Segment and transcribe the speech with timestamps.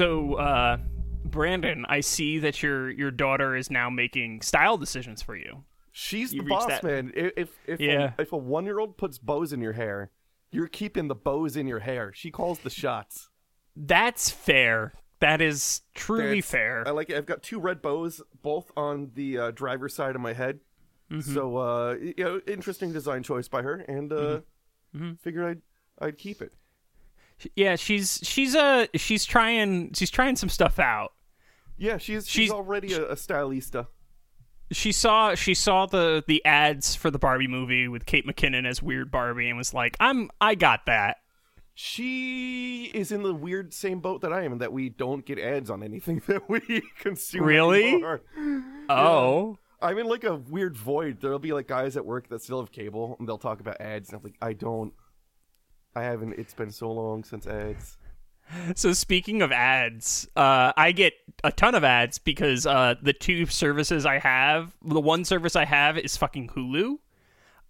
[0.00, 0.78] So, uh,
[1.26, 5.64] Brandon, I see that your your daughter is now making style decisions for you.
[5.92, 7.12] She's You the boss, that- man.
[7.14, 8.14] If if Yeah.
[8.18, 10.10] a, if a one year old puts bows in your hair,
[10.50, 12.12] you're keeping the bows in your hair.
[12.14, 13.28] She calls the shots.
[13.76, 14.94] That's fair.
[15.18, 16.88] That is truly That's- fair.
[16.88, 17.18] I like it.
[17.18, 20.60] I've got two red bows, both on the uh, driver's side of my head.
[21.10, 21.34] Mm-hmm.
[21.34, 24.40] So, uh, you know, interesting design choice by her, and uh,
[24.96, 25.12] Mm-hmm.
[25.20, 26.54] figured I'd I'd keep it.
[27.56, 31.12] Yeah, she's she's a she's trying she's trying some stuff out.
[31.78, 33.86] Yeah, she's she's, She's- already a, a stylista.
[34.72, 38.80] She saw she saw the the ads for the Barbie movie with Kate McKinnon as
[38.82, 41.16] weird Barbie and was like, "I'm I got that."
[41.74, 45.38] She is in the weird same boat that I am, in that we don't get
[45.38, 47.44] ads on anything that we consume.
[47.44, 47.88] Really?
[47.94, 48.20] anymore.
[48.88, 49.58] Oh.
[49.82, 51.20] I'm in like a weird void.
[51.22, 54.10] There'll be like guys at work that still have cable, and they'll talk about ads,
[54.10, 54.92] and I'm like, I don't.
[55.94, 56.34] I haven't.
[56.38, 57.96] It's been so long since ads.
[58.74, 61.12] So speaking of ads, uh, I get
[61.44, 65.64] a ton of ads because uh, the two services I have, the one service I
[65.64, 66.98] have is fucking Hulu,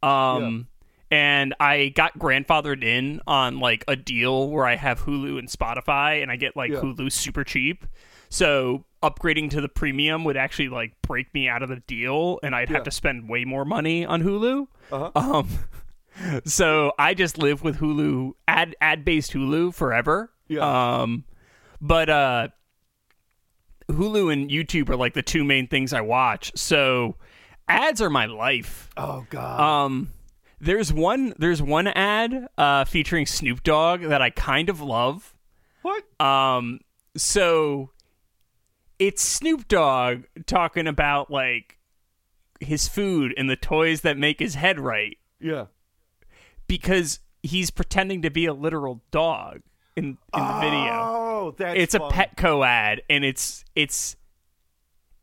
[0.03, 0.69] um,
[1.11, 6.23] and I got grandfathered in on like a deal where I have Hulu and Spotify,
[6.23, 6.81] and I get like Yeah.
[6.81, 7.85] Hulu super cheap.
[8.31, 12.55] So upgrading to the premium would actually like break me out of the deal, and
[12.55, 12.77] I'd Yeah.
[12.77, 14.67] have to spend way more money on Hulu.
[14.93, 15.11] Uh-huh.
[15.15, 15.49] Um,
[16.45, 20.31] so I just live with Hulu ad ad based Hulu forever.
[20.49, 21.01] Yeah.
[21.01, 21.25] Um,
[21.81, 22.49] but uh,
[23.89, 26.53] Hulu and YouTube are like the two main things I watch.
[26.55, 27.17] So
[27.69, 28.91] ads are my life.
[28.97, 29.61] Oh God.
[29.61, 30.11] Um,
[30.61, 35.35] there's one there's one ad uh featuring Snoop Dogg that I kind of love.
[35.83, 36.05] what?
[36.21, 36.81] Um,
[37.17, 37.91] so
[38.99, 41.79] it's Snoop Dogg talking about like
[42.61, 45.67] his food and the toys that make his head right yeah.
[46.79, 49.61] Because he's pretending to be a literal dog
[49.97, 50.93] in, in the video.
[50.93, 52.13] Oh, that's It's a fun.
[52.13, 54.17] Petco ad, and it's it's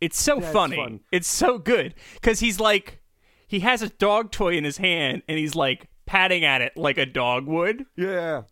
[0.02, 0.76] it's so That's funny.
[0.76, 1.00] fun.
[1.12, 3.02] It's so good because he's like
[3.48, 6.98] he has a dog toy in his hand, and he's like patting at it like
[6.98, 7.86] a dog would.
[7.96, 8.44] Yeah.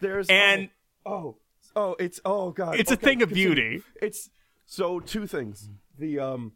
[0.00, 0.70] There's And-
[1.04, 1.36] oh oh,
[1.76, 2.76] oh it's oh God.
[2.78, 3.82] It's a thing of beauty.
[4.00, 4.30] It's
[4.66, 5.68] so two things.
[5.98, 6.52] The um.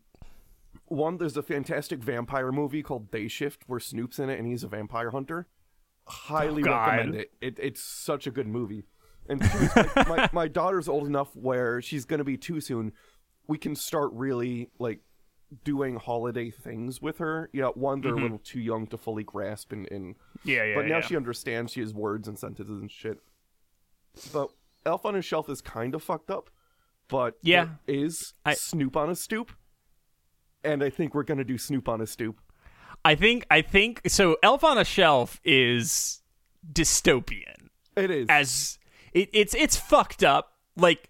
[0.86, 4.62] One, there's a fantastic vampire movie called Day Shift where Snoop's in it and he's
[4.62, 5.46] a vampire hunter.
[6.06, 7.30] Highly Oh, recommend it.
[7.40, 7.58] it.
[7.60, 8.84] It's such a good movie.
[9.28, 12.92] And like, my, my daughter's old enough where she's going to be too soon.
[13.48, 15.00] We can start really like
[15.64, 17.48] doing holiday things with her.
[17.52, 20.50] You know, one, they're a little too young to fully grasp and, and Mm-hmm.
[20.50, 20.74] Yeah, yeah.
[20.74, 21.00] but now yeah.
[21.00, 21.72] she understands.
[21.72, 23.18] She has words and sentences and shit.
[24.32, 24.50] But
[24.84, 26.50] Elf on a Shelf is kind of fucked up.
[27.08, 27.68] But Yeah.
[27.86, 29.52] is I- Snoop on a stoop,
[30.62, 32.40] and I think we're gonna do Snoop on a stoop.
[33.04, 34.36] I think I think so.
[34.42, 36.22] Elf on a Shelf is
[36.72, 37.68] dystopian.
[37.96, 38.26] It is.
[38.28, 38.78] as
[39.12, 40.52] it, it's it's fucked up.
[40.76, 41.08] Like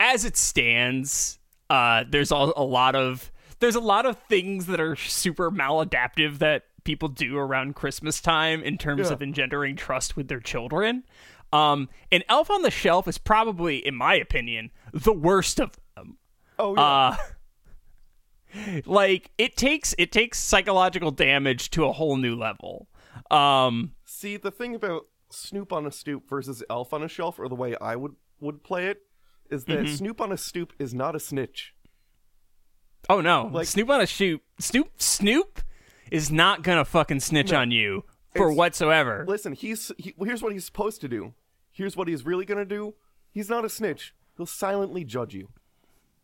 [0.00, 1.38] as it stands,
[1.70, 3.30] uh, there's a, a lot of
[3.60, 8.62] there's a lot of things that are super maladaptive that people do around Christmas time
[8.62, 9.12] in terms Yeah.
[9.14, 11.04] of engendering trust with their children.
[11.52, 16.18] Um, and Elf on the Shelf is probably, in my opinion, the worst of them.
[16.58, 16.80] oh yeah.
[16.82, 17.16] Uh,
[18.86, 22.88] like it takes it takes psychological damage to a whole new level.
[23.30, 27.48] Um, See, the thing about Snoop on a stoop versus Elf on a Shelf, or
[27.48, 29.02] the way I would would play it,
[29.50, 29.94] is that Mm-hmm.
[29.94, 31.74] Snoop on a stoop is not a snitch.
[33.10, 33.50] Oh no!
[33.52, 34.42] Like- Snoop on a shoot.
[34.58, 35.60] Snoop Snoop
[36.10, 38.04] is not gonna fucking snitch on you
[38.34, 39.24] for whatsoever.
[39.28, 41.34] Listen, he's he, here's what he's supposed to do.
[41.70, 42.94] Here's what he's really gonna do.
[43.30, 44.14] He's not a snitch.
[44.36, 45.48] He'll silently judge you.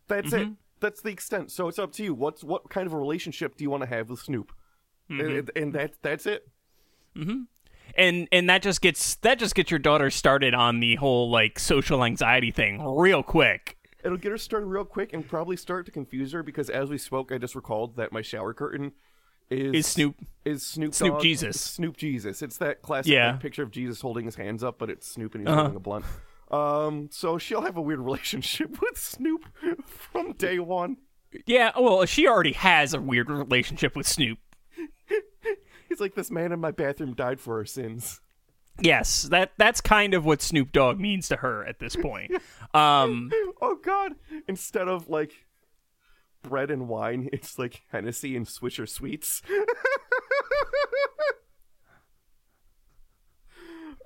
[0.09, 0.49] That's it.
[0.85, 1.51] That's the extent.
[1.51, 2.13] So it's up to you.
[2.15, 4.53] What's what kind of a relationship do you want to have with Snoop?
[5.09, 6.47] And, and that that's it.
[7.97, 11.59] And and that just gets that just gets your daughter started on the whole like
[11.59, 13.77] social anxiety thing real quick.
[14.05, 16.99] It'll get her started real quick and probably start to confuse her because as we
[16.99, 18.93] spoke, I just recalled that my shower curtain
[19.49, 21.61] is Is Snoop is Snoop Snoop Dogg- Jesus.
[21.61, 22.43] Snoop Jesus.
[22.43, 23.33] It's that classic Yeah.
[23.37, 25.61] picture of Jesus holding his hands up, but it's Snoop and he's Uh-huh.
[25.63, 26.05] holding a blunt.
[26.51, 29.45] Um, so she'll have a weird relationship with Snoop
[29.87, 30.99] from day one.
[31.47, 34.39] Yeah, well, she already has a weird relationship with Snoop.
[35.89, 38.21] He's like, this man in my bathroom died for our sins.
[38.81, 42.33] Yes, that that's kind of what Snoop Dogg means to her at this point.
[42.75, 43.31] Um,
[43.63, 44.15] oh God!
[44.49, 45.47] Instead of like
[46.43, 49.43] bread and wine, it's like Hennessy and Swisher sweets.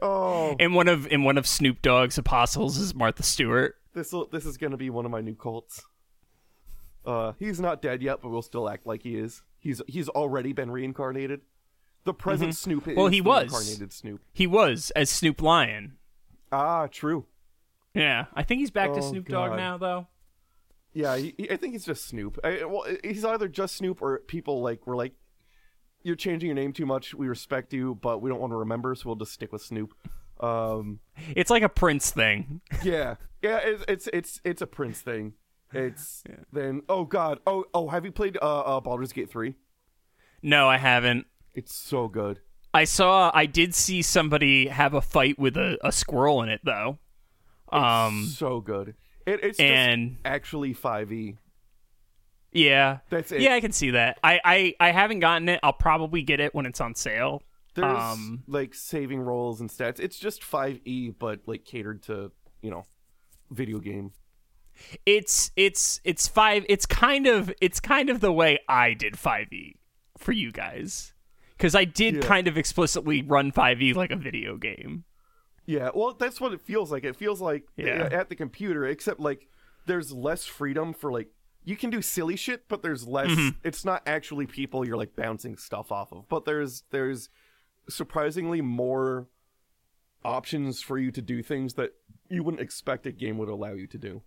[0.00, 3.76] oh, and one of in one of Snoop Dogg's apostles is Martha Stewart.
[3.94, 5.82] this this is gonna be one of my new cults.
[7.04, 9.42] Uh, he's not dead yet, but we'll still act like he is.
[9.58, 11.40] He's he's already been reincarnated.
[12.04, 12.98] The present Snoop is Mm-hmm.
[13.00, 13.50] Well, he was.
[13.52, 14.20] reincarnated Snoop.
[14.32, 15.96] He was as Snoop Lion.
[16.52, 17.26] Ah, true.
[17.94, 19.56] Yeah, I think he's back to Oh, Snoop Dogg God.
[19.56, 20.06] now, though.
[20.94, 22.38] Yeah, he, he- I think he's just Snoop.
[22.44, 25.12] I, well, he's either just Snoop or people like were like,
[26.02, 27.14] "You're changing your name too much.
[27.14, 29.94] We respect you, but we don't want to remember, so we'll just stick with Snoop."
[30.40, 31.00] Um,
[31.34, 32.60] It's like a Prince thing.
[32.82, 35.34] yeah, yeah, it's it's it's, it's a Prince thing.
[35.72, 39.54] It's then oh god, oh oh, have you played uh, uh Baldur's Gate three?
[40.42, 41.26] No, I haven't.
[41.54, 42.40] It's so good.
[42.72, 43.30] I saw.
[43.34, 46.98] I did see somebody have a fight with a, a squirrel in it, though.
[47.70, 48.26] Um.
[48.26, 48.94] so good.
[49.26, 51.36] It, it's and- just actually five e.
[52.52, 52.98] Yeah.
[53.10, 53.40] That's it.
[53.40, 54.18] Yeah, I can see that.
[54.24, 55.60] I, I I haven't gotten it.
[55.62, 57.42] I'll probably get it when it's on sale.
[57.74, 60.00] There's Um, like saving rolls and stats.
[60.00, 62.84] It's just five e, but like catered to you know,
[63.50, 64.12] video game.
[65.06, 66.64] It's it's it's five.
[66.68, 69.76] It's kind of it's kind of the way I did five e
[70.16, 71.12] for you guys
[71.56, 72.20] because I did Yeah.
[72.22, 75.04] kind of explicitly run five e like a video game.
[75.66, 77.04] Yeah, well, that's what it feels like.
[77.04, 78.08] It feels like Yeah.
[78.10, 79.48] at the computer, except like
[79.86, 81.28] there's less freedom for like
[81.68, 83.28] you can do silly shit, but there's less.
[83.28, 83.58] Mm-hmm.
[83.62, 87.28] It's not actually people you're like bouncing stuff off of, but there's there's
[87.90, 89.26] surprisingly more
[90.24, 91.92] options for you to do things that
[92.30, 94.22] you wouldn't expect a game would allow you to do.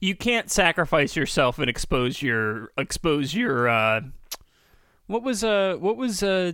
[0.00, 4.00] You can't sacrifice yourself and expose your expose your uh
[5.06, 6.52] what was uh what was uh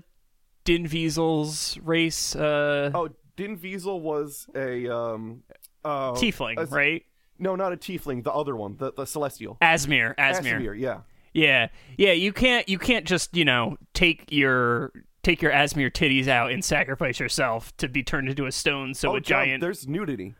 [0.64, 5.44] Din Wiesel's race uh Oh, Din Wiesel was a um
[5.82, 7.05] uh tiefling, a- right?
[7.38, 8.25] No, not a tiefling.
[8.25, 9.58] The other one, the the celestial.
[9.62, 10.61] Aasimar, Aasimar.
[10.61, 10.99] Aasimar, yeah.
[11.32, 12.12] Yeah, yeah.
[12.12, 14.93] You can't you can't just you know take your
[15.23, 18.94] take your Aasimar titties out and sacrifice yourself to be turned into a stone.
[18.94, 19.61] So oh, a giant.
[19.61, 20.35] there's nudity.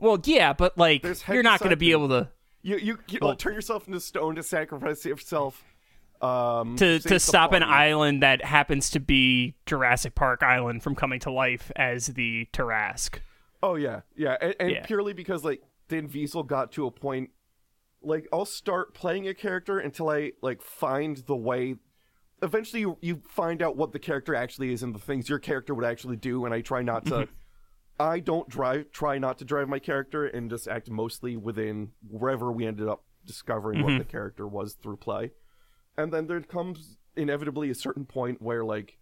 [0.00, 2.28] Well, yeah, but like There's you're not going to be able to
[2.62, 5.62] You you, you Well- turn yourself into stone to sacrifice yourself.
[6.22, 11.18] Um, to to stop an island that happens to be Jurassic Park Island from coming
[11.20, 13.20] to life as the Tarrasque.
[13.62, 14.86] Oh yeah, yeah, and, and Yeah.
[14.86, 17.30] purely because like Din Wiesel got to a point.
[18.02, 21.74] Like I'll start playing a character until I like find the way.
[22.42, 25.74] Eventually, you, you find out what the character actually is and the things your character
[25.74, 27.12] would actually do, and I try not to.
[27.12, 27.34] Mm-hmm.
[28.00, 28.90] I don't drive.
[28.92, 33.04] Try not to drive my character and just act mostly within wherever we ended up
[33.26, 33.98] discovering what mm-hmm.
[33.98, 35.32] the character was through play.
[35.98, 38.96] And then there comes inevitably a certain point where like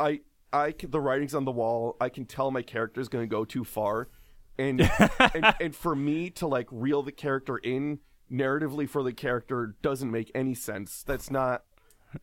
[0.00, 0.20] I
[0.52, 1.96] I the writing's on the wall.
[2.00, 4.08] I can tell my character's going to go too far,
[4.58, 4.80] and,
[5.34, 8.00] and and for me to like reel the character in
[8.30, 11.02] narratively for the character doesn't make any sense.
[11.02, 11.64] That's not.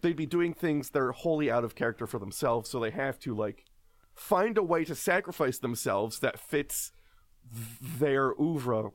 [0.01, 3.19] They'd be doing things that are wholly out of character for themselves, so they have
[3.19, 3.65] to like
[4.13, 6.91] find a way to sacrifice themselves that fits
[7.51, 8.91] th- their oeuvre.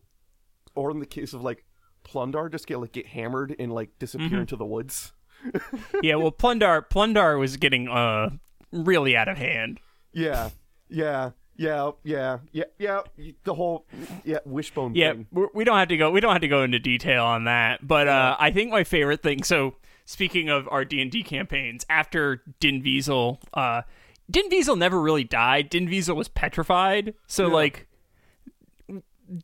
[0.76, 1.64] Or in the case of like
[2.04, 5.12] Plundar, just get like get hammered and like disappear into the woods.
[6.02, 8.30] yeah, well, Plundar Plundar was getting uh
[8.72, 9.80] really out of hand.
[10.12, 10.50] Yeah,
[10.88, 13.00] yeah, yeah, yeah, yeah, yeah.
[13.44, 13.86] The whole
[14.24, 15.26] yeah wishbone Yeah, thing.
[15.32, 16.10] we're- don't have to go.
[16.10, 17.86] We don't have to go into detail on that.
[17.86, 19.42] But uh, I think my favorite thing.
[19.44, 23.82] So speaking of our D and D campaigns, after Din Wiesel, uh,
[24.30, 25.68] Din Wiesel never really died.
[25.70, 27.14] Din Wiesel was petrified.
[27.26, 27.86] So like,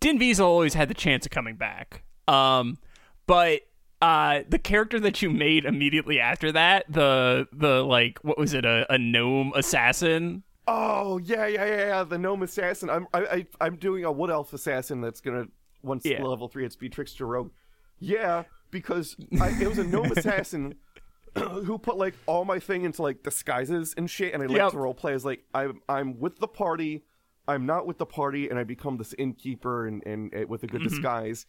[0.00, 2.02] Din Wiesel always had the chance of coming back.
[2.29, 2.79] Um,
[3.26, 3.62] but
[4.02, 8.64] uh, the character that you made immediately after that, the the like, what was it,
[8.64, 10.43] a, a gnome assassin?
[10.73, 12.05] Oh yeah, yeah, yeah, yeah.
[12.05, 12.89] The gnome assassin.
[12.91, 15.47] I'm I, I I'm doing a wood elf assassin that's gonna
[15.83, 16.23] once Yeah.
[16.23, 17.50] level three it's be trickster rogue.
[17.99, 20.77] Yeah, because I, it was a gnome assassin
[21.37, 24.71] who put like all my thing into like disguises and shit, and I like Yep.
[24.73, 27.05] to role play as like I'm I'm with the party,
[27.49, 30.67] I'm not with the party, and I become this innkeeper and and, uh with a
[30.69, 30.77] Mm-hmm.
[30.77, 31.47] good disguise,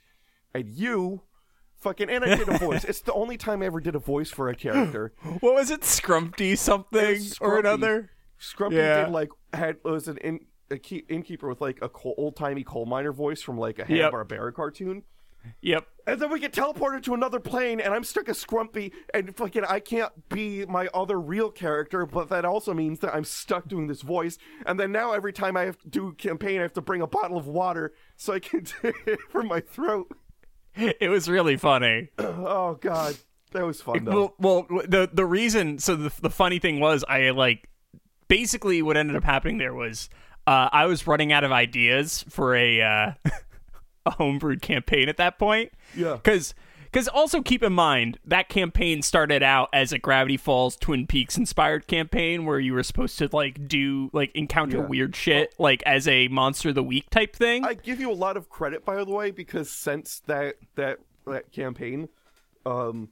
[0.55, 1.21] and you.
[1.77, 2.83] Fucking and I did a voice.
[2.83, 5.13] it's the only time I ever did a voice for a character.
[5.39, 8.11] What was it, Scrumpty something It's or another?
[8.41, 9.05] Scrumpy Yeah.
[9.05, 12.63] did like had was an in, a key, innkeeper with like a coal, old timey
[12.63, 14.13] coal miner voice from like a Hanna Yep.
[14.13, 15.03] Barbera cartoon,
[15.61, 15.85] Yep.
[16.07, 19.65] and then we get teleported to another plane, and I'm stuck as Scrumpy, and fucking
[19.65, 23.87] I can't be my other real character, but that also means that I'm stuck doing
[23.87, 26.81] this voice, and then now every time I have to do campaign, I have to
[26.81, 28.93] bring a bottle of water so I can do
[29.29, 30.11] for my throat.
[30.75, 32.09] It was really funny.
[32.19, 33.17] Oh god,
[33.51, 34.33] that was fun though.
[34.39, 37.67] Well, well, the the reason so the the funny thing was I like
[38.31, 40.09] basically what ended up happening there was
[40.47, 43.11] uh, I was running out of ideas for a uh,
[44.05, 45.73] a homebrewed campaign at that point.
[45.95, 46.13] Yeah.
[46.13, 46.53] because
[46.85, 51.37] because also keep in mind that campaign started out as a Gravity Falls Twin Peaks
[51.37, 54.85] inspired campaign where you were supposed to like do like encounter Yeah.
[54.85, 57.65] weird shit like as a monster of the week type thing.
[57.65, 61.51] I give you a lot of credit, by the way, because since that that that
[61.51, 62.07] campaign,
[62.65, 63.09] um,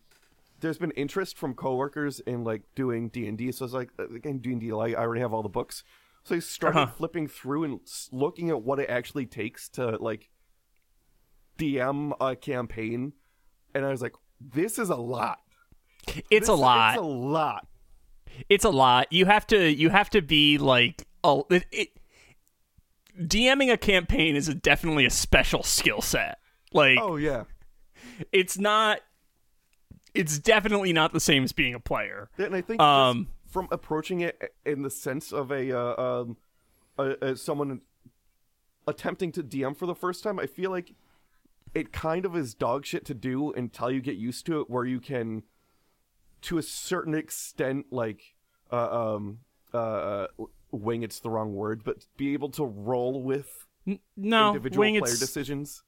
[0.59, 3.51] there's been interest from coworkers in like doing D and D.
[3.51, 4.71] So it's like uh, again D and D.
[4.73, 5.83] Like I already have all the books,
[6.23, 6.91] so I started Uh-huh.
[6.97, 7.79] flipping through and
[8.11, 10.29] looking at what it actually takes to like
[11.57, 13.13] DM a campaign,
[13.75, 15.39] and I was like, this is a lot.
[16.31, 16.93] it's a lot.
[16.95, 17.67] It's a lot.
[18.49, 19.11] it's a lot.
[19.11, 21.89] You have to you have to be like a it, it
[23.19, 26.37] DMing a campaign is a, definitely a special skill set.
[26.73, 27.43] Like Oh yeah.
[28.31, 29.01] it's not
[30.13, 32.29] it's definitely not the same as being a player.
[32.37, 36.37] And I think Um, from approaching it in the sense of a uh, um,
[36.97, 37.81] a, a someone
[38.87, 40.93] attempting to DM for the first time, I feel like
[41.73, 44.85] it kind of is dog shit to do until you get used to it, where
[44.85, 45.43] you can,
[46.41, 48.35] to a certain extent, like
[48.71, 49.39] uh, um
[49.73, 50.27] uh
[50.71, 51.03] wing.
[51.03, 53.67] It's the wrong word, but be able to roll with
[54.15, 55.83] No, individual wing player decisions.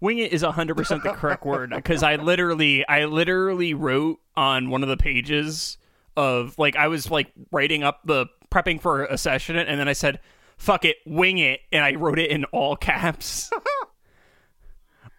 [0.00, 4.82] Wing it is 100% the correct word because I literally I literally wrote on one
[4.82, 5.78] of the pages
[6.16, 9.92] of like I was like writing up the prepping for a session and then I
[9.92, 10.20] said
[10.56, 13.50] fuck it wing it and I wrote it in all caps.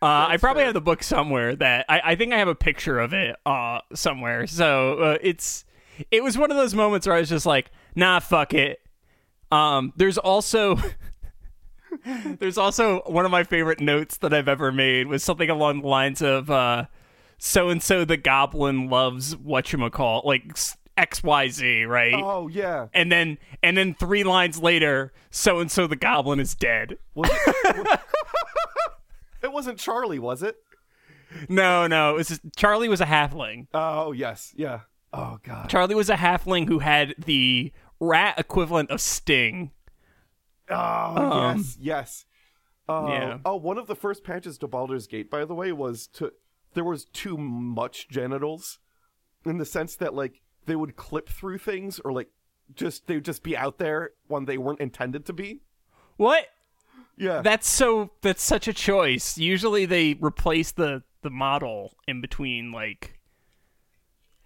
[0.01, 2.99] Uh, I probably have the book somewhere that I, I think I have a picture
[2.99, 4.45] of it uh, somewhere.
[4.45, 5.65] So uh, it's
[6.11, 8.79] it was one of those moments where I was just like, nah, fuck it.
[9.51, 10.77] Um, there's also
[12.39, 15.87] there's also one of my favorite notes that I've ever made was something along the
[15.87, 16.85] lines of uh,
[17.37, 20.57] so and so the goblin loves what you call like
[20.97, 22.15] X Y Z, right?
[22.15, 22.87] Oh yeah.
[22.93, 26.97] And then and then three lines later, so and so the goblin is dead.
[27.13, 27.99] Was it,
[29.43, 30.55] it wasn't Charlie, was it?
[31.49, 33.67] No, no, it was just, Charlie was a halfling.
[33.73, 34.81] Oh yes, yeah.
[35.11, 35.69] Oh god.
[35.69, 39.71] Charlie was a halfling who had the rat equivalent of Sting.
[40.69, 42.25] Oh yes, yes.
[42.87, 43.37] Uh, Um, yeah.
[43.45, 46.31] Oh, one of the first patches to Baldur's Gate, by the way, was to
[46.73, 48.79] there was too much genitals,
[49.45, 52.29] in the sense that like they would clip through things or like
[52.75, 55.61] just they would just be out there when they weren't intended to be.
[56.17, 56.47] What?
[57.17, 57.41] Yeah.
[57.41, 58.11] That's so.
[58.21, 59.37] That's such a choice.
[59.37, 63.17] Usually they replace the the model in between, like,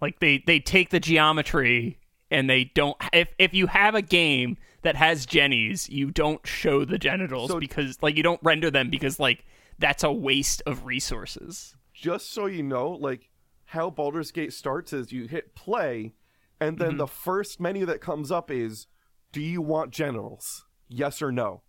[0.00, 1.98] like they they take the geometry
[2.30, 2.96] and they don't.
[3.12, 7.60] If if you have a game that has jennies, you don't show the genitals So-
[7.60, 9.44] because like you don't render them because like
[9.78, 11.74] that's a waste of resources.
[11.92, 13.28] just so you know, like
[13.66, 16.14] how Baldur's Gate starts is you hit play,
[16.60, 16.84] and Mm-hmm.
[16.88, 18.86] then the first menu that comes up is,
[19.32, 20.64] "Do you want genitals?
[20.88, 21.62] Yes or no?"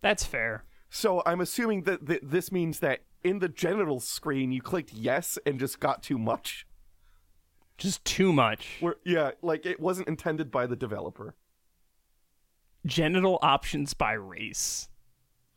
[0.00, 0.64] That's fair.
[0.88, 5.38] So I'm assuming that th- this means that in the genitals screen you clicked yes
[5.46, 6.66] and just got too much.
[7.78, 8.78] Just too much.
[8.80, 11.34] Where yeah, like it wasn't intended by the developer.
[12.86, 14.88] Genital options by race.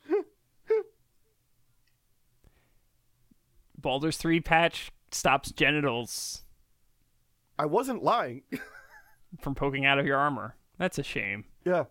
[3.78, 6.44] Baldur's 3 patch stops genitals
[7.58, 8.42] I wasn't lying.
[9.40, 10.56] from poking out of your armor.
[10.78, 11.46] That's a shame.
[11.66, 11.86] yeah.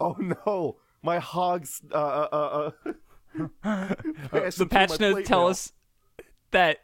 [0.00, 1.82] Oh no, my hogs.
[1.92, 2.92] Uh, uh, uh,
[3.64, 3.94] uh,
[4.56, 5.72] the patch notes tell us
[6.52, 6.78] that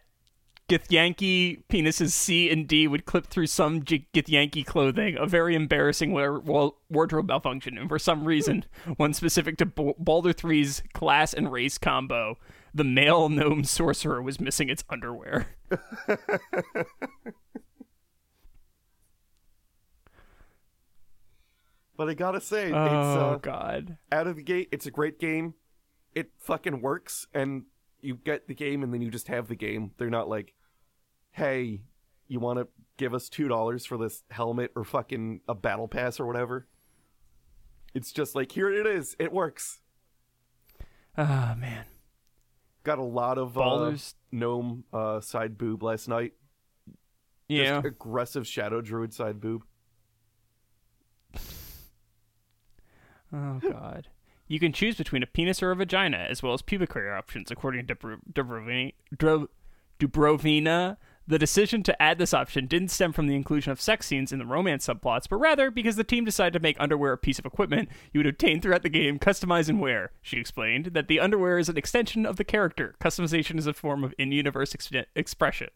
[0.68, 6.12] Githyanki penises C and D would clip through some G- Githyanki clothing, a very embarrassing
[6.12, 7.76] wa- wa- wardrobe malfunction.
[7.76, 8.64] And for some reason,
[8.96, 12.38] one specific to B- Baldur 3's class and race combo,
[12.72, 15.48] the male gnome sorcerer was missing its underwear.
[21.96, 22.78] But I gotta say, it's Oh,
[23.34, 23.98] uh, God.
[24.10, 25.54] out of the gate, it's a great game.
[26.14, 27.64] It fucking works, and
[28.04, 29.92] you get the game, and then you just have the game.
[29.98, 30.54] They're not like,
[31.32, 31.82] "Hey,
[32.28, 36.20] you want to give us two dollars for this helmet or fucking a battle pass
[36.20, 36.66] or whatever."
[37.94, 39.14] It's just like, here it is.
[39.20, 39.80] It works.
[41.16, 41.84] Oh, man.
[42.82, 43.96] Got a lot of uh,
[44.32, 46.32] gnome uh, side boob last night.
[47.48, 47.76] Yeah.
[47.76, 49.64] Just aggressive shadow druid side boob.
[53.36, 54.06] Oh God.
[54.54, 57.50] You can choose between a penis or a vagina, as well as pubic hair options,
[57.50, 59.48] according to Dubro- Dubrovini- Dub-
[59.98, 60.96] Dubrovina.
[61.26, 64.38] The decision to add this option didn't stem from the inclusion of sex scenes in
[64.38, 67.46] the romance subplots, but rather because the team decided to make underwear a piece of
[67.46, 70.12] equipment you would obtain throughout the game, customize and wear.
[70.22, 72.94] She explained that the underwear is an extension of the character.
[73.00, 75.70] Customization is a form of in-universe ex- expression.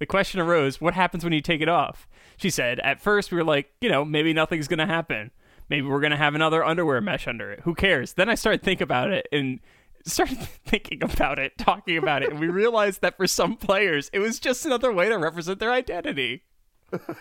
[0.00, 2.06] The question arose, what happens when you take it off?
[2.36, 5.30] She said, at first we were like, you know, maybe nothing's going to happen.
[5.68, 7.60] Maybe we're going to have another underwear mesh under it.
[7.60, 8.14] Who cares?
[8.14, 9.60] Then I started thinking about it and
[10.04, 14.18] started thinking about it, talking about it, and we realized that for some players, it
[14.18, 16.42] was just another way to represent their identity.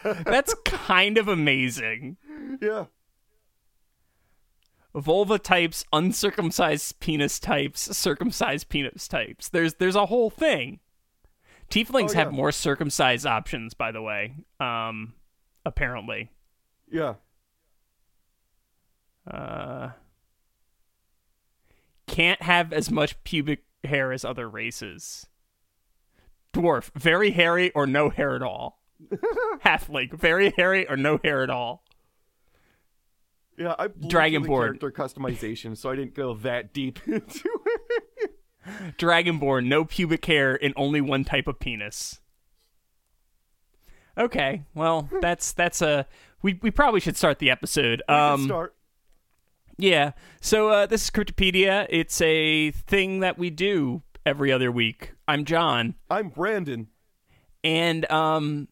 [0.03, 2.17] That's kind of amazing.
[2.61, 2.85] Yeah.
[4.93, 9.47] Vulva types, uncircumcised penis types, circumcised penis types.
[9.47, 10.79] There's there's a whole thing.
[11.69, 14.35] Tieflings Oh, have more circumcised options, by the way.
[14.59, 15.13] Um,
[15.65, 16.31] apparently.
[16.91, 17.13] Yeah.
[19.29, 19.89] Uh,
[22.07, 25.27] can't have as much pubic hair as other races.
[26.53, 28.81] Dwarf, very hairy or no hair at all.
[29.65, 31.83] Halfling, very hairy or no hair at all.
[33.57, 34.79] Yeah, I Dragonborn.
[34.79, 38.31] character customization, so I didn't go that deep into it.
[38.97, 42.19] Dragonborn, no pubic hair and only one type of penis.
[44.17, 46.05] Okay, well, that's that's a
[46.41, 48.01] we we probably should start the episode.
[48.07, 48.75] We Um start.
[49.81, 50.11] Yeah.
[50.41, 51.87] So uh this is Cryptopedia.
[51.89, 55.13] It's a thing that we do every other week.
[55.27, 55.95] I'm John.
[56.09, 56.87] I'm Brandon.
[57.63, 58.67] And um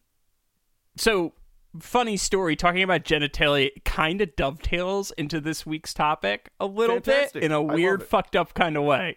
[0.96, 1.34] so
[1.78, 7.34] funny story talking about genitalia kind of dovetails into this week's topic a little Fantastic.
[7.34, 9.16] bit in a weird fucked up kind of way.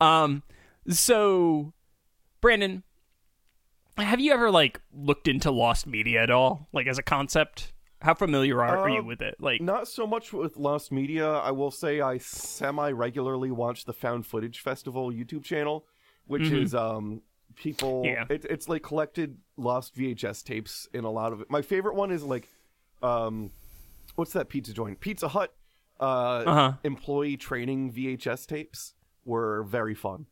[0.00, 0.42] Um
[0.88, 1.72] so
[2.40, 2.82] Brandon
[3.96, 7.72] have you ever like looked into lost media at all like as a concept?
[8.00, 9.36] How familiar are, are you Uh, with it?
[9.40, 11.30] Like Not so much with Lost Media.
[11.30, 15.84] I will say I semi regularly watch the Found Footage Festival YouTube channel,
[16.26, 17.22] which is um
[17.56, 18.04] people.
[18.04, 18.30] Mm-hmm.
[18.30, 18.34] Yeah.
[18.36, 21.50] It, it's like collected lost VHS tapes in a lot of it.
[21.50, 22.48] My favorite one is like,
[23.02, 23.50] um,
[24.14, 25.00] what's that pizza joint?
[25.00, 25.52] Pizza Hut.
[26.00, 26.72] Uh, Uh-huh.
[26.82, 28.94] employee training VHS tapes
[29.26, 30.24] were very fun.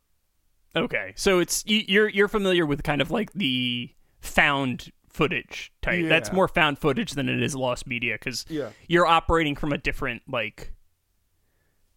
[0.75, 3.91] Okay, so it's you, you're you're familiar with kind of like the
[4.23, 6.07] found footage type.
[6.09, 8.71] That's more found footage than it is lost media because Yeah.
[8.87, 10.73] you're operating from a different like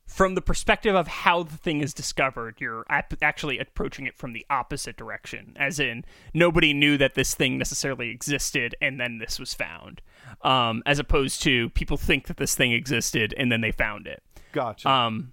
[0.07, 2.55] from the perspective of how the thing is discovered.
[2.59, 7.33] You're ap- actually approaching it from the opposite direction, as in nobody knew that this
[7.33, 10.01] thing necessarily existed, and then this was found,
[10.41, 14.21] um, as opposed to people think that this thing existed and then they found it.
[14.51, 14.89] Gotcha.
[14.89, 15.31] Um,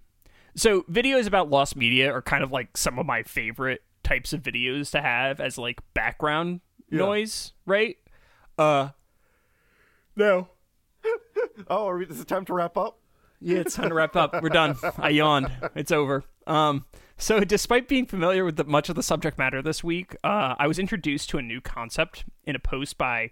[0.54, 4.42] so videos about lost media are kind of like some of my favorite types of
[4.42, 6.98] videos to have as like background Yeah.
[6.98, 7.96] noise, right?
[8.56, 8.90] Uh,
[10.16, 10.48] no.
[11.68, 12.98] oh, are we, is it time to wrap up?
[13.40, 14.42] Yeah, it's time to wrap up.
[14.42, 14.76] We're done.
[14.98, 15.50] I yawned.
[15.74, 16.24] It's over.
[16.46, 20.54] Um, so despite being familiar with the, much of the subject matter this week, uh,
[20.58, 23.30] I was introduced to a new concept in a post by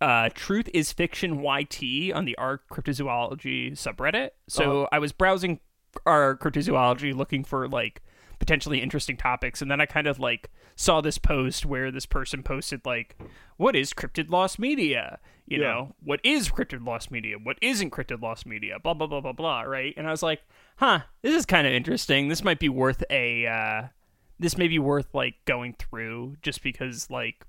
[0.00, 4.30] uh, Truth is Fiction YT on the R Cryptozoology subreddit.
[4.48, 5.60] So I was browsing
[6.04, 8.02] our cryptozoology looking for like
[8.38, 12.42] potentially interesting topics, and then I kind of like saw this post where this person
[12.42, 13.16] posted like,
[13.56, 15.18] "What is cryptid lost media?
[15.46, 15.64] You Yeah.
[15.68, 17.36] know, what is cryptid lost media?
[17.42, 18.78] What isn't cryptid lost media?
[18.78, 19.94] Blah blah blah blah blah." Right?
[19.96, 20.42] And I was like,
[20.76, 22.28] "Huh, this is kind of interesting.
[22.28, 23.82] This might be worth a." Uh,
[24.38, 27.46] this may be worth like going through just because like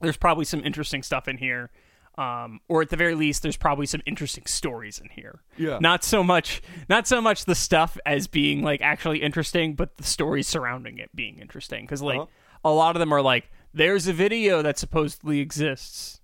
[0.00, 1.70] there's probably some interesting stuff in here
[2.18, 5.78] um, or at the very least there's probably some interesting stories in here Yeah.
[5.80, 10.02] not so much not so much the stuff as being like actually interesting but the
[10.02, 12.70] stories surrounding it being interesting because like Uh-huh.
[12.70, 16.20] a lot of them are like there's a video that supposedly exists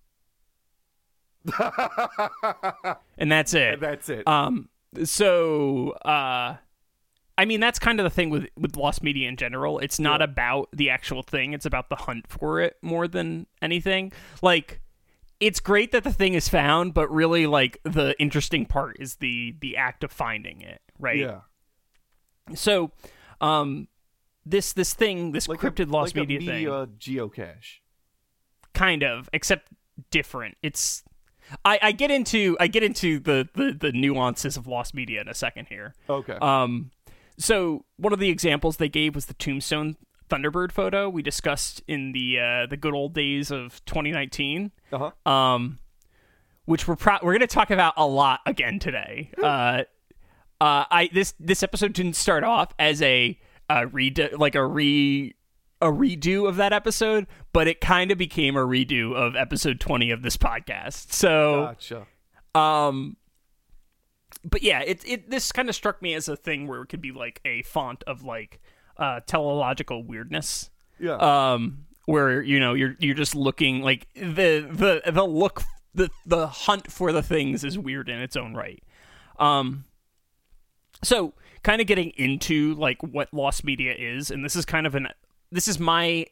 [3.19, 4.27] and that's it And that's it.
[4.27, 4.69] um
[5.05, 6.57] so uh
[7.37, 9.79] I mean that's kind of the thing with with lost media in general.
[9.81, 14.13] It's not about the actual thing, it's about the hunt for it more than anything.
[14.41, 14.81] Like
[15.41, 19.55] it's great that the thing is found, but really like the interesting part is the
[19.61, 21.19] the act of finding it, right?
[21.19, 21.41] yeah.
[22.55, 22.93] So
[23.41, 23.89] um
[24.47, 26.67] this this thing, this Like cryptid a, lost like media a me, thing
[26.99, 27.81] geocache.
[28.73, 29.69] kind of except
[30.11, 31.03] different it's
[31.65, 35.29] I, I get into I get into the, the the nuances of lost media in
[35.29, 35.95] a second here.
[36.09, 36.35] Okay.
[36.41, 36.91] Um,
[37.39, 39.97] so one of the examples they gave was the Tombstone
[40.31, 44.73] Thunderbird photo we discussed in the uh, the good old days of 2019.
[44.93, 45.31] Uh huh.
[45.31, 45.79] Um,
[46.65, 49.31] which we're pro- we're gonna talk about a lot again today.
[49.43, 49.83] uh,
[50.61, 55.35] uh, I this this episode didn't start off as a uh, redo like a re
[55.83, 60.11] a redo of that episode, but it kind of became a redo of episode 20
[60.11, 61.13] of this podcast.
[61.13, 62.07] So Gotcha.
[62.55, 63.17] um
[64.43, 67.01] but yeah, it it this kind of struck me as a thing where it could
[67.03, 68.61] be like a font of like
[68.97, 70.71] uh teleological weirdness.
[70.99, 71.17] Yeah.
[71.17, 75.63] Um where you know you're you're just looking like the the the look
[75.95, 78.83] the the hunt for the things is weird in its own right.
[79.39, 79.85] Um
[81.03, 84.95] so kind of getting into like what lost media is and this is kind of
[84.95, 85.09] an
[85.51, 86.27] this is my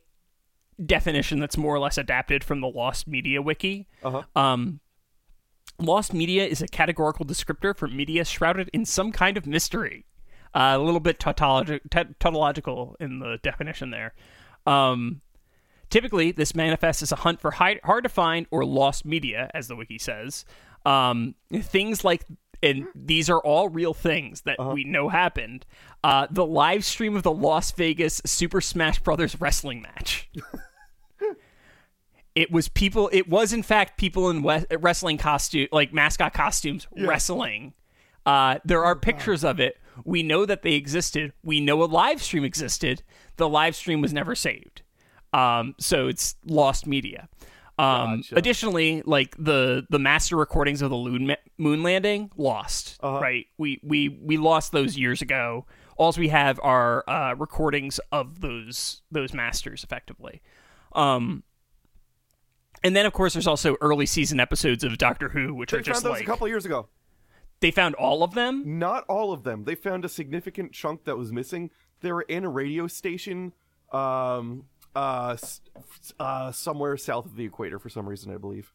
[0.85, 3.87] definition that's more or less adapted from the Lost Media Wiki.
[4.03, 4.23] Uh-huh.
[4.35, 4.81] Um,
[5.79, 10.05] Lost media is a categorical descriptor for media shrouded in some kind of mystery.
[10.55, 14.13] Uh, a little bit tautologi- ta- tautological in the definition there.
[14.67, 15.23] Um,
[15.89, 19.77] typically, this manifests as a hunt for hard to find or lost media, as the
[19.77, 20.45] wiki says.
[20.85, 22.25] Um, things like,
[22.63, 25.65] and these are all real things that we know happened.
[26.05, 30.29] Uh, the live stream of the Las Vegas Super Smash Brothers wrestling match.
[32.35, 36.87] it was people it was in fact people in we- wrestling costume like mascot costumes
[36.99, 37.75] wrestling
[38.25, 41.33] uh, there are pictures of it we know that they existed.
[41.43, 43.03] We know a live stream existed.
[43.37, 44.83] The live stream was never saved.
[45.33, 47.29] Um, so it's lost media.
[47.79, 48.37] Um, Gotcha.
[48.37, 53.19] additionally like the the master recordings of the moon, moon landing lost Uh-huh.
[53.19, 53.47] right?
[53.57, 55.65] We we we lost those years ago.
[55.97, 60.43] All we have are uh, recordings of those those masters effectively.
[60.95, 61.45] Um,
[62.85, 65.81] and then, of course, there's also early season episodes of Doctor Who, which They are
[65.81, 66.89] just found those like a couple years ago.
[67.63, 68.79] They found all of them.
[68.79, 69.65] Not all of them.
[69.65, 71.71] They found a significant chunk that was missing.
[72.01, 73.53] They were in a radio station,
[73.93, 74.65] um,
[74.97, 75.37] uh,
[76.19, 78.73] uh, somewhere south of the equator for some reason, I believe.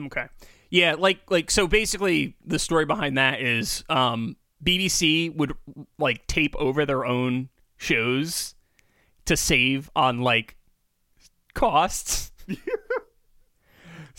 [0.00, 0.26] Okay,
[0.70, 1.66] yeah, like like so.
[1.66, 5.52] Basically, the story behind that is um, BBC would
[5.98, 8.54] like tape over their own shows
[9.26, 10.56] to save on like
[11.52, 12.32] costs.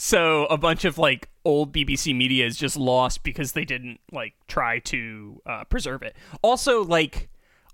[0.01, 4.33] so a bunch of like old BBC media is just lost because they didn't like
[4.47, 6.15] try to uh, preserve it.
[6.41, 7.29] Also, like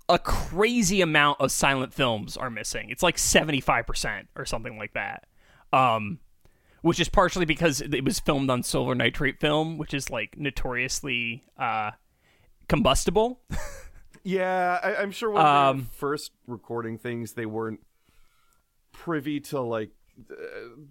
[0.08, 2.90] a crazy amount of silent films are missing.
[2.90, 5.28] It's like seventy five percent or something like that.
[5.72, 6.18] Um,
[6.82, 11.44] which is partially because it was filmed on silver nitrate film, which is like notoriously
[11.56, 11.92] uh,
[12.68, 13.40] combustible.
[14.24, 17.78] Yeah, I, I'm sure when they Um, were first recording things, they weren't
[18.90, 19.90] privy to like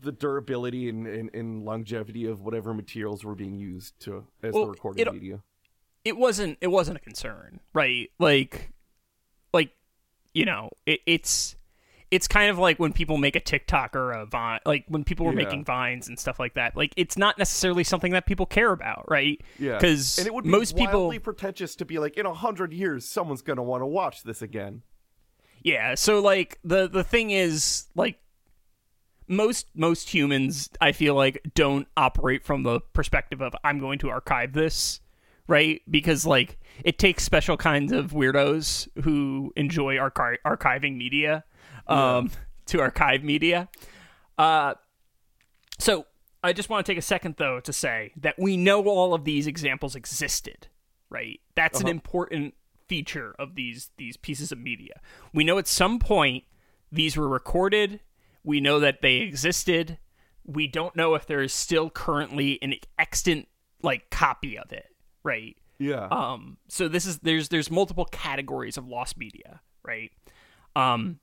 [0.02, 4.66] the durability and, and, and longevity of whatever materials were being used to as Well,
[4.66, 5.40] the recording it- media.
[6.04, 8.12] it wasn't it wasn't a concern, right?
[8.20, 8.72] Like
[9.54, 9.72] like
[10.34, 11.56] you know, it, it's
[12.12, 15.26] it's kind of like when people make a TikTok or a Vine, like when people
[15.26, 15.44] were Yeah.
[15.44, 16.78] making vines and stuff like that.
[16.78, 19.42] Like it's not necessarily something that people care about, right?
[19.58, 22.74] Yeah, because and it would be most people, pretentious to be like, in a hundred
[22.74, 24.84] years, someone's gonna want to watch this again.
[25.64, 25.96] yeah.
[25.96, 28.20] So like the the thing is like
[29.28, 34.10] most most humans, I feel like don't operate from the perspective of I'm going to
[34.10, 35.00] archive this,
[35.48, 35.82] right?
[35.90, 41.44] Because like it takes special kinds of weirdos who enjoy archi- archiving media
[41.88, 42.32] um,
[42.68, 43.70] to archive media.
[44.38, 44.76] Uh,
[45.80, 46.06] so
[46.44, 49.24] I just want to take a second though to say that we know all of
[49.24, 50.68] these examples existed,
[51.10, 51.40] right?
[51.56, 52.54] That's an important
[52.88, 55.02] feature of these these pieces of media.
[55.34, 56.44] We know at some point
[56.92, 58.00] these were recorded.
[58.46, 59.98] We know that they existed.
[60.46, 63.48] We don't know if there is still currently an extant
[63.82, 64.88] like copy of it,
[65.24, 65.58] right?
[65.78, 70.12] Yeah, Um, so this is there's there's multiple categories of lost media, right?
[70.76, 71.20] Um,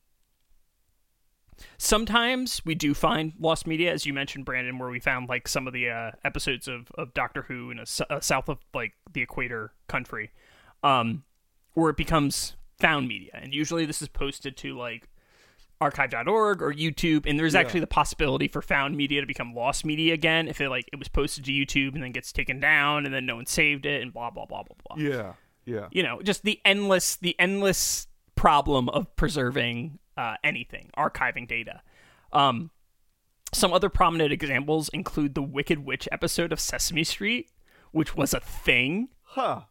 [1.79, 5.67] sometimes we do find lost media, as you mentioned, Brandon, where we found like some
[5.67, 9.23] of the uh, episodes of, of Doctor Who in a, uh south of like the
[9.23, 10.33] equator country,
[10.83, 11.25] um,
[11.75, 15.09] where it becomes found media, and usually this is posted to like
[15.83, 20.15] archive.org or YouTube and there's actually the possibility for found media to become lost media
[20.15, 23.15] again if it like it was posted to YouTube and then gets taken down and
[23.15, 25.05] then no one saved it and blah blah blah blah blah.
[25.05, 25.33] yeah,
[25.65, 25.89] yeah.
[25.91, 31.83] You know, just the endless the endless problem of preserving uh, anything, archiving data.
[32.33, 32.71] Um,
[33.53, 37.51] some other prominent examples include the Wicked Witch episode of Sesame Street,
[37.91, 39.63] which was a thing Huh.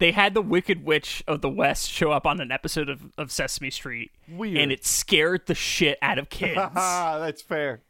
[0.00, 3.30] They had the Wicked Witch of the West show up on an episode of, of
[3.30, 4.56] Sesame Street, Weird.
[4.56, 6.58] and it scared the shit out of kids.
[6.74, 7.82] That's fair.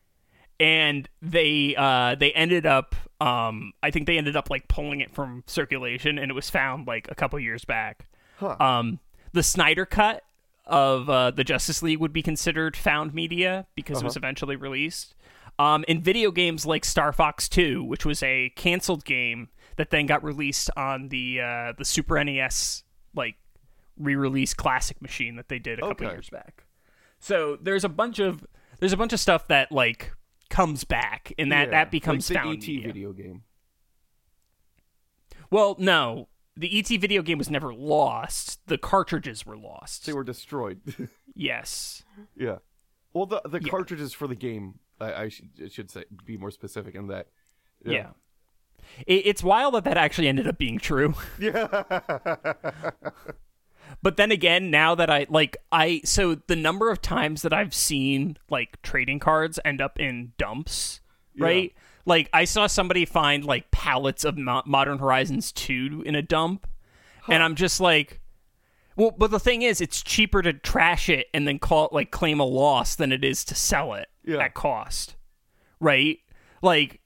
[0.59, 5.11] and they uh, they ended up, um, I think they ended up like pulling it
[5.11, 8.07] from circulation, and it was found like a couple years back.
[8.39, 8.57] Huh.
[8.61, 8.99] Um,
[9.33, 10.23] the Snyder cut
[10.67, 15.15] of uh, the Justice League would be considered found media because it was eventually released.
[15.59, 20.07] Um, in video games like Star Fox 2, which was a canceled game that then
[20.07, 23.37] got released on the uh, the Super NES like
[23.99, 26.15] re-release classic machine that they did a couple Okay.
[26.15, 26.65] years back.
[27.19, 28.47] So there's a bunch of
[28.79, 30.13] there's a bunch of stuff that like
[30.49, 32.87] comes back and that Yeah, that becomes like the ET media.
[32.87, 33.43] video game.
[35.51, 38.61] Well, no, the ET video game was never lost.
[38.67, 40.07] The cartridges were lost.
[40.07, 40.81] They were destroyed.
[41.35, 42.03] yes.
[42.37, 42.59] yeah.
[43.13, 43.69] Well, the the Yeah.
[43.71, 47.27] cartridges for the game, I, I should I should say be more specific in that.
[47.85, 48.11] Yeah.
[49.07, 51.15] It, it's wild that that actually ended up being true.
[51.39, 51.83] Yeah.
[54.03, 57.75] But then again, now that I like I so the number of times that I've
[57.75, 61.01] seen like trading cards end up in dumps,
[61.37, 61.75] right?
[62.07, 66.67] Like I saw somebody find like pallets of Mo- Modern Horizons 2 in a dump,
[67.29, 68.21] and I'm just like
[68.97, 72.11] well, but the thing is, it's cheaper to trash it and then call it like
[72.11, 74.39] claim a loss than it is to sell it Yeah.
[74.39, 75.17] at cost,
[75.79, 76.19] right?
[76.63, 77.01] Like,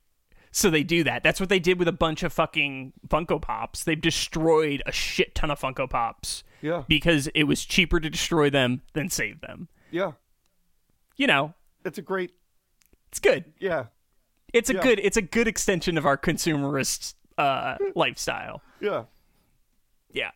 [0.57, 1.23] so they do that.
[1.23, 3.83] That's what they did with a bunch of fucking Funko Pops.
[3.85, 6.85] They've destroyed a shit ton of Funko Pops Yeah.
[6.87, 9.69] because it was cheaper to destroy them than save them.
[9.91, 10.13] Yeah.
[11.17, 12.33] You know, It's a great.
[13.09, 13.45] it's good.
[13.59, 13.87] Yeah.
[14.53, 14.83] It's a Yeah.
[14.83, 15.01] good.
[15.03, 18.63] It's a good extension of our consumerist uh, lifestyle.
[18.81, 19.05] Yeah.
[20.13, 20.31] Yeah.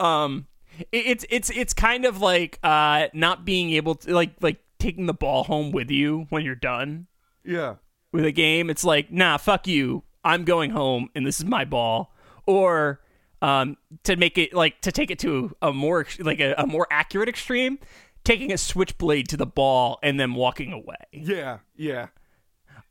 [0.00, 0.46] Um
[0.92, 5.14] it's it's it's kind of like uh not being able to like like taking the
[5.14, 7.06] ball home with you when you're done
[7.44, 7.76] Yeah.
[8.16, 8.70] With a game.
[8.70, 10.02] It's like, "Nah, fuck you.
[10.24, 12.12] I'm going home and this is my ball."
[12.46, 13.00] Or
[13.42, 16.86] um to make it like to take it to a more like a, a more
[16.90, 17.78] accurate extreme,
[18.24, 20.96] taking a switchblade to the ball and then walking away.
[21.12, 21.58] Yeah.
[21.76, 22.08] Yeah.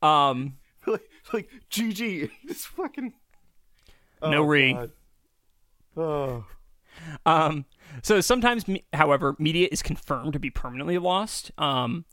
[0.02, 0.58] Um
[0.88, 2.30] like, like GG.
[2.48, 3.14] Just fucking.
[4.22, 4.74] no Oh, re.
[4.74, 4.92] God.
[5.98, 6.46] Oh.
[7.26, 7.66] Um,
[8.04, 11.52] so sometimes, however, media is confirmed to be permanently lost.
[11.58, 12.06] Um,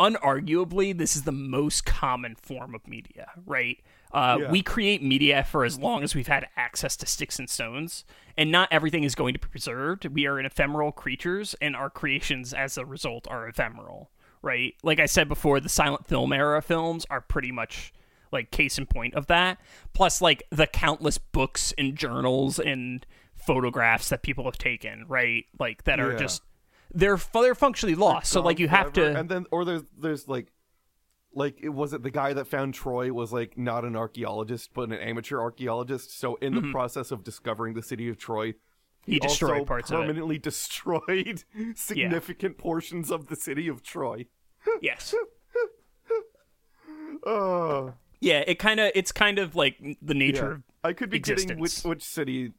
[0.00, 3.78] unarguably, this is the most common form of media, right?
[4.12, 4.50] Uh, Yeah.
[4.50, 8.04] We create media for as long as we've had access to sticks and stones,
[8.36, 10.06] and not everything is going to be preserved.
[10.06, 14.10] We are an ephemeral creatures, and our creations, as a result, are ephemeral,
[14.42, 14.74] right?
[14.82, 17.92] Like I said before, the silent film era films are pretty much
[18.32, 19.58] like case in point of that.
[19.92, 25.44] Plus, like the countless books and journals and photographs that people have taken, right?
[25.58, 26.18] Like that are Yeah.
[26.18, 26.42] just
[26.94, 28.32] they're they're functionally lost.
[28.32, 30.52] So like you have to and then or there's there's like
[31.32, 34.88] like it was it the guy that found Troy was like not an archaeologist but
[34.90, 36.18] an amateur archaeologist.
[36.18, 38.54] So in the process of discovering the city of Troy,
[39.06, 39.12] Mm-hmm.
[39.12, 40.00] He destroyed also parts of it.
[40.02, 41.44] permanently destroyed
[41.76, 44.26] significant portions of the city of Troy.
[44.82, 45.14] yes.
[47.24, 50.52] Oh, Yeah, it kind of it's kind of like the nature yeah.
[50.54, 52.52] of I could be getting which which city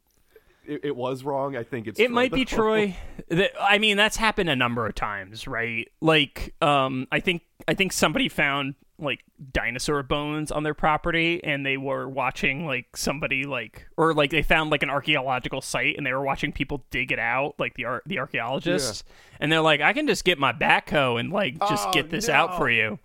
[0.68, 1.56] it, it was wrong.
[1.56, 2.56] I think it's it Troy, might be though.
[2.56, 2.96] Troy.
[3.30, 5.88] That- I mean, that's happened a number of times, right?
[6.02, 11.64] Like, um, I think I think somebody found like dinosaur bones on their property, and
[11.66, 16.06] they were watching like somebody like, or like they found like an archaeological site, and
[16.06, 19.04] they were watching people dig it out, like the ar- the archaeologists,
[19.40, 22.28] and they're like, I can just get my backhoe and like just Oh, get this
[22.28, 22.34] no.
[22.34, 22.98] out for you.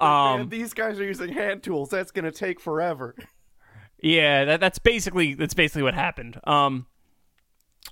[0.00, 1.88] Man, Um, these guys are using hand tools.
[1.88, 3.14] That's gonna take forever.
[4.04, 6.40] Yeah, that, that's basically that's basically what happened.
[6.42, 6.86] Um,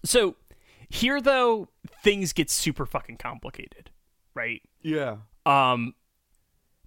[0.05, 0.37] so
[0.89, 1.69] here though
[2.03, 3.91] things get super fucking complicated,
[4.35, 4.63] right?
[4.83, 5.17] Yeah.
[5.47, 5.95] Um,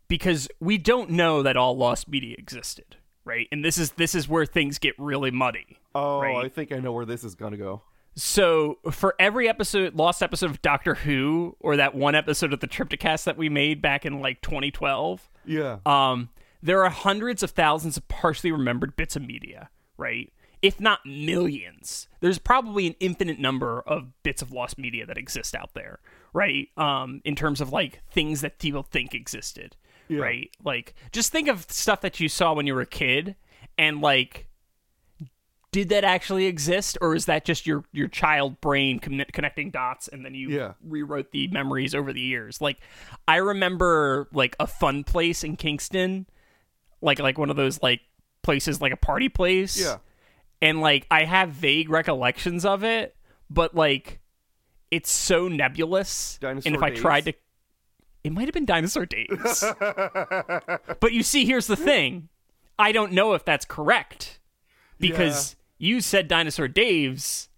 [0.07, 3.47] because we don't know that all lost media existed, right?
[3.51, 5.79] And this is this is where things get really muddy.
[5.95, 6.45] Oh, Right.
[6.45, 7.81] I think I know where this is gonna go.
[8.15, 12.67] So for every episode, lost episode of Doctor Who, or that one episode of the
[12.67, 15.79] Triptychast that we made back in like 2012, Yeah.
[15.85, 16.29] um,
[16.61, 20.31] there are hundreds of thousands of partially remembered bits of media, right?
[20.63, 22.07] If not millions.
[22.21, 25.99] There's probably an infinite number of bits of lost media that exist out there,
[26.33, 26.69] right?
[26.77, 29.75] Um, in terms of like things that people think existed,
[30.09, 30.49] right?
[30.63, 33.35] Like just think of stuff that you saw when you were a kid
[33.77, 34.47] and like
[35.71, 40.07] did that actually exist or is that just your your child brain conne- connecting dots
[40.07, 40.73] and then you Yeah.
[40.83, 42.77] rewrote the memories over the years like
[43.27, 46.27] i remember like a fun place in kingston
[47.01, 48.01] like like one of those like
[48.43, 49.97] places like a party place Yeah.
[50.63, 53.15] And like i have vague recollections of it
[53.49, 54.19] but like
[54.89, 56.37] it's so nebulous.
[56.41, 57.33] And Dinosaur if i tried to
[58.23, 59.63] it might have been dinosaur days
[60.99, 62.29] but you see here's the thing.
[62.79, 64.39] I don't know if that's correct
[64.99, 67.49] because you said dinosaur daves.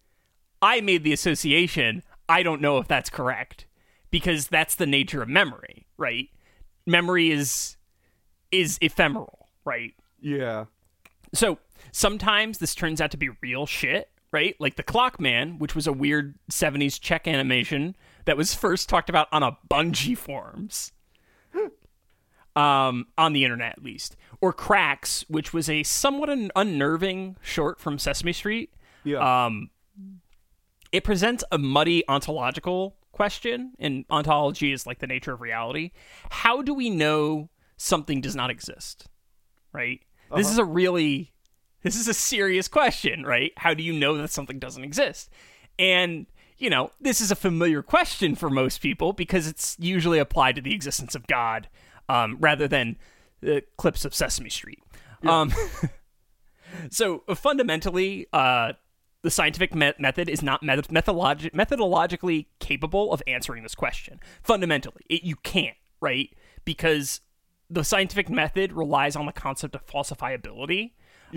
[0.61, 3.67] I made the association i don't know if that's correct
[4.09, 6.29] because that's the nature of memory right?
[6.85, 7.77] Memory is
[8.51, 9.93] is ephemeral right?
[10.19, 10.65] Yeah.
[11.33, 11.59] so
[11.95, 14.55] sometimes this turns out to be real shit, right?
[14.59, 19.29] Like the Clockman, which was a weird 70s Czech animation that was first talked about
[19.31, 20.91] on a Bungie forums.
[22.57, 24.17] Um, on the internet at least.
[24.41, 28.73] Or Cracks, which was a somewhat un- unnerving short from Sesame Street.
[29.05, 29.45] Yeah.
[29.45, 29.69] Um,
[30.91, 35.91] it presents a muddy ontological question, and ontology is like the nature of reality.
[36.29, 39.07] How do we know something does not exist?
[39.71, 40.01] Right?
[40.35, 41.34] This is a really
[41.85, 43.53] this is a serious question, right?
[43.57, 45.29] How do you know that something doesn't exist?
[45.77, 46.25] And
[46.57, 50.61] you know, this is a familiar question for most people because it's usually applied to
[50.61, 51.67] the existence of God
[52.09, 52.97] um, rather than
[53.41, 54.81] the clips of Sesame Street.
[55.23, 55.51] Um,
[56.89, 58.73] so fundamentally, uh,
[59.21, 64.19] the scientific me- method is not met- methodologi- methodologically capable of answering this question.
[64.41, 66.29] Fundamentally, it, you can't, right?
[66.63, 67.21] Because
[67.69, 70.91] the scientific method relies on the concept of falsifiability.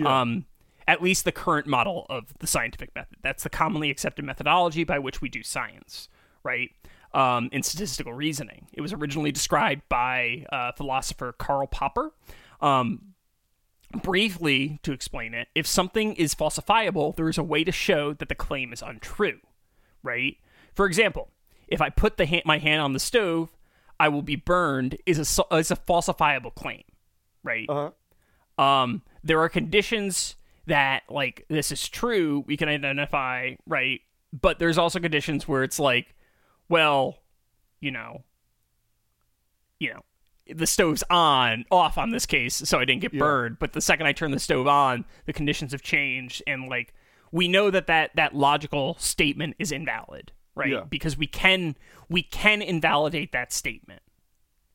[0.05, 0.45] Um,
[0.87, 3.17] at least the current model of the scientific method.
[3.21, 6.09] That's the commonly accepted methodology by which we do science,
[6.43, 6.71] right?
[7.13, 8.67] Um, in statistical reasoning.
[8.73, 12.11] It was originally described by uh, philosopher Karl Popper.
[12.59, 13.13] Um,
[14.03, 18.29] briefly, to explain it, if something is falsifiable, there is a way to show that
[18.29, 19.39] the claim is untrue,
[20.01, 20.37] right?
[20.73, 21.29] For example,
[21.67, 23.55] if I put the ha- my hand on the stove,
[23.99, 26.83] I will be burned is a is a falsifiable claim,
[27.43, 27.67] right?
[27.69, 27.91] Uh-huh.
[28.59, 30.35] Um, there are conditions
[30.67, 34.01] that like this is true we can identify, right?
[34.33, 36.13] But there's also conditions where it's like,
[36.67, 37.17] well,
[37.79, 38.23] you know,
[39.79, 40.01] you know,
[40.53, 43.19] the stove's on, off on this case, so I didn't get Yeah.
[43.19, 43.57] burned.
[43.59, 46.93] But the second I turn the stove on, the conditions have changed, and like
[47.31, 50.69] we know that that that logical statement is invalid, right?
[50.71, 50.83] Yeah.
[50.89, 51.75] Because we can
[52.09, 54.01] we can invalidate that statement,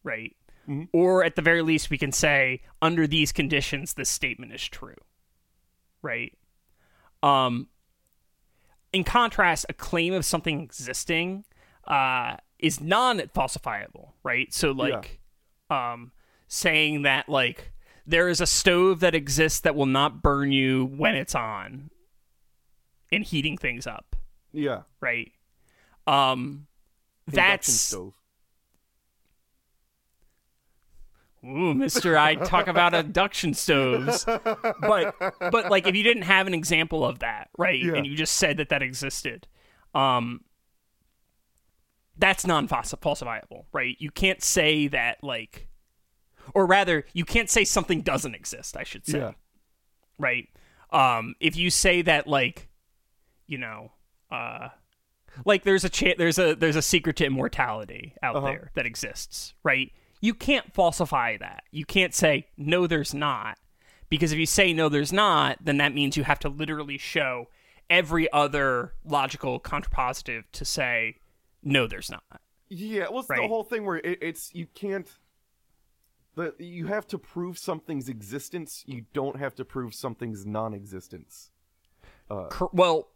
[0.03, 0.35] right?
[0.68, 0.85] Mm-hmm.
[0.92, 4.96] Or at the very least, we can say under these conditions, this statement is true,
[6.03, 6.33] right?
[7.22, 7.68] Um,
[8.92, 11.44] in contrast, a claim of something existing
[11.87, 14.53] uh, is non-falsifiable, right?
[14.55, 15.20] So, like,
[15.70, 16.12] um,
[16.48, 17.72] saying that like
[18.07, 21.90] there is a stove that exists that will not burn you when it's on,
[23.11, 24.16] and heating things up,
[24.53, 24.83] Yeah.
[25.00, 25.33] right?
[26.07, 26.66] Um,
[27.27, 28.14] Induction that's stove.
[31.44, 36.54] Ooh, Mister, I talk about induction stoves, but but like if you didn't have an
[36.54, 37.94] example of that, right, Yeah.
[37.94, 39.46] and you just said that that existed,
[39.94, 40.40] um,
[42.16, 43.96] that's non-falsifiable, right?
[43.98, 45.68] You can't say that like,
[46.54, 48.76] or rather, you can't say something doesn't exist.
[48.76, 49.33] I should say, Yeah.
[50.18, 50.48] right?
[50.90, 52.68] Um, if you say that like,
[53.46, 53.92] you know,
[54.30, 54.68] uh,
[55.44, 58.46] like there's a cha- there's a there's a secret to immortality out Uh-huh.
[58.46, 59.92] there that exists, right?
[60.24, 61.64] You can't falsify that.
[61.70, 63.58] You can't say no, there's not,
[64.08, 67.50] because if you say no, there's not, then that means you have to literally show
[67.90, 71.16] every other logical contrapositive to say
[71.62, 72.40] no, there's not.
[72.70, 75.10] Yeah, well, it's the whole thing where it, it's you can't.
[76.37, 78.82] The you have to prove something's existence.
[78.87, 81.50] You don't have to prove something's non-existence.
[82.30, 83.10] Uh, Cor- well,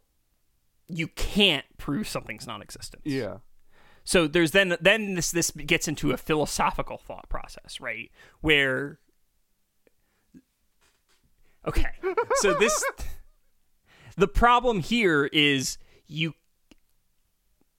[0.87, 3.01] you can't prove something's non-existence.
[3.03, 3.37] Yeah.
[4.09, 8.09] So there's then then this this gets into a philosophical thought process, right?
[8.41, 8.97] Where
[11.67, 11.91] Okay.
[12.37, 12.83] So this
[14.17, 16.33] the problem here is you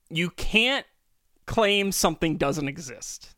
[0.08, 0.86] you can't
[1.46, 3.34] claim something doesn't exist.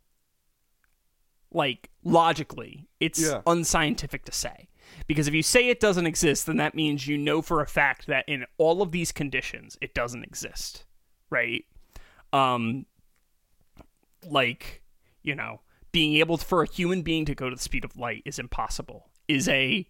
[1.51, 3.41] Like logically, it's Yeah.
[3.47, 4.69] unscientific to say.
[5.07, 8.07] Because if you say it doesn't exist, then that means you know for a fact
[8.07, 10.85] that in all of these conditions it doesn't exist,
[11.31, 11.65] right?
[12.33, 12.87] Um
[14.29, 14.83] like
[15.23, 18.23] you know being able for a human being to go to the speed of light
[18.25, 19.87] is impossible is a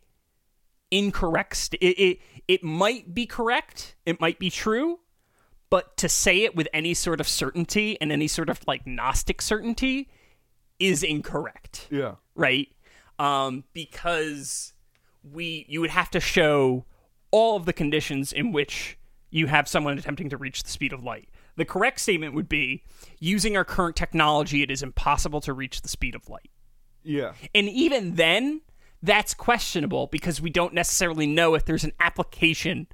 [0.91, 4.99] incorrect st- it, it it might be correct it might be true
[5.71, 9.41] but to say it with any sort of certainty and any sort of like gnostic
[9.41, 10.11] certainty
[10.79, 12.17] is incorrect Yeah.
[12.35, 12.69] right?
[13.19, 14.73] Um, because
[15.23, 16.85] we you would have to show
[17.31, 18.99] all of the conditions in which
[19.31, 21.29] you have someone attempting to reach the speed of light.
[21.57, 22.83] The correct statement would be
[23.19, 26.51] using our current technology, it is impossible to reach the speed of light.
[27.03, 27.33] Yeah.
[27.55, 28.63] And even then,
[29.03, 32.87] that's questionable because we don't necessarily know if there's an application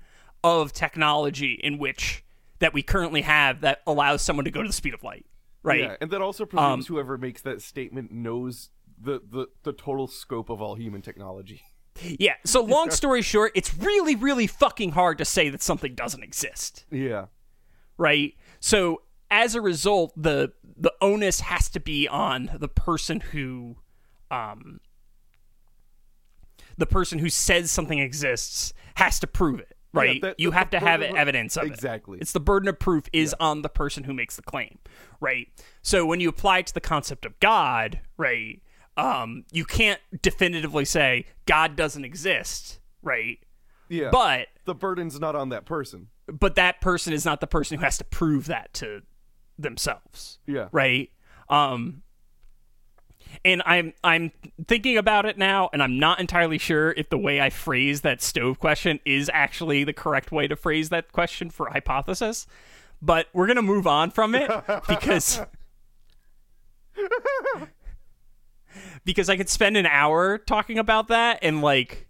[0.43, 2.25] of technology in which
[2.59, 5.27] that we currently have that allows someone to go to the speed of light.
[5.63, 5.81] Right.
[5.81, 10.07] Yeah, and that also presumes um, whoever makes that statement knows the, the the total
[10.07, 11.63] scope of all human technology.
[12.01, 12.35] Yeah.
[12.45, 16.85] So long story short, it's really, really fucking hard to say that something doesn't exist,
[16.91, 17.27] Yeah.
[17.99, 18.35] Right?
[18.61, 23.77] So as a result, the the onus has to be on the person who,
[24.31, 24.81] um,
[26.77, 30.21] the person who says something exists has to prove it, right?
[30.23, 31.73] that- you have to have of- evidence of it.
[31.73, 32.19] Exactly.
[32.21, 34.79] It's the burden of proof is on the person who makes the claim,
[35.21, 35.49] right?
[35.83, 38.63] So when you apply it to the concept of God, right?
[38.97, 43.39] Um, you can't definitively say God doesn't exist, right?
[43.89, 44.11] Yeah.
[44.11, 46.09] But the burden's not on that person.
[46.33, 49.03] But that person is not the person who has to prove that to
[49.59, 50.69] themselves Yeah.
[50.73, 51.11] right
[51.49, 52.03] um
[53.45, 54.33] and i'm i'm
[54.67, 58.23] thinking about it now and i'm not entirely sure if the way i phrase that
[58.23, 62.47] stove question is actually the correct way to phrase that question for hypothesis
[63.03, 64.51] but we're gonna move on from it
[64.89, 65.41] because
[69.05, 72.08] because i could spend an hour talking about that and like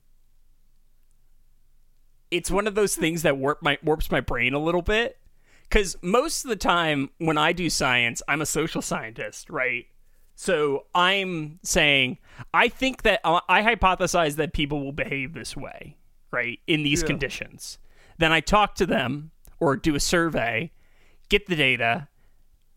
[2.30, 5.18] it's one of those things that warp my warps my brain a little bit
[5.62, 9.86] because most of the time when I do science, I'm a social scientist, right?
[10.34, 12.18] So I'm saying
[12.54, 15.96] I think that uh, I hypothesize that people will behave this way,
[16.30, 17.08] right, in these Yeah.
[17.08, 17.78] conditions.
[18.18, 20.70] Then I talk to them or do a survey,
[21.28, 22.08] get the data,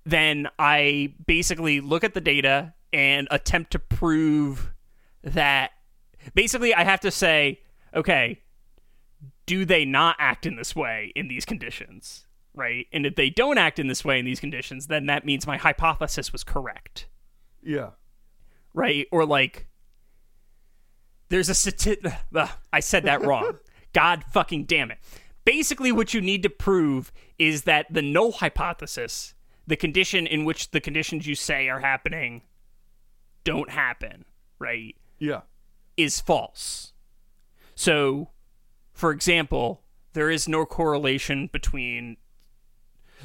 [0.03, 4.73] then I basically look at the data and attempt to prove
[5.23, 5.71] that
[6.33, 7.61] basically I have to say,
[7.93, 8.41] okay,
[9.45, 12.25] do they not act in this way in these conditions?
[12.53, 12.87] Right?
[12.91, 15.57] And if they don't act in this way in these conditions, then that means my
[15.57, 17.07] hypothesis was correct.
[17.63, 17.91] Yeah.
[18.73, 19.07] Right?
[19.11, 19.67] Or like
[21.29, 23.57] there's a stati- Ugh, I said that wrong.
[23.93, 24.97] God fucking damn it.
[25.45, 29.33] Basically what you need to prove is that the null hypothesis,
[29.65, 32.43] the condition in which the conditions you say are happening
[33.43, 34.25] don't happen,
[34.59, 34.95] right?
[35.19, 35.41] Yeah.
[35.97, 36.93] is false.
[37.75, 38.29] So,
[39.01, 39.81] for example,
[40.13, 42.17] there is no correlation between.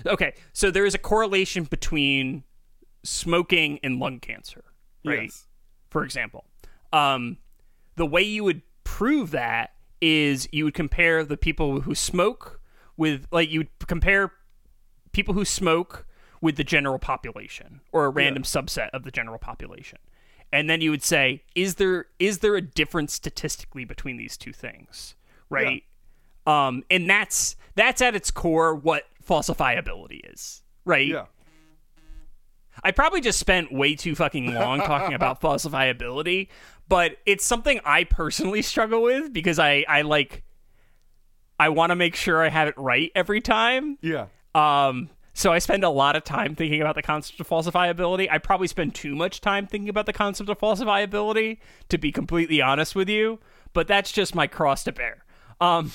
[0.06, 2.44] Okay, so there is a correlation between
[3.04, 4.64] smoking and lung cancer,
[5.04, 5.24] right?
[5.24, 5.46] Yes.
[5.90, 6.46] For example,
[6.94, 7.36] um,
[7.96, 12.62] the way you would prove that is you would compare the people who smoke
[12.96, 14.32] with, like, you would compare
[15.12, 16.06] people who smoke
[16.40, 19.98] with the general population or a random subset of the general population
[20.52, 24.52] and then you would say is there is there a difference statistically between these two
[24.52, 25.16] things
[25.50, 25.84] right
[26.46, 31.26] um and that's that's at its core what falsifiability is right Yeah.
[32.84, 36.48] I probably just spent way too fucking long talking about falsifiability,
[36.88, 40.44] but it's something I personally struggle with because I I like
[41.58, 43.96] I want to make sure I have it right every time.
[44.02, 44.26] Yeah.
[44.54, 48.30] Um, so I spend a lot of time thinking about the concept of falsifiability.
[48.30, 52.60] I probably spend too much time thinking about the concept of falsifiability, to be completely
[52.60, 53.38] honest with you.
[53.72, 55.24] But that's just my cross to bear.
[55.60, 55.92] Um,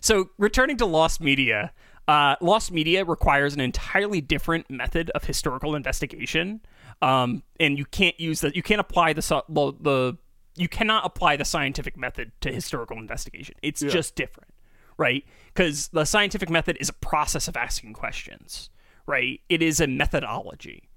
[0.00, 1.72] so returning to lost media,
[2.06, 6.60] uh, lost media requires an entirely different method of historical investigation,
[7.00, 8.54] um, and you can't use that.
[8.54, 10.18] You can't apply the the, the
[10.56, 13.56] you cannot apply the scientific method to historical investigation.
[13.62, 14.50] It's just different,
[14.96, 15.24] right?
[15.52, 18.70] Because the scientific method is a process of asking questions,
[19.06, 19.40] right?
[19.48, 20.88] It is a methodology.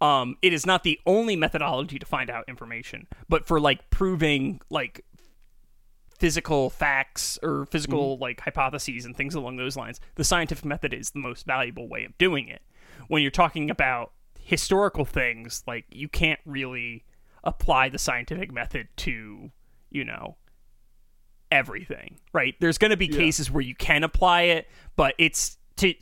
[0.00, 4.60] Um, it is not the only methodology to find out information, but for like proving
[4.70, 5.04] like
[6.18, 11.10] physical facts or physical like hypotheses and things along those lines, the scientific method is
[11.10, 12.62] the most valuable way of doing it.
[13.08, 17.04] When you're talking about historical things, like you can't really
[17.44, 19.50] apply the scientific method to,
[19.90, 20.36] you know,
[21.50, 22.54] everything, right?
[22.60, 25.94] There's going to be cases where you can apply it, but it's to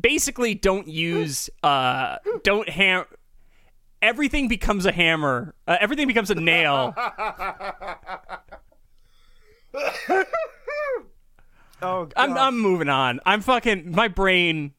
[0.00, 3.04] basically don't use uh don't ham
[4.02, 5.54] everything becomes a hammer.
[5.66, 6.94] Uh, everything becomes a nail
[11.82, 12.12] Oh, God.
[12.14, 13.20] I'm I'm moving on.
[13.24, 14.74] I'm fucking my brain.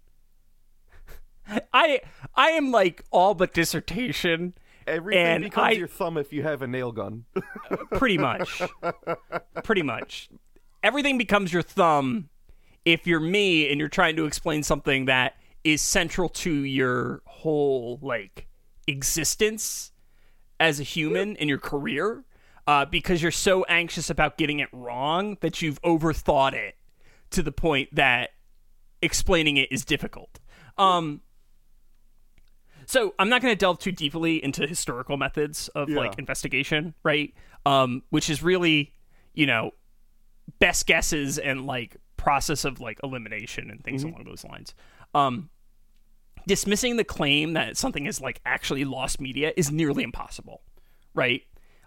[1.74, 2.02] I
[2.36, 4.54] I am like all but dissertation,
[4.86, 7.26] Everything and becomes I- your thumb if you have a nail gun.
[7.94, 8.62] pretty much,
[9.64, 10.30] pretty much.
[10.84, 12.30] Everything becomes your thumb
[12.86, 17.98] if you're me and you're trying to explain something that is central to your whole
[18.04, 18.48] like
[18.86, 19.92] existence
[20.60, 22.24] as a human in your career.
[22.72, 26.78] Uh, because you're so anxious about getting it wrong that you've overthought it
[27.30, 28.30] to the point that
[29.01, 30.39] explaining it is difficult.
[30.78, 31.19] Um,
[32.86, 35.97] so I'm not going to delve too deeply into historical methods of Yeah.
[35.97, 37.34] like investigation, right?
[37.65, 38.93] Um, which is really,
[39.34, 39.72] you know,
[40.59, 44.74] best guesses and like process of like elimination and things along those lines.
[45.13, 45.49] Um,
[46.47, 50.61] dismissing the claim that something is like actually lost media is nearly impossible,
[51.13, 51.41] right?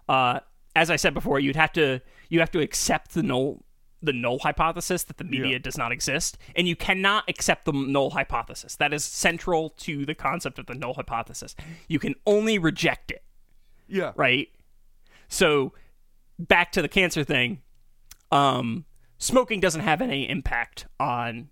[0.07, 0.41] Uh,
[0.75, 3.63] as I said before, you'd have to you have to accept the null
[4.01, 5.57] the null hypothesis that the media Yeah.
[5.59, 8.75] does not exist, and you cannot accept the null hypothesis.
[8.75, 11.55] That is central to the concept of the null hypothesis.
[11.87, 13.23] You can only reject it
[13.87, 14.11] yeah.
[14.15, 14.49] right?
[15.27, 15.73] So
[16.37, 17.61] back to the cancer thing.
[18.31, 18.85] Um,
[19.17, 21.49] smoking doesn't have any impact on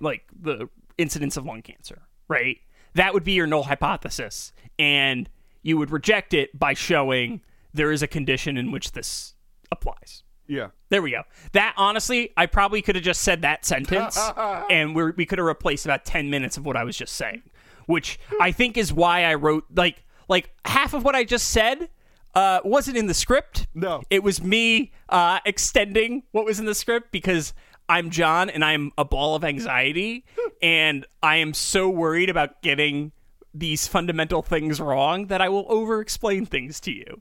[0.00, 2.58] like the incidence of lung cancer, right?
[2.94, 5.28] That would be your null hypothesis, and
[5.62, 7.40] you would reject it by showing
[7.72, 9.34] there is a condition in which this
[9.70, 10.22] applies.
[10.46, 10.68] Yeah.
[10.90, 11.22] There we go.
[11.52, 15.46] That honestly, I probably could have just said that sentence, and we're, we could have
[15.46, 17.42] replaced about ten minutes of what I was just saying,
[17.86, 21.88] which I think is why I wrote like like half of what I just said
[22.34, 23.66] uh, wasn't in the script.
[23.74, 24.02] No.
[24.10, 27.54] it was me uh, extending what was in the script because
[27.88, 30.24] I'm John and I'm a ball of anxiety,
[30.62, 33.12] and I am so worried about getting
[33.54, 37.20] these fundamental things wrong that I will over explain things to you.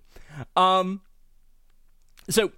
[0.55, 1.01] Um,
[2.29, 2.51] so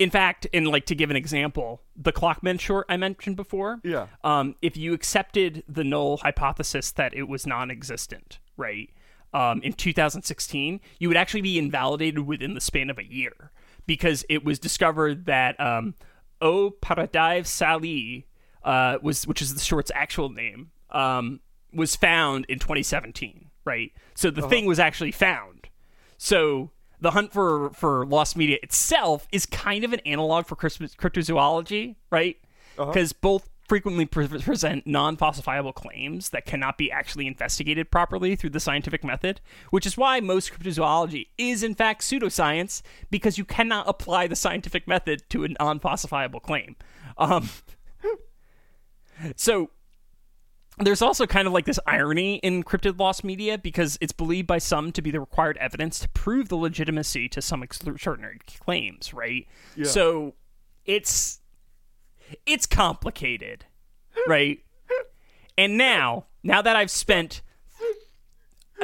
[0.00, 3.80] in fact, and like to give an example, the Clockman short I mentioned before.
[3.84, 4.06] Yeah.
[4.24, 8.88] Um, if you accepted the null hypothesis that it was non-existent, right?
[9.34, 13.52] Um, in 2016, you would actually be invalidated within the span of a year
[13.86, 15.94] because it was discovered that um,
[16.40, 18.26] O parádivé Sally
[18.64, 21.40] uh, was, which is the short's actual name, um,
[21.74, 23.92] was found in 2017, right?
[24.14, 25.68] So the thing was actually found.
[26.16, 26.70] So
[27.00, 31.96] the hunt for for lost media itself is kind of an analog for crypt- cryptozoology,
[32.10, 32.36] right?
[32.76, 38.58] Because both frequently pre- present non-falsifiable claims that cannot be actually investigated properly through the
[38.58, 39.40] scientific method,
[39.70, 44.88] which is why most cryptozoology is in fact pseudoscience because you cannot apply the scientific
[44.88, 46.74] method to a non-falsifiable claim.
[47.16, 47.48] Um,
[49.36, 49.70] so
[50.86, 54.58] there's also kind of like this irony in cryptid lost media because it's believed by
[54.58, 59.46] some to be the required evidence to prove the legitimacy to some extraordinary claims, right?
[59.76, 59.84] Yeah.
[59.84, 60.34] So
[60.86, 61.40] it's
[62.46, 63.66] it's complicated,
[64.26, 64.60] right?
[65.58, 67.42] And now, now that I've spent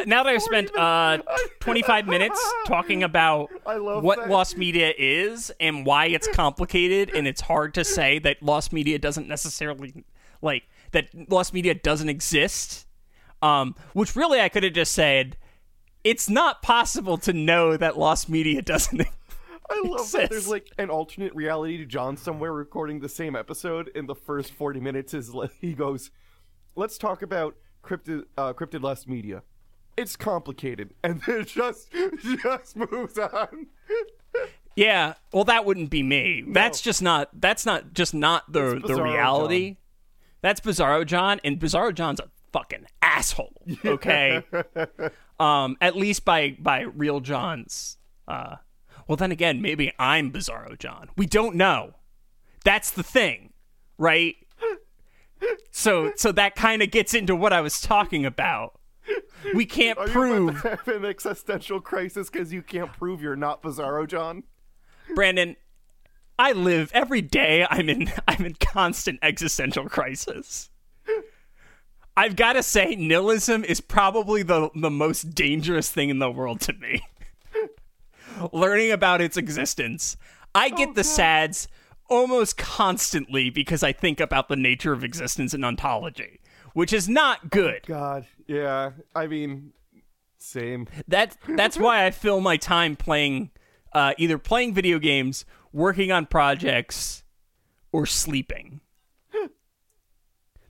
[0.07, 1.19] now that I've spent uh
[1.61, 4.29] 25 minutes talking about what that.
[4.29, 8.99] lost media is and why it's complicated and it's hard to say that lost media
[8.99, 10.05] doesn't necessarily
[10.43, 10.65] like
[10.97, 12.87] that lost media doesn't exist
[13.43, 15.37] um which really I could have just said
[16.03, 19.03] it's not possible to know that lost media doesn't
[19.69, 23.91] I love that there's like an alternate reality to John somewhere recording the same episode.
[23.95, 26.11] In the first 40 minutes, is he goes,
[26.75, 29.43] "Let's talk about cryptid uh, cryptid lost media.
[29.97, 31.93] It's complicated," and then it just
[32.43, 33.67] just moves on.
[34.77, 36.45] Yeah, well, that wouldn't be me.
[36.47, 37.31] That's just not.
[37.33, 39.79] That's not just not the the reality.
[40.47, 43.61] That's Bizarro John, and Bizarro John's a fucking asshole.
[43.85, 44.45] Okay,
[45.41, 47.97] um, at least by by real John's.
[48.29, 48.55] Uh,
[49.09, 51.09] well, then again, maybe I'm Bizarro John.
[51.17, 51.95] We don't know.
[52.65, 53.55] That's the thing,
[53.99, 54.37] right?
[55.73, 58.79] So so that kind of gets into what I was talking about.
[59.53, 60.63] We can't Are you prove.
[60.63, 64.45] to have an existential crisis because you can't prove you're not Bizarro John?
[65.13, 65.57] Brandon,
[66.39, 67.67] I live every day.
[67.69, 70.71] I'm in I'm in constant existential crisis.
[72.19, 76.61] I've got to say, nihilism is probably the the most dangerous thing in the world
[76.63, 77.03] to me.
[78.53, 80.17] Learning about its existence,
[80.55, 81.69] I get the sads
[82.09, 86.41] almost constantly because I think about the nature of existence and ontology,
[86.73, 87.83] which is not good.
[87.87, 88.93] God, yeah.
[89.15, 89.73] I mean,
[90.39, 90.87] same.
[91.09, 93.51] That that's why I fill my time playing
[93.93, 97.25] uh, either playing video games, working on projects,
[97.93, 98.81] or sleeping.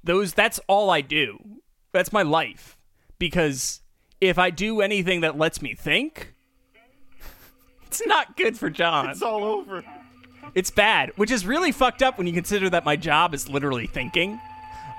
[0.04, 1.60] Those that's all I do.
[1.92, 2.76] That's my life.
[3.18, 3.80] Because
[4.20, 6.34] if I do anything that lets me think,
[7.86, 9.10] it's not good for John.
[9.10, 9.82] It's all over.
[10.54, 13.88] It's bad, which is really fucked up when you consider that my job is literally
[13.88, 14.40] thinking.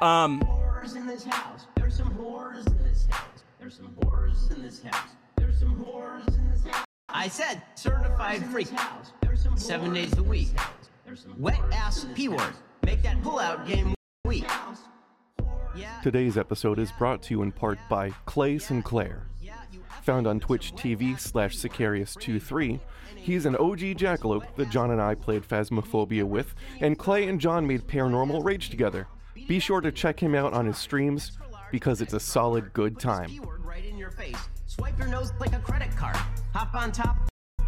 [0.02, 1.68] Um, Whores in this house.
[1.76, 3.44] There's some whores in this house.
[3.60, 5.10] There's some whores in this house.
[5.38, 6.86] There's some whores in this house.
[7.08, 8.68] I said certified freak.
[9.56, 10.50] Seven days a week.
[11.38, 12.54] Wet ass p word.
[12.86, 13.94] Make that pullout game
[14.26, 14.46] weak.
[15.76, 16.00] Yeah.
[16.04, 19.28] Today's episode is brought to you in part by Clay Sinclair.
[20.04, 22.80] Found on Twitch TV slash Sicarius23,
[23.16, 27.68] he's an OG jackalope that John and I played Phasmophobia with, and Clay and John
[27.68, 29.08] made Paranormal Rage together.
[29.48, 31.38] Be sure to check him out on his streams
[31.72, 33.30] because it's a solid good time.
[33.30, 34.38] P-word right in your face.
[34.66, 36.16] Swipe your nose like a credit card.
[36.54, 37.18] Hop on top.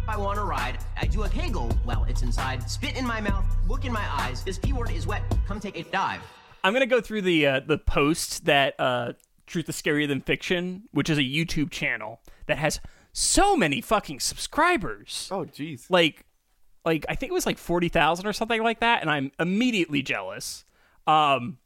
[0.08, 0.78] I want to ride.
[0.96, 2.68] I do a kegel while it's inside.
[2.68, 3.44] Spit in my mouth.
[3.68, 4.42] Look in my eyes.
[4.42, 5.22] This P word is wet.
[5.46, 6.20] Come take a dive.
[6.64, 9.12] I'm gonna go through the uh, the post that uh,
[9.46, 12.80] Truth is Scarier Than Fiction, which is a YouTube channel that has
[13.12, 15.28] so many fucking subscribers.
[15.30, 15.86] Oh, jeez.
[15.88, 16.24] Like,
[16.84, 20.02] like I think it was like forty thousand or something like that, and I'm immediately
[20.02, 20.64] jealous.
[21.06, 21.58] Um,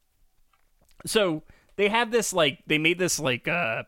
[1.06, 1.42] so
[1.76, 3.82] they have this like they made this like uh,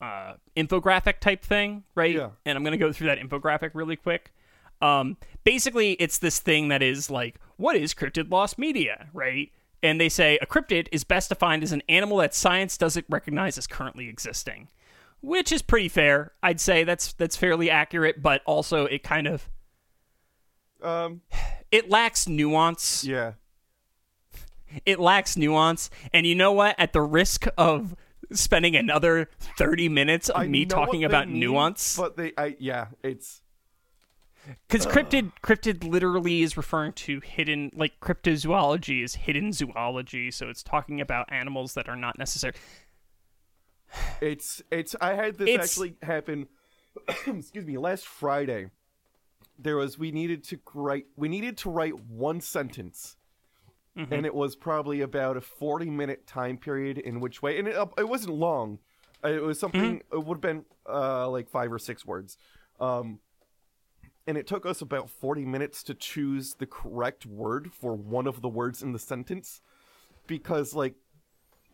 [0.00, 2.14] uh infographic type thing, right?
[2.14, 2.30] Yeah.
[2.44, 4.32] And I'm gonna go through that infographic really quick.
[4.82, 9.50] Um, basically, it's this thing that is like, what is cryptid lost media, right?
[9.82, 13.56] And they say a cryptid is best defined as an animal that science doesn't recognize
[13.56, 14.68] as currently existing,
[15.22, 16.32] which is pretty fair.
[16.42, 19.48] I'd say that's that's fairly accurate, but also it kind of
[20.82, 21.22] Um,
[21.70, 23.02] it lacks nuance.
[23.04, 23.32] yeah.
[24.84, 26.74] It lacks nuance, and you know what?
[26.78, 27.94] At the risk of
[28.32, 32.86] spending another thirty minutes of I me talking about mean, nuance, But they, I, yeah,
[33.02, 33.42] it's.
[34.68, 34.90] because uh.
[34.90, 41.00] cryptid cryptid literally is referring to hidden like cryptozoology is hidden zoology so it's talking
[41.00, 42.54] about animals that are not necessary
[44.20, 46.46] It's it's I had this It's- actually happen
[47.26, 48.70] excuse me last Friday.
[49.58, 53.16] there was we needed to write we needed to write one sentence
[53.96, 57.76] and it was probably about a 40 minute time period in which way and it,
[57.76, 58.78] uh, it wasn't long.
[59.24, 62.36] Uh, it was something it would have been uh, like five or six words.
[62.78, 63.20] Um,
[64.26, 68.42] and it took us about 40 minutes to choose the correct word for one of
[68.42, 69.60] the words in the sentence
[70.26, 70.94] because like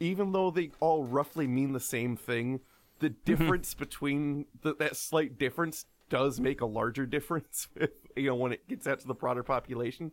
[0.01, 2.61] even though they all roughly mean the same thing
[2.99, 8.35] the difference between the, that slight difference does make a larger difference if, you know
[8.35, 10.13] when it gets out to the broader population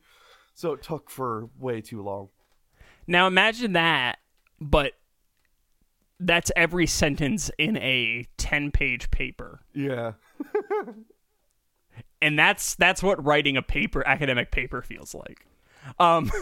[0.60, 2.28] so it took for way too long
[3.08, 4.18] Now imagine that,
[4.60, 4.92] but
[6.20, 9.62] that's every sentence in a 10-page paper.
[9.74, 10.14] yeah
[12.22, 15.46] And that's that's what writing a paper academic paper feels like.
[15.98, 16.30] Um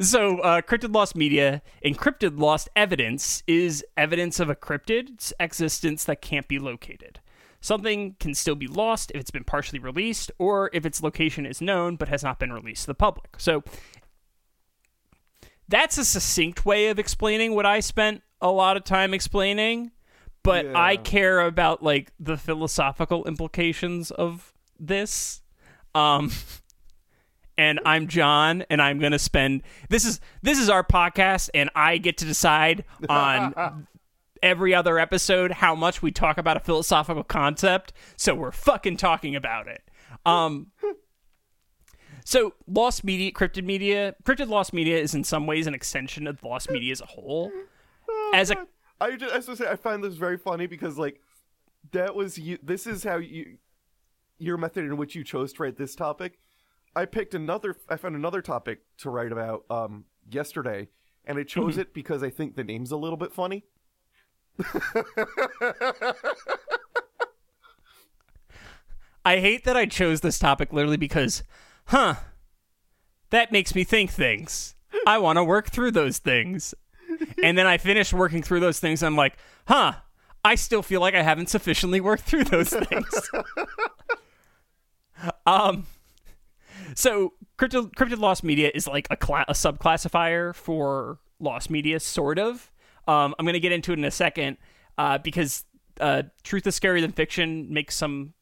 [0.00, 6.20] So, uh, cryptid lost media, encrypted lost evidence is evidence of a cryptid's existence that
[6.20, 7.20] can't be located.
[7.60, 11.60] Something can still be lost if it's been partially released or if its location is
[11.60, 13.34] known but has not been released to the public.
[13.38, 13.62] So,
[15.68, 19.92] that's a succinct way of explaining what I spent a lot of time explaining,
[20.42, 25.42] but I care about like the philosophical implications of this.
[25.94, 26.30] Um
[27.60, 31.68] and I'm John and I'm going to spend this is this is our podcast and
[31.74, 33.86] I get to decide on
[34.42, 39.36] every other episode how much we talk about a philosophical concept, so we're fucking talking
[39.36, 39.82] about it.
[40.26, 40.68] Um
[42.24, 46.42] so lost media, cryptid media, cryptid lost media is in some ways an extension of
[46.42, 47.50] lost media as a whole.
[48.32, 48.66] As a
[49.00, 51.20] I just, I was say I find this very funny because like
[51.92, 52.58] that was you.
[52.62, 53.56] This is how you
[54.38, 56.38] your method in which you chose to write this topic.
[56.94, 57.76] I picked another.
[57.88, 60.88] I found another topic to write about um yesterday,
[61.24, 63.64] and I chose it because I think the name's a little bit funny.
[69.24, 71.42] I hate that I chose this topic literally because,
[71.86, 72.14] huh,
[73.30, 74.74] that makes me think things.
[75.06, 76.74] I want to work through those things.
[77.42, 79.02] And then I finish working through those things.
[79.02, 79.36] And I'm like,
[79.66, 79.94] huh,
[80.44, 83.30] I still feel like I haven't sufficiently worked through those things.
[85.46, 85.86] um,
[86.94, 92.38] so cryptid, cryptid lost media is like a, cla- a subclassifier for lost media, sort
[92.38, 92.69] of.
[93.06, 94.56] Um, I'm going to get into it in a second
[94.98, 95.64] uh, because
[96.00, 98.34] uh, truth is scarier than fiction makes some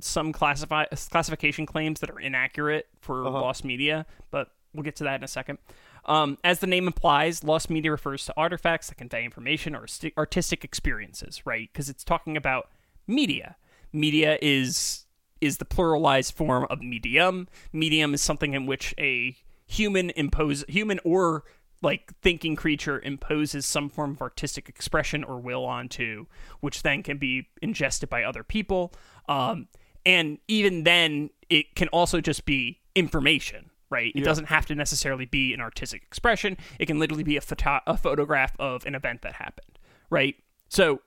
[0.00, 5.16] some classify classification claims that are inaccurate for lost media, but we'll get to that
[5.16, 5.58] in a second.
[6.04, 10.12] Um, as the name implies, lost media refers to artifacts that convey information or sti-
[10.18, 11.68] artistic experiences, right?
[11.72, 12.70] Because it's talking about
[13.06, 13.56] media.
[13.92, 15.06] Media is
[15.40, 17.48] is the pluralized form of medium.
[17.72, 19.36] Medium is something in which a
[19.66, 21.44] human impose human or
[21.82, 26.26] like thinking creature imposes some form of artistic expression or will onto,
[26.60, 28.92] which then can be ingested by other people.
[29.28, 29.68] Um,
[30.06, 34.12] and even then, it can also just be information, right?
[34.14, 36.56] It doesn't have to necessarily be an artistic expression.
[36.78, 39.78] It can literally be a, photo- a photograph of an event that happened,
[40.10, 40.36] right?
[40.68, 41.00] So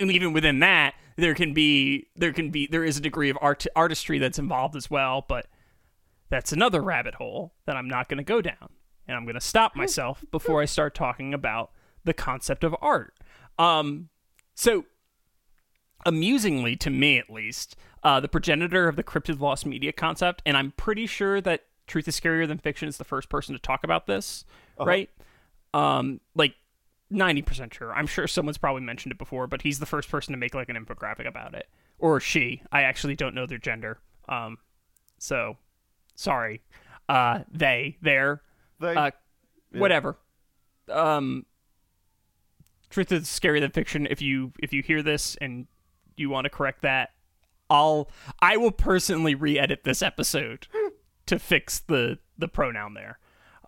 [0.00, 3.38] and even within that there can be there can be there is a degree of
[3.40, 5.46] art artistry that's involved as well but
[6.30, 8.70] that's another rabbit hole that i'm not going to go down
[9.06, 11.70] and i'm going to stop myself before i start talking about
[12.04, 13.14] the concept of art
[13.58, 14.08] um
[14.54, 14.84] so
[16.04, 20.56] amusingly to me at least uh, the progenitor of the cryptid lost media concept and
[20.56, 23.84] i'm pretty sure that truth is scarier than fiction is the first person to talk
[23.84, 24.44] about this
[24.80, 25.10] right
[25.74, 26.54] um like
[27.12, 27.92] 90% sure.
[27.92, 30.68] I'm sure someone's probably mentioned it before, but he's the first person to make like
[30.68, 31.68] an infographic about it.
[31.98, 32.62] Or she.
[32.72, 33.98] I actually don't know their gender.
[34.28, 34.58] Um
[35.18, 35.58] so
[36.14, 36.62] sorry.
[37.08, 38.42] Uh they, there.
[38.82, 39.10] They, Uh
[39.80, 40.18] whatever.
[40.88, 41.46] Um
[42.90, 44.06] Truth is scarier than fiction.
[44.10, 45.66] If you if you hear this and
[46.16, 47.10] you want to correct that,
[47.70, 48.10] I'll
[48.40, 50.66] I will personally re-edit this episode
[51.26, 53.18] to fix the the pronoun there.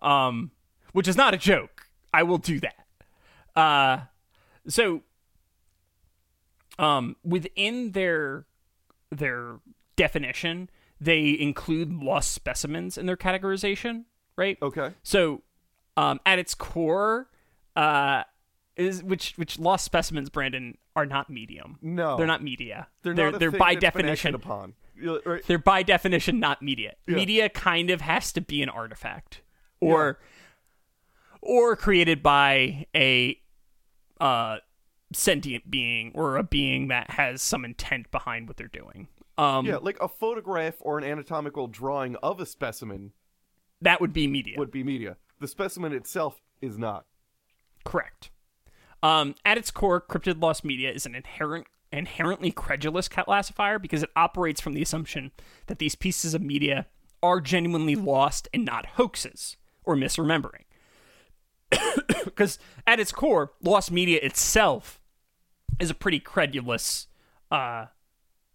[0.01, 0.51] Um
[0.91, 1.89] which is not a joke.
[2.13, 2.85] I will do that.
[3.59, 4.05] Uh,
[4.67, 5.01] so,
[6.79, 8.45] um, within their
[9.11, 9.59] their
[9.97, 10.69] definition,
[11.01, 14.05] they include lost specimens in their categorization,
[14.37, 14.57] right?
[14.61, 14.91] okay.
[15.03, 15.41] So,
[15.97, 17.29] um, at its core,
[17.75, 18.23] uh,
[18.75, 21.77] is which which lost specimens, Brandon, are not medium.
[21.81, 22.17] No.
[22.17, 22.87] they're not media.
[23.03, 24.73] They're, they're not they're by that's been acted definition upon.
[24.99, 25.43] Yeah, right.
[25.45, 26.95] they're by definition not media.
[27.07, 27.15] Yeah.
[27.15, 29.41] Media kind of has to be an artifact
[29.81, 30.19] or
[31.41, 33.39] or created by a
[34.19, 34.57] uh
[35.13, 39.07] sentient being or a being that has some intent behind what they're doing.
[39.37, 43.11] Um Yeah, like a photograph or an anatomical drawing of a specimen
[43.81, 44.55] that would be media.
[44.57, 45.17] would be media.
[45.39, 47.05] The specimen itself is not.
[47.83, 48.31] Correct.
[49.03, 54.09] Um, at its core, cryptid lost media is an inherent inherently credulous classifier because it
[54.15, 55.31] operates from the assumption
[55.67, 56.87] that these pieces of media
[57.23, 60.63] are genuinely lost and not hoaxes or misremembering.
[62.25, 62.57] Because
[62.87, 64.99] at its core, lost media itself
[65.79, 67.07] is a pretty credulous
[67.51, 67.85] uh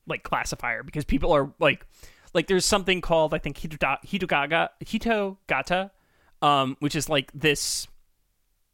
[0.06, 1.86] like classifier because people are like
[2.34, 5.90] like there's something called I think Hitogaga Hitogata
[6.42, 7.86] um which is like this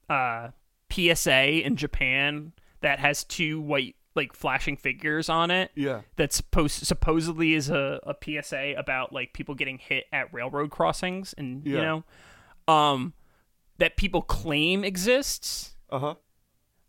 [0.09, 0.49] uh
[0.91, 6.03] PSA in Japan that has two white like flashing figures on it Yeah.
[6.17, 11.35] that supposed supposedly is a, a PSA about like people getting hit at railroad crossings
[11.37, 12.05] and you know
[12.69, 13.13] um
[13.79, 16.15] that people claim exists Uh huh.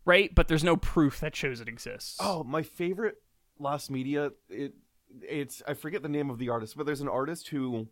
[0.04, 3.16] right but there's no proof that shows it exists Oh, my favorite
[3.58, 4.30] lost media.
[4.48, 4.74] It
[5.22, 7.88] it's I forget the name of the artist, but there's an artist who,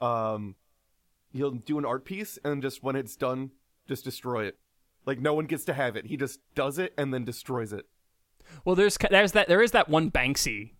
[0.00, 0.54] um,
[1.32, 3.50] he'll do an art piece and just when it's done,
[3.88, 4.58] just destroy it.
[5.06, 6.06] Like no one gets to have it.
[6.06, 7.86] He just does it and then destroys it.
[8.64, 10.72] Well, there's there's that there is that one Banksy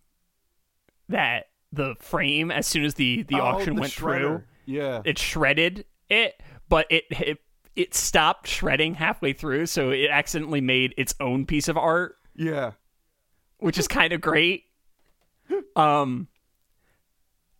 [1.09, 3.97] that the frame as soon as the the Oh, auction the went shredder.
[3.97, 5.01] through, Yeah.
[5.05, 7.39] it shredded it, but it, it
[7.75, 12.71] it stopped shredding halfway through, so it accidentally made its own piece of art, yeah.
[13.59, 14.65] which is kind of great.
[15.75, 16.27] Um.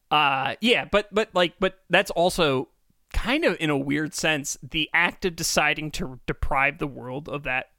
[0.10, 2.70] Uh yeah, but but like but that's also
[3.14, 7.44] kind of in a weird sense the act of deciding to deprive the world of
[7.44, 7.72] that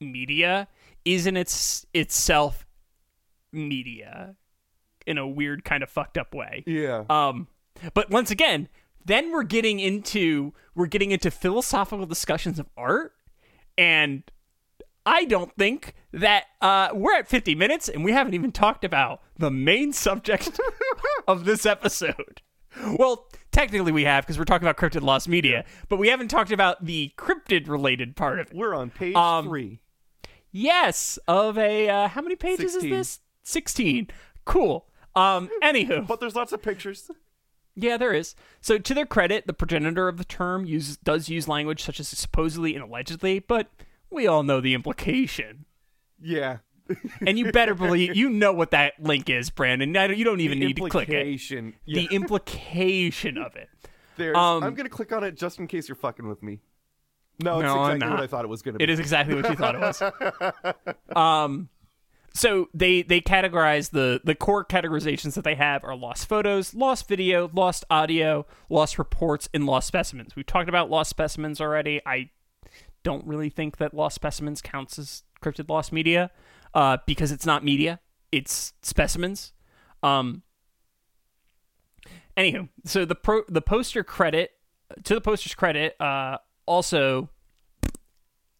[0.00, 0.68] media
[1.04, 2.66] is in its itself
[3.52, 4.34] media
[5.06, 6.64] in a weird kind of fucked up way.
[6.66, 7.04] Yeah.
[7.08, 7.46] Um,
[7.94, 8.68] but once again,
[9.04, 13.12] then we're getting into we're getting into philosophical discussions of art,
[13.78, 14.22] and
[15.06, 19.22] I don't think that uh, we're at 50 minutes and we haven't even talked about
[19.38, 20.58] the main subject
[21.28, 22.42] of this episode.
[22.98, 26.50] Well, technically we have because we're talking about cryptid lost media, but we haven't talked
[26.50, 28.54] about the cryptid related part of it.
[28.56, 29.78] We're on page Um, three.
[30.50, 32.92] Yes, of a uh, how many pages 16.
[32.92, 33.20] is this?
[33.44, 34.08] 16.
[34.44, 34.86] Cool.
[35.14, 37.10] Um, anywho, But there's lots of pictures.
[37.74, 38.34] yeah, there is.
[38.60, 42.08] So, to their credit, the progenitor of the term uses does use language such as
[42.08, 43.68] supposedly and allegedly, but
[44.10, 45.64] we all know the implication.
[46.20, 46.58] Yeah.
[47.26, 49.88] And you better believe you know what that link is, Brandon.
[50.16, 51.50] You don't even The need to click it.
[51.50, 51.70] Yeah.
[51.86, 53.68] The implication of it.
[54.16, 56.60] There's, um, I'm gonna click on it just in case you're fucking with me.
[57.42, 58.20] No, it's No, exactly what.
[58.20, 58.84] I thought it was gonna be.
[58.84, 60.02] It is exactly what you thought it was.
[61.16, 61.68] Um,
[62.32, 67.08] so they they categorize the the core categorizations that they have are lost photos, lost
[67.08, 70.36] video, lost audio, lost reports, and lost specimens.
[70.36, 72.00] We've talked about lost specimens already.
[72.04, 72.30] I
[73.06, 76.32] don't really think that lost specimens counts as cryptid lost media
[76.74, 78.00] uh, because it's not media;
[78.32, 79.52] it's specimens.
[80.02, 80.42] Um,
[82.36, 84.50] anywho, so the pro the poster credit
[85.04, 87.30] to the poster's credit uh, also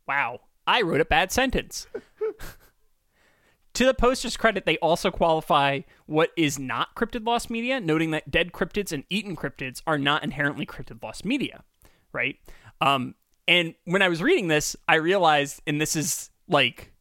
[0.06, 1.88] Wow, I wrote a bad sentence.
[3.74, 8.30] to the poster's credit, they also qualify what is not cryptid lost media, noting that
[8.30, 11.64] dead cryptids and eaten cryptids are not inherently cryptid lost media,
[12.12, 12.36] right?
[12.80, 13.16] Um,
[13.48, 16.92] and when I was reading this, I realized, and this is like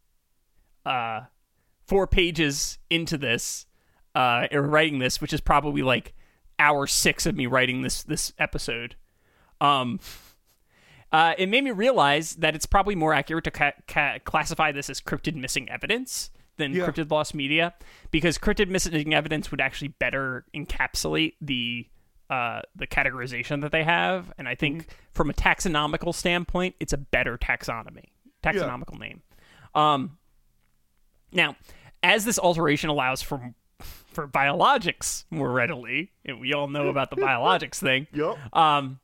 [0.85, 1.21] uh,
[1.87, 3.65] four pages into this,
[4.13, 6.13] uh, or writing this, which is probably like
[6.57, 8.95] hour six of me writing this this episode.
[9.61, 9.99] Um,
[11.11, 14.89] uh, it made me realize that it's probably more accurate to ca- ca- classify this
[14.89, 16.85] as cryptid missing evidence than Yeah.
[16.85, 17.73] cryptid lost media,
[18.11, 21.87] because cryptid missing evidence would actually better encapsulate the
[22.29, 26.97] uh, the categorization that they have, and I think from a taxonomical standpoint, it's a
[26.97, 28.05] better taxonomy
[28.45, 29.21] taxonomical name.
[29.73, 30.17] Um,
[31.31, 31.55] now,
[32.03, 37.15] as this alteration allows for for biologics more readily, and we all know about the
[37.17, 38.37] biologics thing Yup.
[38.55, 38.99] um,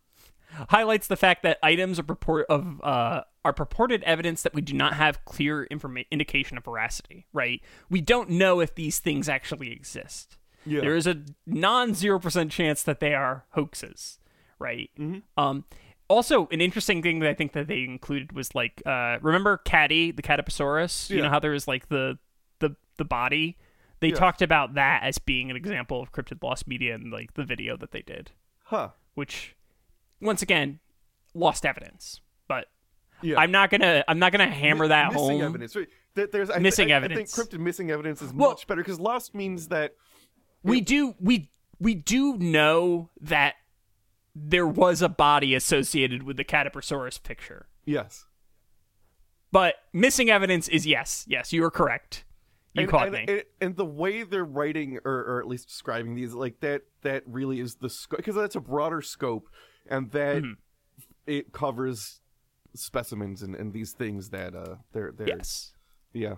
[0.70, 4.74] highlights the fact that items are purport of uh, are purported evidence that we do
[4.74, 7.26] not have clear informa- indication of veracity.
[7.34, 7.62] Right?
[7.90, 10.38] We don't know if these things actually exist.
[10.66, 10.82] Yeah.
[10.82, 14.20] There is a non zero percent chance that they are hoaxes.
[14.60, 14.92] Right?
[15.38, 15.66] Um,
[16.08, 20.12] also, an interesting thing that I think that they included was like, uh, remember Caddy,
[20.12, 21.10] the Cadborosaurus?
[21.10, 22.20] You know how there was like the
[22.60, 23.58] the the body.
[24.02, 24.16] They Yeah.
[24.16, 27.78] talked about that as being an example of cryptid lost media in like the video
[27.78, 28.32] that they did
[28.64, 28.90] Huh.
[29.14, 29.56] which
[30.20, 30.80] once again
[31.36, 32.68] lost evidence but
[33.22, 33.40] Yeah.
[33.40, 35.76] i'm not gonna i'm not gonna hammer that missing home evidence.
[35.76, 35.88] Right.
[36.16, 37.38] There's I, Missing I, evidence.
[37.38, 39.96] I think cryptid missing evidence is Well- much better because lost means that
[40.64, 41.50] we do we
[41.80, 43.56] we do know that
[44.36, 47.68] there was a body associated with the Cadborosaurus picture.
[47.86, 48.26] Yes.
[49.52, 51.26] but missing evidence is yes.
[51.28, 52.26] Yes you are correct.
[52.74, 53.26] You and, caught and, me.
[53.28, 57.24] And, and the way they're writing, or, or at least describing these, like that, that
[57.26, 59.50] really is the scope because that's a broader scope,
[59.88, 60.54] and that Mm-hmm.
[61.28, 62.22] it covers
[62.74, 65.74] specimens and, and these things that uh they're they're yes.
[66.14, 66.36] Yeah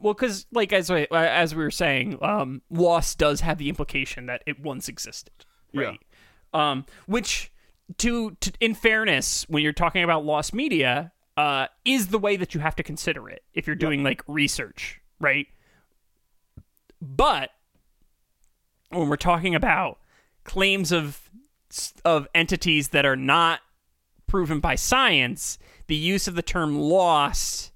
[0.00, 4.26] Well, because like as I, as we were saying, um, loss does have the implication
[4.26, 5.44] that it once existed,
[5.74, 5.98] right?
[6.54, 7.50] Um, which,
[7.98, 12.54] to, to in fairness, when you're talking about lost media, uh, is the way that
[12.54, 15.46] you have to consider it if you're doing like research, right?
[17.00, 17.50] But
[18.90, 19.98] when we're talking about
[20.44, 21.30] claims of
[22.04, 23.60] of entities that are not
[24.26, 27.72] proven by science, the use of the term lost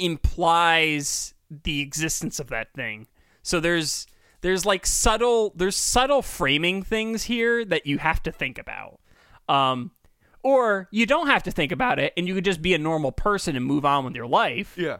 [0.00, 1.34] implies
[1.64, 3.06] the existence of that thing.
[3.42, 4.06] So there's
[4.42, 9.00] there's like subtle there's subtle framing things here that you have to think about.
[9.48, 9.90] Um
[10.42, 13.12] or you don't have to think about it and you could just be a normal
[13.12, 14.74] person and move on with your life.
[14.78, 14.98] Yeah.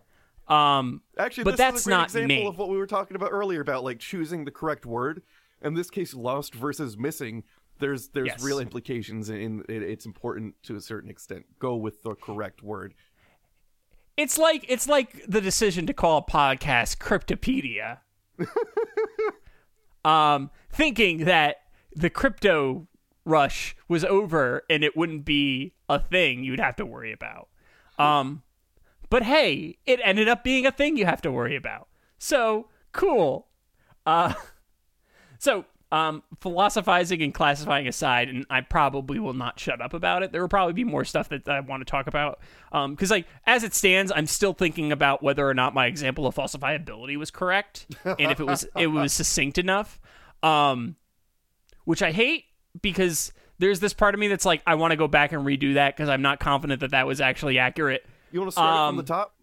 [0.48, 2.46] Um Actually, but this that's is a great not example me.
[2.46, 5.22] of what we were talking about earlier about like choosing the correct word.
[5.62, 7.44] In this case, lost versus missing.
[7.78, 8.42] There's there's Yes.
[8.42, 11.44] real implications, and it's important to a certain extent.
[11.58, 12.94] Go with the correct word.
[14.20, 18.00] It's like it's like the decision to call a podcast Cryptopedia.
[20.04, 21.56] um, thinking that
[21.96, 22.86] the crypto
[23.24, 27.48] rush was over and it wouldn't be a thing you'd have to worry about.
[27.98, 28.42] Um,
[29.08, 31.88] but hey, it ended up being a thing you have to worry about.
[32.18, 33.48] So cool.
[34.04, 34.34] Uh,
[35.38, 40.32] so um, philosophizing and classifying aside, and I probably will not shut up about it.
[40.32, 42.38] There will probably be more stuff that I want to talk about.
[42.70, 46.34] Because, like, as it stands, I'm still thinking about whether or not my example of
[46.34, 50.00] falsifiability was correct, and if it was it was succinct enough.
[50.42, 50.96] Um,
[51.84, 52.44] which I hate
[52.80, 55.74] because there's this part of me that's like, I want to go back and redo
[55.74, 58.06] that because I'm not confident that that was actually accurate.
[58.32, 59.34] You want to start Um, from the top?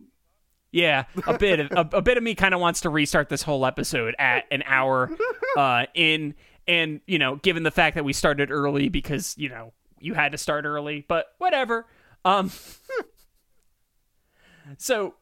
[0.78, 3.42] Yeah, a bit of a, a bit of me kind of wants to restart this
[3.42, 5.10] whole episode at an hour
[5.58, 6.36] uh, in,
[6.68, 10.34] and you know, given the fact that we started early because you know you had
[10.34, 11.86] to start early, but whatever.
[12.26, 12.52] Um,
[14.78, 15.16] so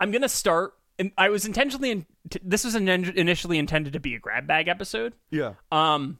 [0.00, 0.74] I'm gonna start.
[0.98, 2.06] And I was intentionally in,
[2.42, 5.12] this was an, initially intended to be a grab bag episode.
[5.30, 5.52] Yeah.
[5.70, 6.18] Um,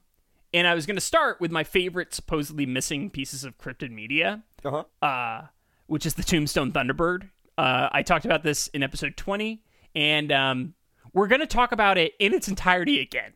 [0.52, 4.42] and I was going to start with my favorite supposedly missing pieces of cryptid media,
[4.66, 5.06] Uh huh.
[5.06, 5.46] uh,
[5.86, 7.30] which is the Tombstone Thunderbird.
[7.58, 9.62] Uh, I talked about this in episode 20,
[9.94, 10.74] and um,
[11.12, 13.32] we're going to talk about it in its entirety again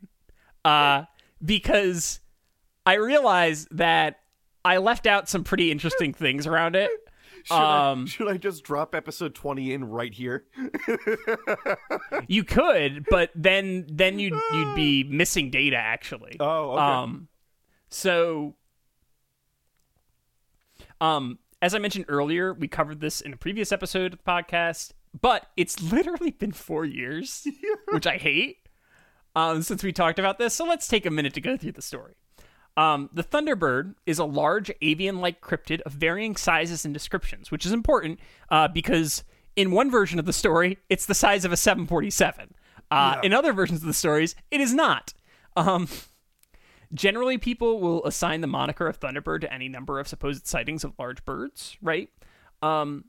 [0.64, 1.05] uh,
[1.45, 2.21] because
[2.85, 4.21] I realize that
[4.64, 6.91] I left out some pretty interesting things around it.
[7.45, 10.45] Should, I, Um, should I just drop episode twenty in right here?
[12.29, 16.37] You could, but then then you'd you'd be missing data actually.
[16.39, 16.83] Oh, okay.
[16.83, 17.29] Um,
[17.89, 18.57] so,
[21.01, 24.93] um, as I mentioned earlier, we covered this in a previous episode of the podcast,
[25.21, 27.47] but it's literally been four years,
[27.93, 28.59] which I hate.
[29.37, 31.83] Um, since we talked about this, so let's take a minute to go through the
[31.83, 32.15] story.
[32.77, 37.73] Um, the Thunderbird is a large avian-like cryptid of varying sizes and descriptions, which is
[37.73, 38.19] important
[38.51, 39.23] uh, because
[39.55, 42.55] in one version of the story, it's the size of a 747.
[42.91, 45.13] Uh, In other versions of the stories, it is not.
[45.57, 45.89] Um,
[46.93, 50.93] generally, people will assign the moniker of Thunderbird to any number of supposed sightings of
[50.99, 52.09] large birds, right?
[52.62, 53.05] Um,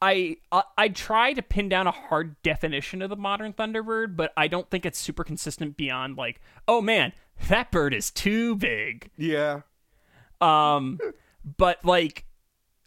[0.00, 4.32] I, I I try to pin down a hard definition of the modern Thunderbird, but
[4.36, 7.12] I don't think it's super consistent beyond like, oh man,
[7.48, 9.10] that bird is too big.
[9.16, 9.60] yeah.
[10.40, 10.98] Um,
[11.56, 12.26] but like,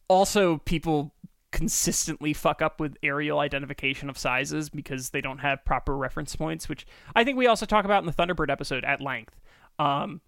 [0.07, 1.13] also people
[1.51, 6.69] consistently fuck up with aerial identification of sizes because they don't have proper reference points,
[6.69, 6.85] which
[7.15, 9.39] I think we also talk about in the Thunderbird episode at length.
[9.79, 10.21] Um,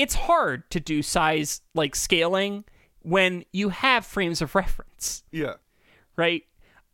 [0.00, 2.64] it's hard to do size like scaling
[3.02, 5.54] when you have frames of reference Yeah.
[6.16, 6.44] right?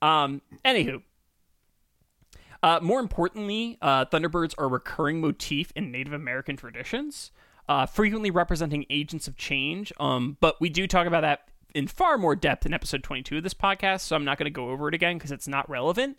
[0.03, 1.03] Um, anywho,
[2.63, 7.31] uh, more importantly, uh, Thunderbirds are a recurring motif in Native American traditions,
[7.69, 9.93] uh, frequently representing agents of change.
[10.01, 13.43] Um, but we do talk about that in far more depth in episode 22 of
[13.43, 16.17] this podcast, so I'm not going to go over it again because it's not relevant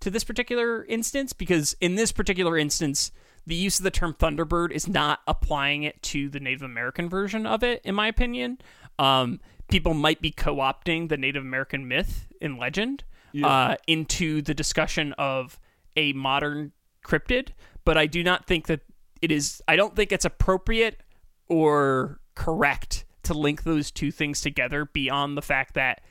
[0.00, 1.32] to this particular instance.
[1.32, 3.10] Because in this particular instance,
[3.46, 7.46] the use of the term Thunderbird is not applying it to the Native American version
[7.46, 8.58] of it, in my opinion.
[8.98, 13.04] Um, people might be co opting the Native American myth and legend
[13.42, 15.58] uh, into the discussion of
[15.96, 16.72] a modern
[17.04, 17.48] cryptid,
[17.84, 18.80] but I do not think that
[19.20, 21.00] it is, I don't think it's appropriate
[21.48, 26.02] or correct to link those two things together beyond the fact that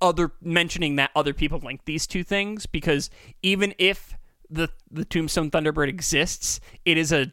[0.00, 3.10] other mentioning that other people link these two things because
[3.42, 4.16] even if
[4.50, 7.30] the the Tombstone Thunderbird exists, it is a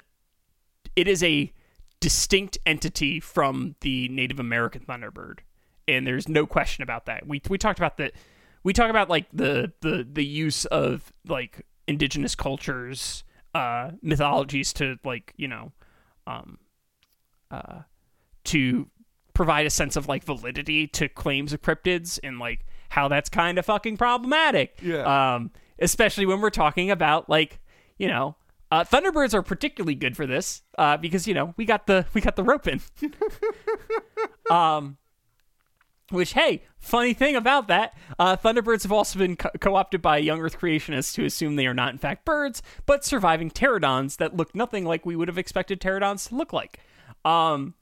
[0.95, 1.51] it is a
[1.99, 5.39] distinct entity from the Native American Thunderbird,
[5.87, 7.27] and there's no question about that.
[7.27, 8.11] We we talked about the
[8.63, 14.97] we talk about like the the the use of like indigenous cultures, uh, mythologies to
[15.03, 15.71] like you know,
[16.27, 16.57] um,
[17.51, 17.81] uh,
[18.45, 18.89] to
[19.33, 23.59] provide a sense of like validity to claims of cryptids and like how that's kind
[23.59, 24.79] of fucking problematic.
[24.81, 25.35] Yeah.
[25.35, 27.59] Um, especially when we're talking about like,
[27.97, 28.35] you know,
[28.71, 32.21] uh, Thunderbirds are particularly good for this uh, because you know we got the we
[32.21, 32.81] got the rope in.
[34.49, 34.97] um,
[36.09, 40.39] which hey, funny thing about that, uh, Thunderbirds have also been co- co-opted by young
[40.39, 44.53] Earth creationists who assume they are not in fact birds, but surviving pterodons that look
[44.53, 46.79] nothing like we would have expected pterodons to look like.
[47.23, 47.75] Um,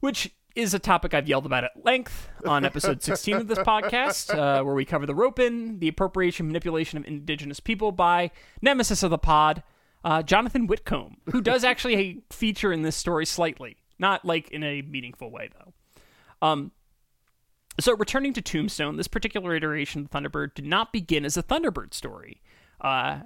[0.00, 4.34] which is a topic I've yelled about at length on episode 16 of this podcast,
[4.34, 8.30] uh, where we cover the rope-in, the appropriation, manipulation of indigenous people by
[8.60, 9.62] nemesis of the pod,
[10.04, 14.82] uh, Jonathan Whitcomb, who does actually feature in this story slightly, not like in a
[14.82, 15.72] meaningful way though.
[16.46, 16.72] Um,
[17.80, 21.94] so, returning to Tombstone, this particular iteration of Thunderbird did not begin as a Thunderbird
[21.94, 22.42] story.
[22.80, 23.20] Uh,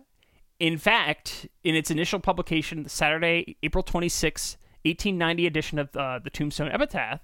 [0.61, 4.57] in fact, in its initial publication, Saturday, April 26,
[4.87, 7.20] 1890 edition of uh, the Tombstone Epitaph,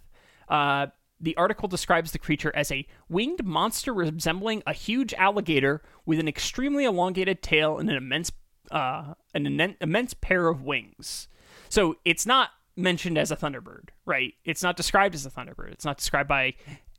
[0.49, 0.87] uh,
[1.21, 6.27] the article describes the creature as a winged monster resembling a huge alligator with an
[6.27, 8.33] extremely elongated tail and an immense,
[8.71, 11.29] uh, an immen- immense pair of wings.
[11.69, 14.35] So it's not mentioned as a thunderbird, right?
[14.45, 15.73] It's not described as a thunderbird.
[15.73, 16.55] It's not described by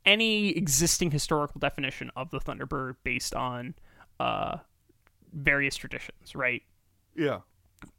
[0.06, 3.74] any existing historical definition of the thunderbird based on
[4.20, 4.56] uh,
[5.32, 6.62] various traditions, right?
[7.14, 7.40] Yeah.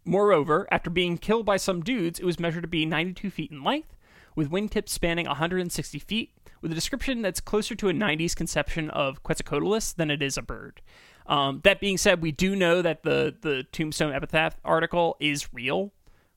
[0.03, 3.63] Moreover, after being killed by some dudes, it was measured to be 92 feet in
[3.63, 3.95] length,
[4.35, 6.31] with wingtips spanning 160 feet,
[6.61, 10.41] with a description that's closer to a 90s conception of Quetzalcoatlus than it is a
[10.41, 10.81] bird.
[11.27, 15.91] Um, that being said, we do know that the the Tombstone Epitaph article is real,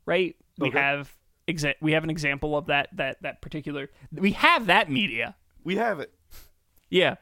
[0.07, 0.35] right?
[0.59, 1.15] We have
[1.47, 3.91] exa- we have an example of that that that particular.
[4.11, 5.37] We have that media.
[5.63, 6.13] We have it.
[6.89, 7.17] Yeah.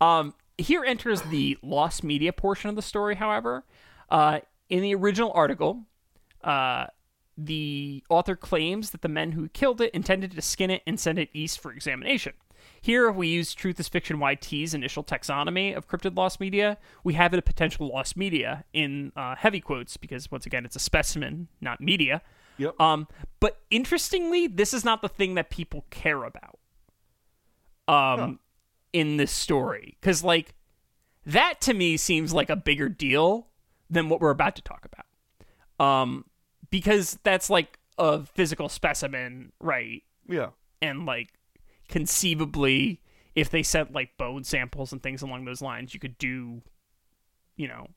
[0.00, 3.64] Um, here enters the lost media portion of the story, however.
[4.08, 5.84] Uh, in the original article,
[6.42, 6.86] uh,
[7.36, 11.18] the author claims that the men who killed it intended to skin it and send
[11.18, 12.32] it east for examination.
[12.82, 17.14] Here, if we use Truth is Fiction YT's initial taxonomy of cryptid lost media, we
[17.14, 20.80] have it a potential lost media in uh, heavy quotes because, once again, it's a
[20.80, 22.22] specimen, not media.
[22.58, 22.80] Yep.
[22.80, 23.08] Um,
[23.38, 26.58] but interestingly, this is not the thing that people care about
[27.88, 28.38] um,
[28.92, 29.96] in this story.
[30.00, 30.54] Because, like,
[31.26, 33.49] that to me seems like a bigger deal
[33.90, 35.84] than what we're about to talk about.
[35.84, 36.24] Um,
[36.70, 40.02] because that's like a physical specimen, right?
[40.28, 40.50] Yeah.
[40.80, 41.30] And, like,
[41.88, 43.02] conceivably,
[43.34, 46.62] if they sent, like, bone samples and things along those lines, you could do,
[47.56, 47.88] you know,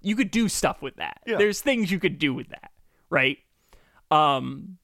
[0.00, 1.20] you could do stuff with that.
[1.26, 1.36] Yeah.
[1.36, 2.72] There's things you could do with that,
[3.10, 3.38] right?
[4.10, 4.78] Um,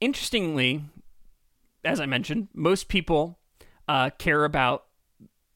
[0.00, 0.82] interestingly,
[1.84, 3.38] as I mentioned, most people
[3.86, 4.85] uh, care about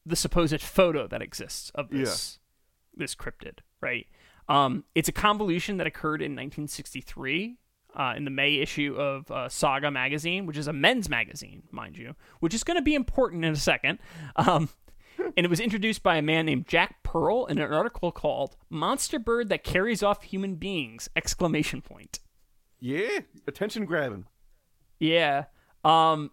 [0.05, 2.39] the supposed photo that exists of this
[2.95, 4.07] this cryptid, right?
[4.49, 7.57] Um, it's a convolution that occurred in 1963
[7.95, 11.97] uh, in the May issue of uh, Saga magazine, which is a men's magazine, mind
[11.97, 13.99] you, which is going to be important in a second.
[14.35, 14.69] Um,
[15.17, 19.19] and it was introduced by a man named Jack Pearl in an article called "Monster
[19.19, 22.19] Bird That Carries Off Human Beings!" Exclamation point.
[22.79, 23.19] Yeah.
[23.47, 24.25] Attention grabbing.
[24.99, 25.45] Yeah.
[25.83, 26.31] Um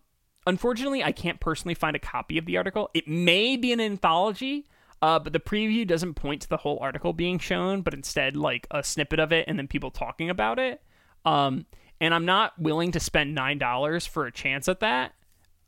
[0.48, 2.90] unfortunately I can't personally find a copy of the article.
[2.94, 4.66] It may be an anthology,
[5.00, 8.66] uh, but the preview doesn't point to the whole article being shown, but instead like
[8.70, 10.82] a snippet of it and then people talking about it.
[11.24, 11.66] Um
[12.00, 15.14] and I'm not willing to spend nine dollars for a chance at that.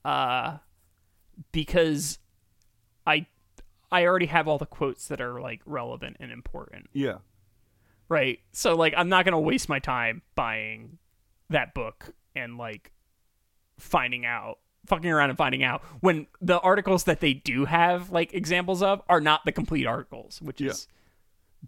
[0.04, 0.58] Uh
[1.52, 2.18] because
[3.06, 3.26] I
[3.92, 7.18] I already have all the quotes that are like relevant and important Yeah.
[8.08, 8.38] right?
[8.52, 10.98] So like I'm not gonna waste my time buying
[11.50, 12.92] that book and like
[13.78, 18.32] finding out fucking around and finding out when the articles that they do have like
[18.34, 20.70] examples of are not the complete articles, which Yeah.
[20.70, 20.88] is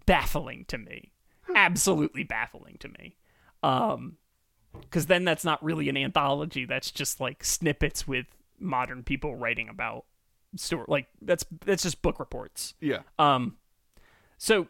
[0.05, 1.11] baffling to me.
[1.55, 3.15] Absolutely baffling to me.
[3.61, 4.17] Um
[4.81, 6.65] because then that's not really an anthology.
[6.65, 8.25] That's just like snippets with
[8.59, 10.05] modern people writing about
[10.55, 10.85] story.
[10.87, 12.73] Like that's that's just book reports.
[12.79, 12.99] Yeah.
[13.19, 13.57] Um,
[14.39, 14.67] so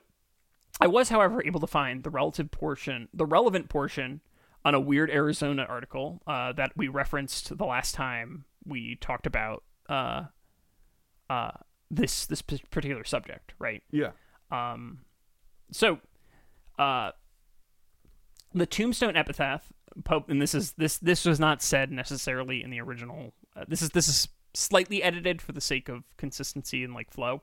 [0.82, 4.20] I was, however, able to find the relative portion, the relevant portion,
[4.66, 9.64] on a weird Arizona article uh, that we referenced the last time we talked about
[9.89, 10.24] uh,
[11.30, 11.51] uh,
[11.91, 13.84] this this particular subject, right?
[13.91, 14.11] Yeah.
[14.51, 14.99] Um,
[15.72, 15.99] so,
[16.78, 17.11] uh,
[18.53, 19.72] the Tombstone epitaph,
[20.03, 23.34] Pope, and this is this this was not said necessarily in the original.
[23.55, 27.41] Uh, this is this is slightly edited for the sake of consistency and like flow.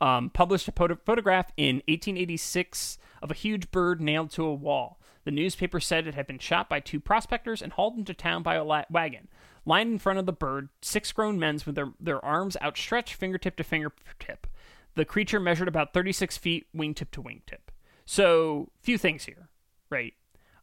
[0.00, 4.97] Um, published a photo- photograph in 1886 of a huge bird nailed to a wall.
[5.28, 8.54] The newspaper said it had been shot by two prospectors and hauled into town by
[8.54, 9.28] a la- wagon.
[9.66, 13.54] Lined in front of the bird, six grown men with their, their arms outstretched fingertip
[13.56, 14.46] to fingertip.
[14.94, 17.68] The creature measured about 36 feet, wingtip to wingtip.
[18.06, 19.50] So, few things here,
[19.90, 20.14] right?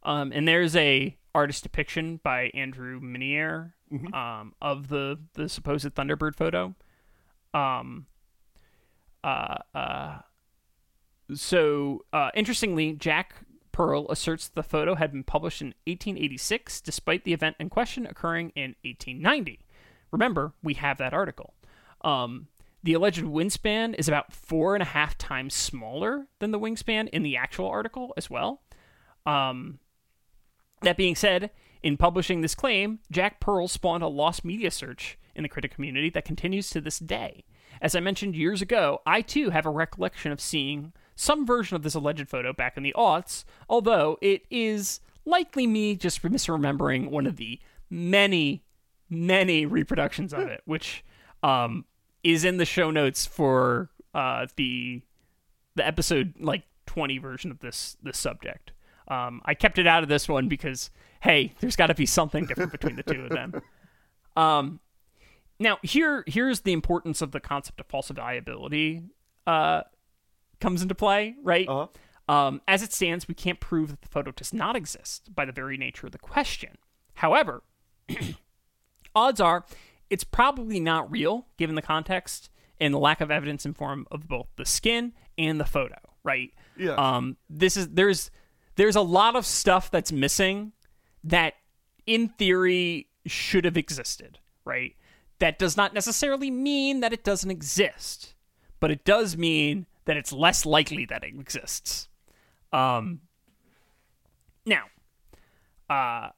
[0.01, 3.76] Um, and there's a artist depiction by Andrew Minier
[4.16, 6.74] um, of the the supposed Thunderbird photo.
[7.53, 8.07] Um,
[9.24, 10.18] uh, uh,
[11.36, 13.44] so uh, interestingly, Jack
[13.76, 18.05] Pearl asserts that the photo had been published in 1886, despite the event in question
[18.05, 19.59] occurring in 1890.
[20.11, 21.53] Remember, we have that article.
[21.99, 22.47] Um,
[22.84, 27.21] the alleged wingspan is about four and a half times smaller than the wingspan in
[27.21, 28.61] the actual article as well.
[29.26, 29.80] Um,
[30.82, 31.51] that being said,
[31.84, 36.09] in publishing this claim, Jack Pearl spawned a lost media search in the cryptid community
[36.11, 37.43] that continues to this day.
[37.82, 41.84] As I mentioned years ago, I too have a recollection of seeing some version of
[41.84, 47.26] this alleged photo back in the aughts, although it is likely me just misremembering one
[47.26, 47.59] of the
[47.89, 48.63] many,
[49.09, 51.03] many reproductions of it, which
[51.41, 51.86] um,
[52.24, 55.01] is in the show notes for uh, the
[55.76, 58.72] the episode like 20 version of this this subject.
[59.07, 60.89] Um, I kept it out of this one because
[61.22, 63.61] hey, there's got to be something different between the two of them.
[64.36, 64.82] Um,
[65.59, 69.07] now here here's the importance of the concept of falsifiability
[69.47, 69.84] uh,
[70.59, 71.67] comes into play, right?
[71.67, 71.87] Uh-huh.
[72.27, 75.51] Um, as it stands, we can't prove that the photo does not exist by the
[75.51, 76.77] very nature of the question.
[77.15, 77.63] However,
[79.15, 79.65] odds are
[80.09, 82.49] it's probably not real given the context
[82.79, 86.51] and the lack of evidence in form of both the skin and the photo, right?
[86.77, 86.93] Yeah.
[86.93, 88.31] Um, this is there's
[88.75, 90.73] there's a lot of stuff that's missing
[91.23, 91.53] that
[92.05, 94.95] in theory should have existed, right?
[95.39, 98.33] That does not necessarily mean that it doesn't exist,
[98.79, 102.07] but it does mean that it's less likely that it exists.
[102.71, 103.21] Um,
[104.65, 104.83] now,
[105.89, 106.29] uh,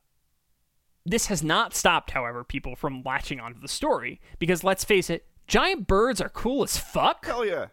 [1.06, 5.26] this has not stopped, however, people from latching onto the story because let's face it,
[5.48, 7.68] giant birds are cool as fuck, Hell yeah.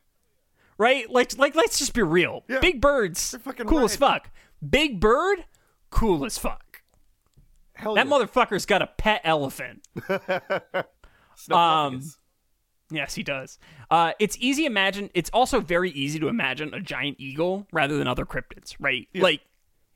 [0.78, 1.10] right?
[1.10, 2.44] Like, like let's just be real.
[2.48, 2.60] Yeah.
[2.60, 3.36] Big birds,
[3.66, 4.30] cool as fuck.
[4.68, 5.44] Big bird,
[5.90, 6.82] cool as fuck.
[7.74, 8.12] Hell That yeah.
[8.12, 9.86] motherfucker's got a pet elephant.
[11.50, 12.00] Um.
[12.94, 13.58] Yes, he does.
[13.90, 15.10] Uh, it's easy imagine.
[15.14, 19.08] It's also very easy to imagine a giant eagle rather than other cryptids, right?
[19.14, 19.40] Like,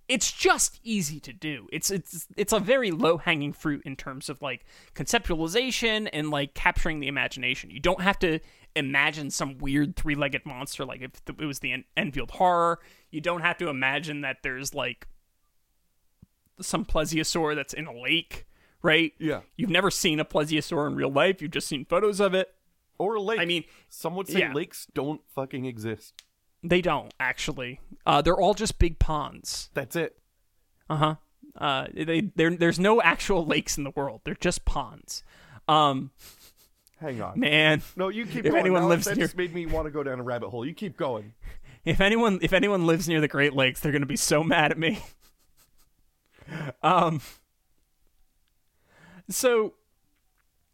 [0.08, 1.68] it's just easy to do.
[1.70, 6.54] It's it's it's a very low hanging fruit in terms of like conceptualization and like
[6.54, 7.70] capturing the imagination.
[7.70, 8.40] You don't have to
[8.74, 12.78] imagine some weird three legged monster like if it was the En- Enfield horror.
[13.10, 15.08] You don't have to imagine that there's like
[16.60, 18.46] some plesiosaur that's in a lake,
[18.82, 19.12] right?
[19.18, 19.40] Yeah.
[19.56, 21.42] You've never seen a plesiosaur in real life.
[21.42, 22.54] You've just seen photos of it.
[22.98, 23.40] Or a lake.
[23.40, 24.52] I mean, some would say yeah.
[24.52, 26.22] lakes don't fucking exist.
[26.62, 27.80] They don't actually.
[28.04, 29.70] Uh, they're all just big ponds.
[29.74, 30.18] That's it.
[30.90, 31.16] Uh-huh.
[31.56, 34.22] Uh They there there's no actual lakes in the world.
[34.24, 35.22] They're just ponds.
[35.68, 36.10] Um,
[37.00, 37.38] Hang on.
[37.38, 37.82] man.
[37.96, 38.60] No, you keep If going.
[38.60, 40.64] anyone Now lives that near- just made me want to go down a rabbit hole.
[40.66, 41.34] You keep going.
[41.84, 44.78] If anyone if anyone lives near the Great Lakes, they're gonna be so mad at
[44.78, 44.98] me.
[46.82, 47.20] um.
[49.30, 49.74] So,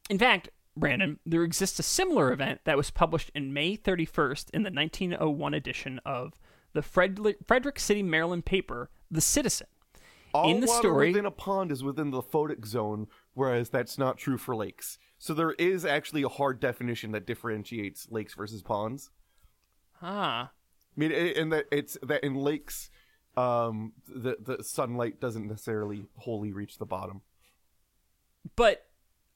[0.08, 4.62] in fact, Brandon, there exists a similar event that was published in May 31st in
[4.64, 6.34] the 1901 edition of
[6.72, 9.68] the Fred- Frederick City, Maryland paper, The Citizen.
[10.32, 13.96] All in the water story, within a pond is within the photic zone, whereas that's
[13.96, 14.98] not true for lakes.
[15.16, 19.10] So there is actually a hard definition that differentiates lakes versus ponds.
[20.02, 22.90] ah, I mean, and that it's that in lakes,
[23.36, 27.22] um, the the sunlight doesn't necessarily wholly reach the bottom.
[28.56, 28.83] but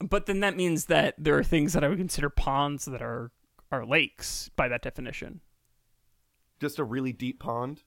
[0.00, 3.30] but then that means that there are things that I would consider ponds that are
[3.70, 5.40] are lakes by that definition.
[6.60, 7.82] Just a really deep pond.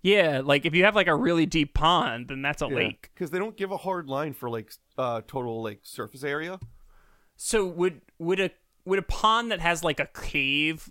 [0.00, 3.10] Yeah, like if you have like a really deep pond, then that's a lake.
[3.14, 6.58] because they don't give a hard line for like uh total like surface area.
[7.36, 8.50] So would would a
[8.84, 10.90] would a pond that has like a cave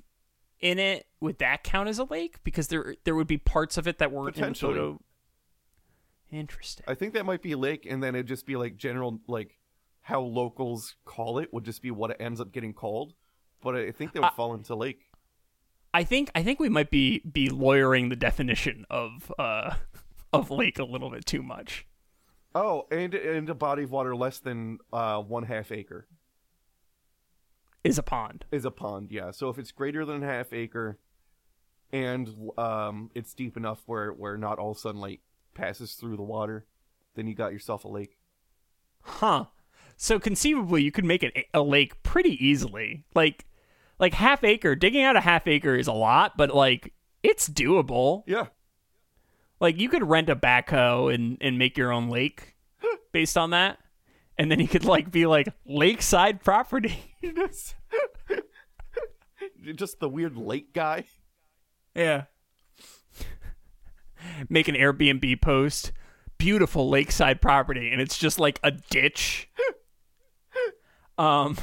[0.60, 2.44] in it would that count as a lake?
[2.44, 5.00] Because there there would be parts of it that weren't in the photic.
[6.32, 6.86] Interesting.
[6.88, 9.58] I think that might be a lake, and then it'd just be like general like
[10.04, 13.14] how locals call it would just be what it ends up getting called.
[13.62, 15.08] But I think they would Uh, fall into lake.
[15.94, 19.76] I think I think we might be be lawyering the definition of uh
[20.34, 21.86] of lake a little bit too much.
[22.56, 26.08] Oh, and and a body of water less than uh one half acre
[27.84, 28.46] Is a pond.
[28.52, 29.12] is a pond.
[29.12, 29.32] Yeah.
[29.32, 30.98] So if it's greater than a half acre,
[31.92, 35.22] and um it's deep enough where where not all sunlight
[35.54, 36.66] passes through the water,
[37.16, 38.18] then you got yourself a lake.
[39.02, 39.46] Huh.
[40.04, 43.06] So conceivably, you could make it a lake pretty easily.
[43.14, 43.46] Like,
[44.00, 44.76] like half acre.
[44.76, 46.92] Digging out a half acre is a lot, but like
[47.22, 48.24] it's doable.
[48.26, 48.48] Yeah.
[49.60, 52.56] Like you could rent a backhoe and and make your own lake
[53.12, 53.78] based on that,
[54.40, 57.14] and then you could like be like lakeside property.
[57.36, 57.76] just,
[59.76, 61.06] just the weird lake guy.
[61.94, 62.24] yeah.
[64.50, 65.92] Make an Airbnb post.
[66.40, 69.48] beautiful lakeside property, and it's just like a ditch.
[71.22, 71.58] um.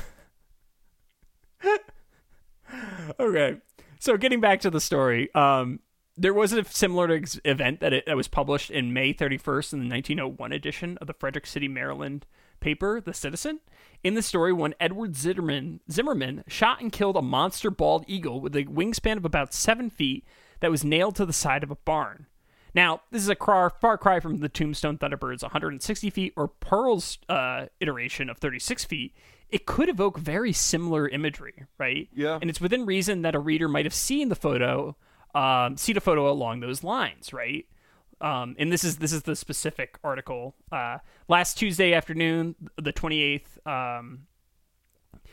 [3.21, 3.57] okay,
[3.99, 5.81] so getting back to the story, um,
[6.17, 9.79] there was a similar ex- event that, it, that was published in May 31st in
[9.81, 12.27] the 1901 edition of the Frederick City, Maryland
[12.61, 13.61] paper, The Citizen.
[14.05, 18.55] In the story, one Edward Zimmerman, Zimmerman shot and killed a monster bald eagle with
[18.55, 20.25] a wingspan of about seven feet
[20.61, 22.27] that was nailed to the side of a barn.
[22.75, 27.19] Now, this is a far, far cry from the Tombstone Thunderbird's 160 feet or Pearl's
[27.29, 29.15] uh, iteration of 36 feet.
[29.51, 32.09] It could evoke very similar imagery, right?
[32.15, 32.39] Yeah.
[32.41, 34.97] And it's within reason that a reader might have seen the photo,
[35.35, 37.67] um, seen a photo along those lines, right?
[38.21, 40.55] Um, and this is this is the specific article.
[40.73, 40.99] Uh,
[41.29, 44.27] last Tuesday afternoon, the 28th, um,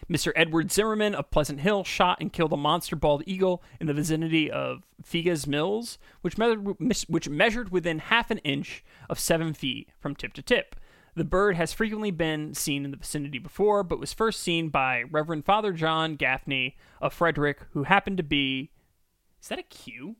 [0.09, 0.31] Mr.
[0.35, 4.51] Edward Zimmerman of Pleasant Hill shot and killed a monster bald eagle in the vicinity
[4.51, 6.77] of Figas Mills, which measured,
[7.07, 10.75] which measured within half an inch of seven feet from tip to tip.
[11.15, 15.03] The bird has frequently been seen in the vicinity before, but was first seen by
[15.03, 18.71] Reverend Father John Gaffney of Frederick, who happened to be.
[19.41, 20.17] Is that a Q?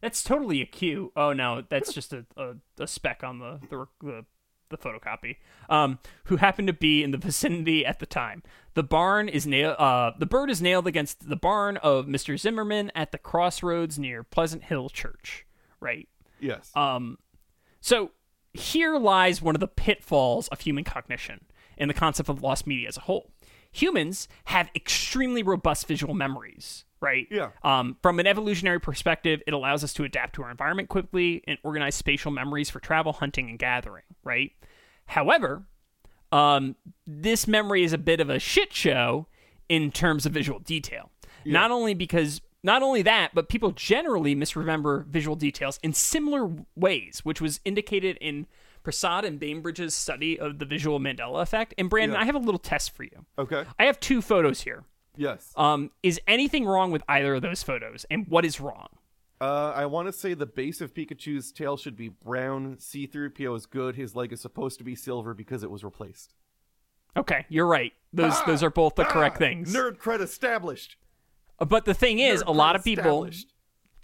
[0.00, 1.12] That's totally a Q.
[1.16, 4.24] Oh no, that's just a, a, a speck on the the, the
[4.70, 5.36] the photocopy,
[5.70, 8.42] um, who happened to be in the vicinity at the time.
[8.74, 9.76] The barn is nailed.
[9.78, 12.38] Uh, the bird is nailed against the barn of Mr.
[12.38, 15.46] Zimmerman at the crossroads near Pleasant Hill Church.
[15.80, 16.08] Right.
[16.40, 16.70] Yes.
[16.76, 17.18] Um,
[17.80, 18.10] so
[18.54, 21.44] here lies one of the pitfalls of human cognition
[21.76, 23.30] and the concept of lost media as a whole.
[23.72, 27.26] Humans have extremely robust visual memories, right?
[27.30, 27.50] Yeah.
[27.62, 31.58] Um, from an evolutionary perspective, it allows us to adapt to our environment quickly and
[31.62, 34.52] organize spatial memories for travel, hunting, and gathering, right?
[35.06, 35.64] However,
[36.32, 36.76] um,
[37.06, 39.26] this memory is a bit of a shit show
[39.68, 41.10] in terms of visual detail.
[41.44, 47.20] Not only because not only that, but people generally misremember visual details in similar ways,
[47.24, 48.46] which was indicated in
[48.82, 51.74] Prasad and Bainbridge's study of the visual Mandela effect.
[51.78, 52.22] And Brandon, Yeah.
[52.22, 53.24] I have a little test for you.
[53.38, 53.64] okay.
[53.78, 54.84] I have two photos here.
[55.16, 55.52] Yes.
[55.56, 58.88] Um, is anything wrong with either of those photos, and what is wrong?
[59.40, 62.76] Uh, I want to say the base of Pikachu's tail should be brown.
[62.80, 63.94] C-3PO is good.
[63.94, 66.34] His leg is supposed to be silver because it was replaced.
[67.16, 67.92] Okay, you're right.
[68.12, 69.72] Those those are both the correct Ah, things.
[69.74, 70.96] Nerd cred established.
[71.58, 73.28] But the thing is, Nerd a lot of people,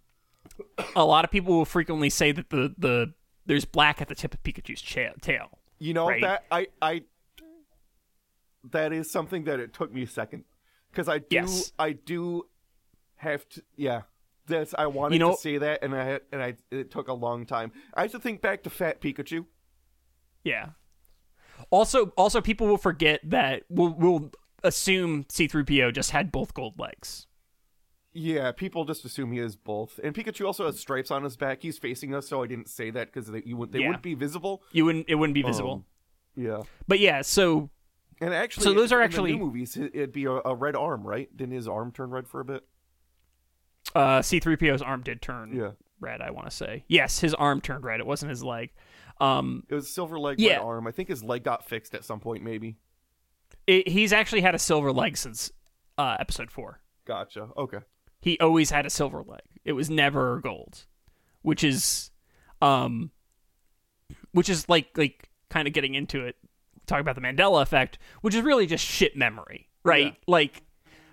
[0.96, 3.14] a lot of people will frequently say that the the
[3.46, 5.58] there's black at the tip of Pikachu's cha- tail.
[5.78, 6.22] You know right?
[6.22, 7.02] that I I
[8.70, 10.44] that is something that it took me a second
[10.90, 11.72] because I do Yes.
[11.78, 12.46] I do
[13.16, 14.02] have to yeah.
[14.46, 17.12] That's I wanted You know- to say that and I and I it took a
[17.14, 17.72] long time.
[17.94, 19.46] I have to think back to Fat Pikachu.
[20.42, 20.70] Yeah.
[21.70, 24.30] Also, also people will forget that we'll, we'll
[24.62, 27.26] assume C-3PO just had both gold legs.
[28.16, 29.98] Yeah, people just assume he is both.
[30.02, 31.62] And Pikachu also has stripes on his back.
[31.62, 33.88] He's facing us, so I didn't say that because they, you would, they Yeah.
[33.88, 34.62] wouldn't be visible.
[34.70, 35.72] You wouldn't it wouldn't be visible.
[35.72, 35.84] Um,
[36.36, 36.62] yeah.
[36.86, 37.70] but yeah, so
[38.20, 39.76] And actually, So those are in the actually- new movies.
[39.76, 41.28] it- It'd be a, a red arm, right?
[41.36, 42.62] Didn't his arm turn red for a bit?
[43.94, 45.72] uh, C-3PO's arm did turn Yeah.
[46.00, 46.84] red, I want to say.
[46.88, 48.00] Yes, his arm turned red.
[48.00, 48.70] It wasn't his leg.
[49.20, 50.54] Um, It was silver leg, Yeah.
[50.56, 50.86] red arm.
[50.86, 52.76] I think his leg got fixed at some point, maybe.
[53.66, 55.50] it, he's actually had a silver leg since
[55.98, 56.80] uh, episode 4.
[57.06, 57.48] Gotcha.
[57.56, 57.78] Okay.
[58.24, 59.42] He always had a silver leg.
[59.66, 60.86] It was never gold,
[61.42, 62.10] which is,
[62.62, 63.10] um,
[64.32, 66.36] which is like like kind of getting into it.
[66.86, 70.06] Talk about the Mandela effect, which is really just shit memory, right?
[70.06, 70.12] Yeah.
[70.26, 70.62] Like,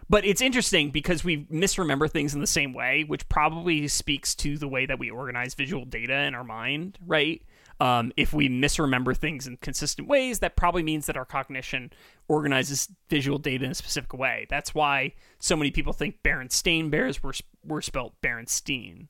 [0.10, 4.58] but it's interesting because we misremember things in the same way, which probably speaks to
[4.58, 7.42] the way that we organize visual data in our mind, right?
[7.82, 11.92] Um, if we misremember things in consistent ways, that probably means that our cognition
[12.28, 14.46] organizes visual data in a specific way.
[14.50, 17.34] That's why so many people think Berenstain Bears were
[17.66, 19.08] were spelt Berenstein,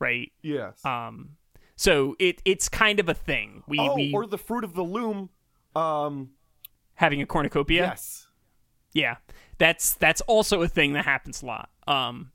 [0.00, 0.32] right?
[0.42, 0.84] Yes.
[0.84, 1.36] Um,
[1.76, 3.62] so it it's kind of a thing.
[3.68, 5.30] We, oh, we or the fruit of the loom.
[5.74, 6.32] Um.
[6.94, 7.82] having a cornucopia.
[7.82, 8.26] Yes.
[8.92, 9.16] Yeah,
[9.58, 11.70] that's that's also a thing that happens a lot.
[11.86, 12.32] Um,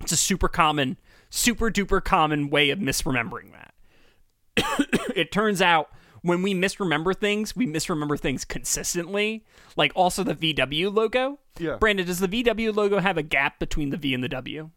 [0.00, 0.98] it's a super common,
[1.30, 3.71] super duper common way of misremembering that.
[5.14, 5.90] it turns out
[6.22, 9.44] when we misremember things, we misremember things consistently.
[9.76, 11.38] Like also the VW logo.
[11.58, 11.76] Yeah.
[11.76, 14.70] Brandon, does the VW logo have a gap between the V and the W?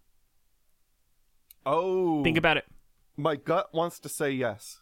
[1.66, 2.24] Oh.
[2.24, 2.66] Think about it.
[3.18, 4.80] My gut wants to say yes.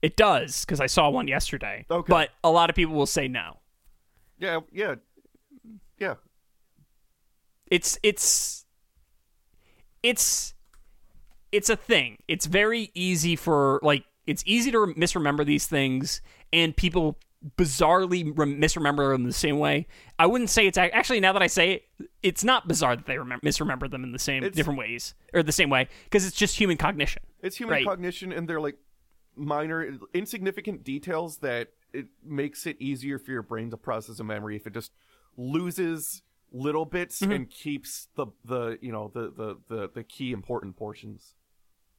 [0.00, 1.86] It does because I saw one yesterday.
[1.90, 2.10] Okay.
[2.10, 3.58] But a lot of people will say no.
[4.38, 4.60] Yeah.
[4.72, 4.96] Yeah.
[5.98, 6.14] Yeah.
[7.68, 8.64] it's it's
[10.02, 10.54] it's
[11.52, 12.18] it's a thing.
[12.28, 16.20] It's very easy for like it's easy to misremember these things,
[16.52, 17.18] and people
[17.56, 19.86] bizarrely rem- misremember them the same way.
[20.18, 21.82] I wouldn't say it's actually now that I say it,
[22.22, 25.42] it's not bizarre that they remem- misremember them in the same It's- different ways or
[25.42, 27.22] the same way because it's just human cognition.
[27.42, 27.84] It's human Right.
[27.86, 28.78] cognition, and they're like,
[29.34, 34.54] minor, insignificant details that it makes it easier for your brain to process a memory
[34.56, 34.92] if it just
[35.36, 36.22] loses
[36.52, 37.32] little bits Mm-hmm.
[37.32, 41.34] and keeps the the you know the the the, the key important portions.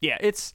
[0.04, 0.54] Yeah, it's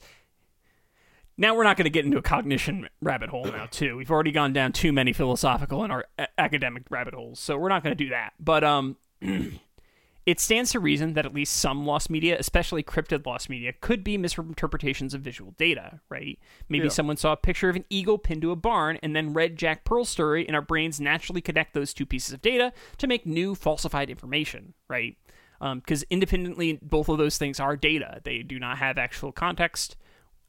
[1.37, 3.97] now we're not going to get into a cognition rabbit hole now too.
[3.97, 6.05] We've already gone down too many philosophical and our
[6.37, 8.33] academic rabbit holes, so we're not going to do that.
[8.39, 8.97] But um
[10.25, 14.03] it stands to reason that at least some lost media, especially cryptid lost media, could
[14.03, 16.37] be misinterpretations of visual data, right?
[16.67, 16.89] Maybe Yeah.
[16.91, 19.85] someone saw a picture of an eagle pinned to a barn and then read Jack
[19.85, 23.55] Pearl's story, and our brains naturally connect those two pieces of data to make new
[23.55, 25.17] falsified information, right?
[25.59, 28.21] Because independently, both of those things are data.
[28.23, 29.95] They do not have actual context.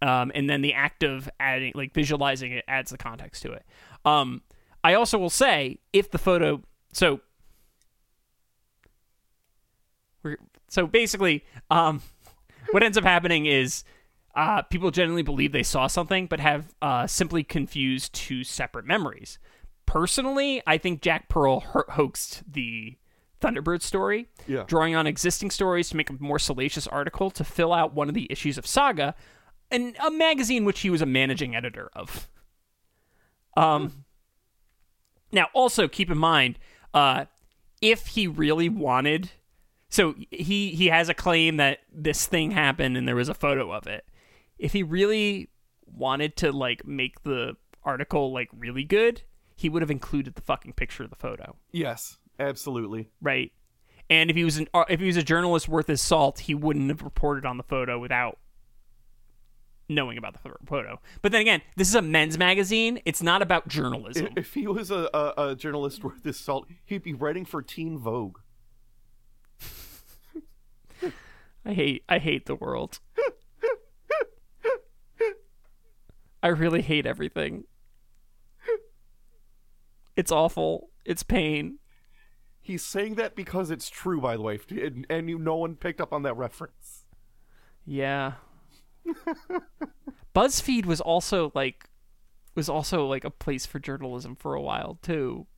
[0.03, 3.65] Um, and then the act of adding, like visualizing it, adds the context to it.
[4.05, 4.43] Um,
[4.82, 6.62] I also will say, if the photo,
[6.93, 7.20] so
[10.23, 10.39] we're,
[10.69, 12.03] so basically, um,
[12.70, 13.85] what ends up happening is
[14.35, 19.39] uh, people generally believe they saw something, but have uh, simply confused two separate memories.
[19.87, 22.97] Personally, I think Jack Pearl ho- hoaxed the
[23.41, 24.65] Thunderbird story, Yeah.
[24.67, 28.15] drawing on existing stories to make a more salacious article to fill out one of
[28.15, 29.15] the issues of Saga,
[29.71, 32.29] and a magazine which he was a managing editor of.
[33.57, 34.05] Um.
[35.33, 36.59] Now, also keep in mind,
[36.93, 37.27] uh,
[37.81, 39.31] if he really wanted,
[39.89, 43.71] so he he has a claim that this thing happened and there was a photo
[43.73, 44.05] of it.
[44.59, 45.51] If he really
[45.87, 49.23] wanted to like make the article like really good,
[49.57, 53.09] he would have included the fucking picture of the photo, Yes, absolutely.
[53.21, 53.53] right?
[54.09, 56.55] And if he was an uh, if he was a journalist worth his salt, he
[56.55, 58.39] wouldn't have reported on the photo without
[59.89, 61.01] knowing about the photo.
[61.23, 63.01] But then again, this is a men's magazine.
[63.05, 64.29] It's not about journalism.
[64.37, 67.99] If he was a, a, a journalist worth his salt, he'd be writing for Teen
[67.99, 68.39] Vogue.
[71.65, 73.01] I hate I hate the world.
[76.43, 77.65] I really hate everything.
[80.17, 80.91] It's awful.
[81.05, 81.79] It's pain.
[82.70, 86.01] He's saying that because it's true, by the way, and, and you, no one picked
[86.01, 87.05] up on that reference.
[87.84, 88.34] Yeah.
[90.36, 91.90] BuzzFeed was also like
[92.55, 95.48] was also like a place for journalism for a while too.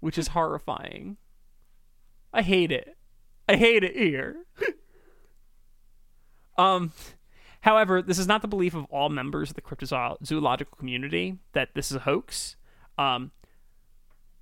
[0.00, 1.18] Which is horrifying.
[2.32, 2.96] I hate it.
[3.48, 4.46] I hate it here.
[6.58, 6.92] um
[7.60, 11.92] however, this is not the belief of all members of the cryptozoological community that this
[11.92, 12.56] is a hoax.
[12.98, 13.30] Um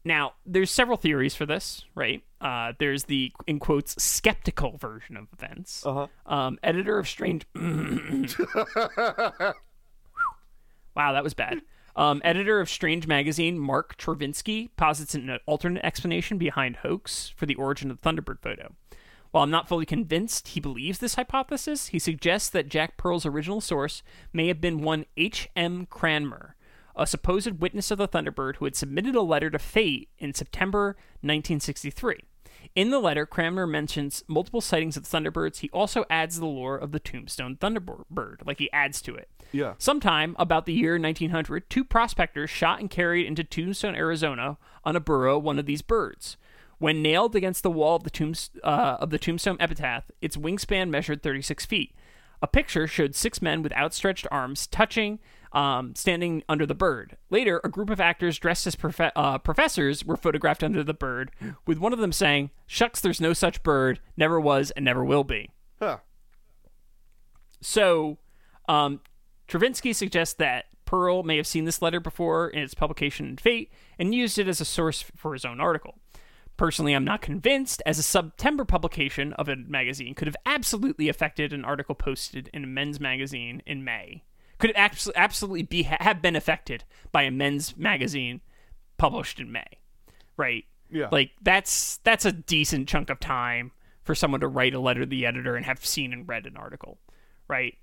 [0.04, 2.22] now, there's several theories for this, right?
[2.40, 5.86] Uh, there's the in quotes skeptical version of events.
[5.86, 6.08] Uh-huh.
[6.26, 7.46] Um, editor of Strange.
[7.54, 8.32] wow,
[10.96, 11.62] that was bad.
[11.94, 17.54] Um, editor of Strange Magazine, Mark Chorvinsky, posits an alternate explanation behind hoax for the
[17.54, 18.74] origin of the Thunderbird photo.
[19.30, 23.60] While I'm not fully convinced he believes this hypothesis, he suggests that Jack Pearl's original
[23.60, 24.02] source
[24.32, 25.86] may have been one H.M.
[25.86, 26.54] Cranmer,
[26.96, 30.96] a supposed witness of the Thunderbird who had submitted a letter to Fate in September
[31.20, 32.20] 1963.
[32.74, 35.58] In the letter, Cranmer mentions multiple sightings of Thunderbirds.
[35.58, 39.28] He also adds the lore of the Tombstone Thunderbird, like he adds to it.
[39.52, 39.74] Yeah.
[39.78, 45.00] Sometime about the year 1900, two prospectors shot and carried into Tombstone, Arizona, on a
[45.00, 46.36] burro one of these birds.
[46.78, 50.88] When nailed against the wall of the, tombs- uh, of the Tombstone epitaph, its wingspan
[50.88, 51.94] measured 36 feet.
[52.40, 55.20] A picture showed six men with outstretched arms touching,
[55.52, 57.16] um, standing under the bird.
[57.30, 61.30] Later, a group of actors dressed as profe- uh, professors were photographed under the bird,
[61.66, 65.24] with one of them saying, Shucks, there's no such bird, never was, and never will
[65.24, 65.50] be.
[65.80, 65.98] Huh.
[67.60, 68.18] So,
[68.68, 69.00] um,
[69.48, 73.70] Chorvinsky suggests that Pearl may have seen this letter before in its publication in Fate
[73.98, 75.98] and used it as a source for his own article.
[76.56, 81.52] Personally, I'm not convinced, as a September publication of a magazine could have absolutely affected
[81.52, 84.22] an article posted in a men's magazine in May.
[84.62, 88.42] Could it abs- absolutely be have been affected by a men's magazine
[88.96, 89.66] published in May,
[90.36, 90.64] right?
[90.88, 91.08] Yeah.
[91.10, 93.72] Like that's that's a decent chunk of time
[94.04, 96.56] for someone to write a letter to the editor and have seen and read an
[96.56, 96.98] article,
[97.48, 97.76] right?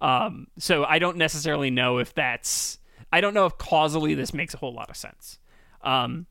[0.00, 2.78] Um, so I don't necessarily know if that's
[3.12, 5.38] I don't know if causally this makes a whole lot of sense.
[5.82, 6.24] Um,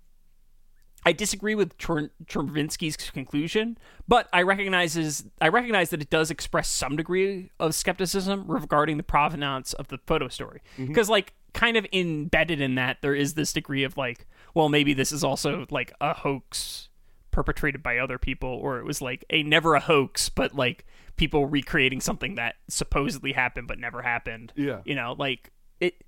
[1.05, 3.77] I disagree with Tr- Chorvinsky's conclusion,
[4.07, 9.03] but I recognizes I recognize that it does express some degree of skepticism regarding the
[9.03, 10.61] provenance of the photo story.
[10.77, 10.87] Mm-hmm.
[10.87, 14.93] Because like kind of embedded in that there is this degree of like, well, maybe
[14.93, 16.89] this is also like a hoax
[17.31, 20.85] perpetrated by other people or it was like a never a hoax but like
[21.15, 24.53] people recreating something that supposedly happened but never happened.
[24.55, 24.81] Yeah.
[24.85, 26.03] You know, like it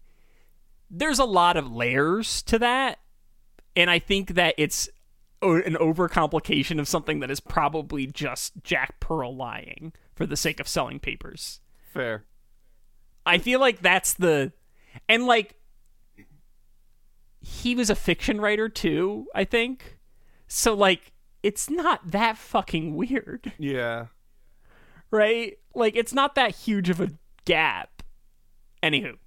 [0.89, 2.99] there's a lot of layers to that
[3.75, 4.89] and I think that it's
[5.41, 10.67] an overcomplication of something that is probably just Jack Pearl lying for the sake of
[10.67, 11.59] selling papers.
[11.93, 12.23] Fair.
[13.25, 14.53] I feel like that's the
[15.09, 15.55] and like
[17.41, 19.97] he was a fiction writer too, I think.
[20.47, 21.11] So like
[21.43, 24.07] it's not that fucking weird, Yeah.
[25.11, 25.57] right?
[25.75, 27.11] Like it's not that huge of a
[27.45, 28.01] gap.
[28.81, 29.17] Anywho,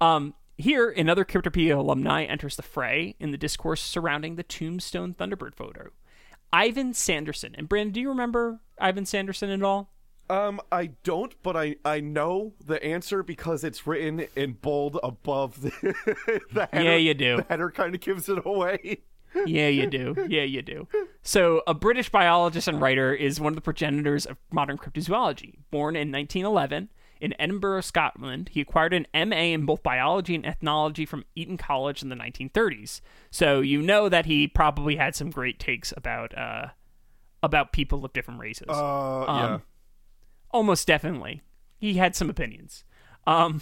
[0.00, 5.54] um here another Cryptopedia alumni enters the fray in the discourse surrounding the Tombstone Thunderbird
[5.54, 5.90] photo.
[6.52, 7.54] Ivan Sanderson.
[7.56, 9.92] And Brandon, do you remember Ivan Sanderson at all?
[10.30, 15.62] Um, I don't, but I I know the answer because it's written in bold above
[15.62, 15.70] the,
[16.52, 16.90] the header.
[16.90, 17.36] Yeah, you do.
[17.38, 18.98] The header kind of gives it away.
[19.46, 20.14] yeah, you do.
[20.28, 20.86] Yeah, you do.
[21.22, 25.54] So, a British biologist and writer is one of the progenitors of modern cryptozoology.
[25.70, 26.90] Born in 1911
[27.20, 32.02] in Edinburgh, Scotland, he acquired an MA in both biology and ethnology from Eton College
[32.02, 33.00] in the 1930s.
[33.30, 36.68] So, you know that he probably had some great takes about uh,
[37.42, 38.68] about people of different races.
[38.68, 39.54] Uh, yeah.
[39.54, 39.62] Um,
[40.50, 41.42] Almost definitely.
[41.78, 42.84] He had some opinions.
[43.26, 43.60] Um,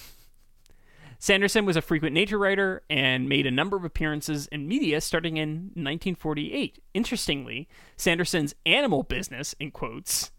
[1.19, 5.37] Sanderson was a frequent nature writer and made a number of appearances in media starting
[5.37, 6.83] in 1948.
[6.95, 10.31] Interestingly, Sanderson's animal business, in quotes,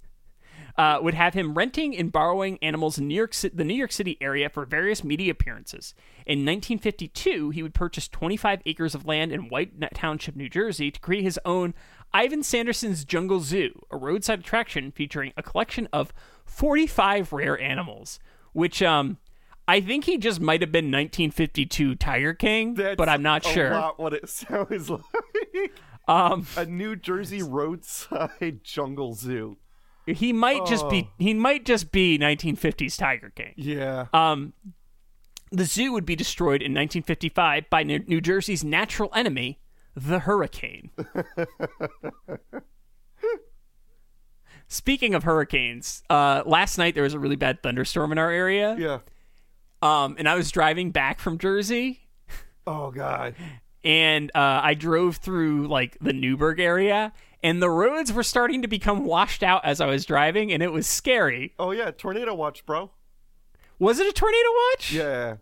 [0.78, 4.18] uh, would have him renting and borrowing animals in New York, the New York City
[4.22, 5.94] area for various media appearances.
[6.26, 10.99] In 1952, he would purchase 25 acres of land in White Township, New Jersey, to
[10.99, 11.74] create his own
[12.14, 16.14] Ivan Sanderson's Jungle Zoo, a roadside attraction featuring a collection of
[16.45, 18.20] 45 rare animals,
[18.54, 19.18] which um,
[19.68, 23.72] I think he just might have been 1952 Tiger King, That's but I'm not sure.
[23.72, 25.02] lot what it sounds like.
[26.08, 29.58] Um, a New Jersey roadside jungle zoo.
[30.07, 33.53] He might just be he might just be 1950s Tiger King.
[33.57, 34.07] Yeah.
[34.13, 34.53] Um,
[35.51, 39.59] the zoo would be destroyed in 1955 by New New Jersey's natural enemy,
[39.95, 40.91] the hurricane.
[44.69, 48.75] Speaking of hurricanes, uh, last night there was a really bad thunderstorm in our area.
[48.77, 48.99] yeah.
[49.81, 52.01] Um, and I was driving back from Jersey,
[52.65, 53.35] Oh God.
[53.84, 57.13] and uh, I drove through like the Newburgh area,
[57.43, 60.72] and the roads were starting to become washed out as I was driving, and it
[60.72, 61.53] was scary.
[61.59, 61.91] Oh yeah.
[61.91, 62.91] Tornado watch, bro.
[63.80, 64.91] Was it a tornado watch?
[64.91, 65.35] Yeah.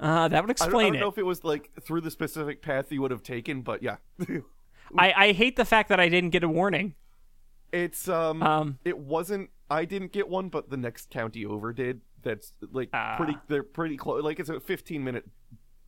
[0.00, 1.00] Uh, that would I don't, I don't it.
[1.00, 3.96] know if it was like through the specific path you would have taken, but yeah.
[4.98, 6.94] I, I hate the fact that I didn't get a warning.
[7.72, 12.00] It's um, Um, it wasn't I didn't get one, but the next county over did.
[12.22, 13.14] That's like Ah.
[13.16, 14.22] pretty they're pretty close.
[14.22, 15.24] Like it's a 15 minute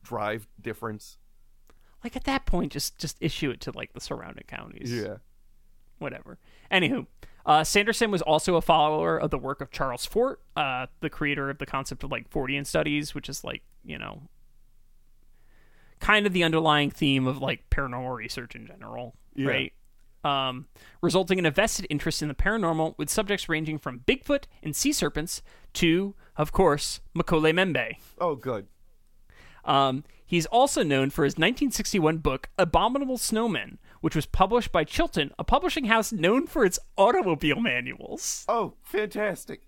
[0.03, 1.17] drive difference.
[2.03, 4.91] Like at that point, just just issue it to like the surrounding counties.
[4.91, 5.17] Yeah.
[5.99, 6.37] Whatever.
[6.71, 7.07] Anywho,
[7.45, 11.49] uh, Sanderson was also a follower of the work of Charles Fort, uh, the creator
[11.49, 14.23] of the concept of like Fortean studies, which is like you know,
[15.99, 19.47] kind of the underlying theme of like paranormal research in general, Yeah.
[19.47, 19.73] right?
[20.23, 20.67] Um,
[21.01, 24.91] resulting in a vested interest in the paranormal, with subjects ranging from Bigfoot and sea
[24.91, 25.41] serpents
[25.73, 27.95] to, of course, Mokele-mbembe.
[28.19, 28.67] Oh good.
[29.63, 35.31] Um, he's also known for his 1961 book Abominable Snowmen, which was published by Chilton,
[35.39, 38.45] a publishing house known for its automobile manuals.
[38.47, 39.63] Oh, fantastic.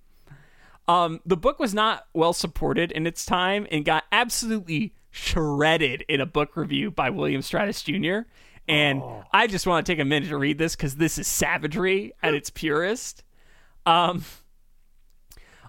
[0.88, 6.22] Um, the book was not well supported in its time and got absolutely shredded in
[6.22, 8.20] a book review by William Straus Jr.
[8.68, 9.02] And
[9.34, 12.36] I just want to take a minute to read this because this is savagery at
[12.36, 13.24] its purest.
[13.86, 14.24] Um,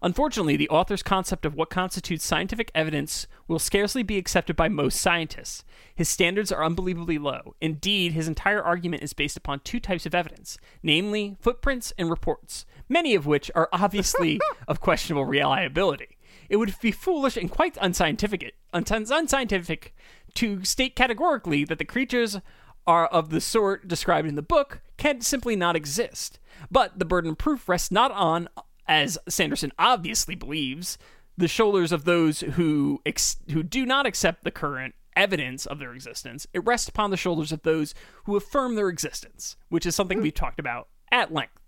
[0.03, 5.01] Unfortunately, the author's concept of what constitutes scientific evidence will scarcely be accepted by most
[5.01, 5.65] scientists.
[5.95, 7.55] His standards are unbelievably low.
[7.61, 12.65] Indeed, his entire argument is based upon two types of evidence, namely footprints and reports,
[12.89, 16.17] many of which are obviously of questionable reliability.
[16.49, 19.95] It would be foolish and quite unscientific, unscientific
[20.35, 22.39] to state categorically that the creatures
[22.87, 26.39] are of the sort described in the book can simply not exist.
[26.71, 28.49] But the burden of proof rests not on
[28.91, 30.99] as Sanderson obviously believes,
[31.39, 35.95] the shoulders of those who ex- who do not accept the current evidence of their
[35.95, 36.47] existence.
[36.53, 37.95] It rests upon the shoulders of those
[38.25, 41.61] who affirm their existence, which is something we've talked about at length.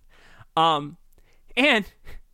[0.57, 0.97] Um,
[1.57, 1.85] and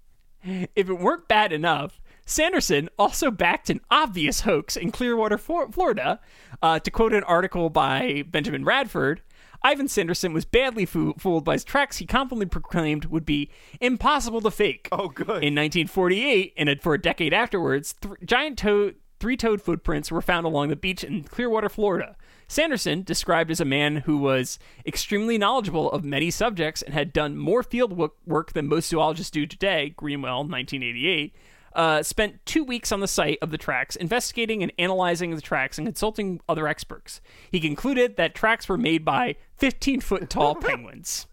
[0.43, 6.21] if it weren't bad enough, Sanderson also backed an obvious hoax in Clearwater, Florida.
[6.63, 9.21] Uh, to quote an article by Benjamin Radford,
[9.63, 14.41] Ivan Sanderson was badly foo- fooled by his tracks he confidently proclaimed would be impossible
[14.43, 14.89] to fake.
[14.93, 15.43] Oh, good.
[15.43, 20.69] In 1948, and for a decade afterwards, th- giant toad, three-toed footprints were found along
[20.69, 22.17] the beach in Clearwater, Florida.
[22.47, 27.37] Sanderson, described as a man who was extremely knowledgeable of many subjects and had done
[27.37, 31.35] more field wo- work than most zoologists do today, Greenwell, 1988,
[31.75, 35.77] uh, spent two weeks on the site of the tracks, investigating and analyzing the tracks
[35.79, 37.21] and consulting other experts.
[37.53, 41.27] He concluded that tracks were made by 15 foot tall penguins.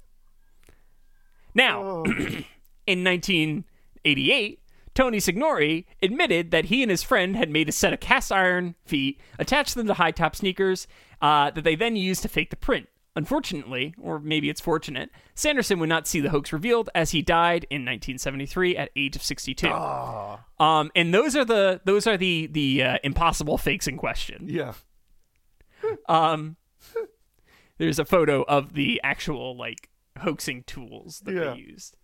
[1.53, 2.03] Now,
[2.87, 4.59] in 1988,
[4.93, 8.75] Tony Signorini admitted that he and his friend had made a set of cast iron
[8.85, 10.87] feet, attached them to high top sneakers
[11.21, 12.87] uh, that they then used to fake the print.
[13.17, 17.65] Unfortunately, or maybe it's fortunate, Sanderson would not see the hoax revealed as he died
[17.69, 19.69] in 1973 at age of 62.
[20.59, 24.47] Um, and those are the those are the the uh, impossible fakes in question.
[24.49, 24.73] Yeah.
[26.09, 26.57] Um,
[27.77, 29.89] there's a photo of the actual like
[30.19, 31.53] hoaxing tools that Yeah.
[31.53, 31.97] they used.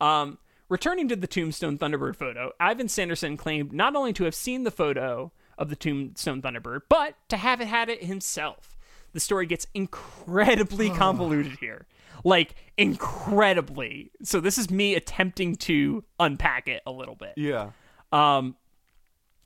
[0.00, 0.38] Um,
[0.68, 4.70] returning to the Tombstone Thunderbird photo, Ivan Sanderson claimed not only to have seen the
[4.70, 8.76] photo of the Tombstone Thunderbird, but to have it had it himself.
[9.12, 11.86] The story gets incredibly convoluted here.
[12.24, 14.10] Like incredibly.
[14.22, 17.34] So this is me attempting to unpack it a little bit.
[17.36, 17.70] Yeah.
[18.12, 18.56] Um,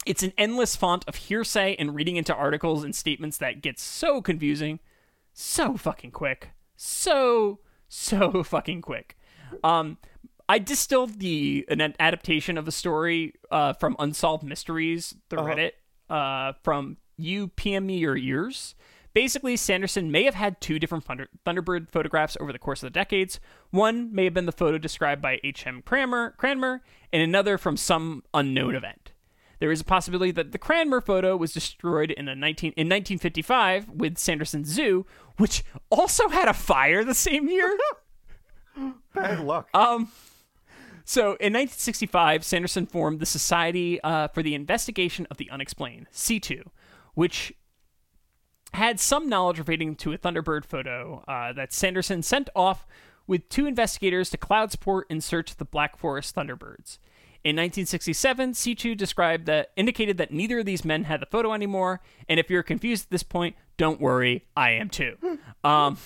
[0.07, 4.23] it's an endless font of hearsay and reading into articles and statements that gets so
[4.23, 4.79] confusing,
[5.39, 9.17] so fucking quick, so so fucking quick.
[9.63, 9.99] Um,
[10.49, 15.73] I distilled the an adaptation of a story uh, from Unsolved Mysteries, the Reddit,
[16.11, 18.75] uh, from you PM me your ears.
[19.15, 22.99] Basically, Sanderson may have had two different Thunder- Thunderbird photographs over the course of the
[22.99, 23.39] decades.
[23.71, 25.83] One may have been the photo described by H.M.
[25.83, 26.83] Cranmer, Cranmer,
[27.13, 29.08] and another from some unknown event.
[29.59, 33.89] There is a possibility that the Cranmer photo was destroyed in, a 19, in 1955
[33.91, 35.05] with Sanderson's zoo,
[35.37, 37.77] which also had a fire the same year.
[39.15, 39.69] Bad luck.
[39.75, 40.13] Um,
[41.05, 46.63] so in 1965, Sanderson formed the Society uh, for the Investigation of the Unexplained, C2,
[47.15, 47.53] which
[48.75, 52.87] had some knowledge relating to a Thunderbird photo uh, that Sanderson sent off
[53.27, 56.99] with two investigators to Coudersport in search of the Black Forest Thunderbirds.
[57.45, 62.01] In 1967, C2 described that indicated that neither of these men had the photo anymore,
[62.29, 65.17] and if you're confused at this point, don't worry, I am too.
[65.65, 65.99] Um,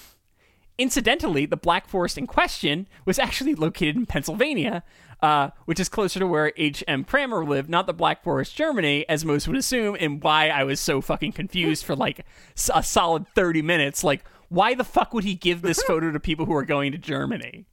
[0.78, 4.82] Incidentally, the Black Forest in question was actually located in Pennsylvania,
[5.20, 7.04] uh, which is closer to where H.M.
[7.04, 10.80] Cranmer lived, not the Black Forest, Germany, as most would assume, and why I was
[10.80, 12.26] so fucking confused for like
[12.74, 14.02] a solid 30 minutes.
[14.02, 16.98] Like, why the fuck would he give this photo to people who are going to
[16.98, 17.66] Germany?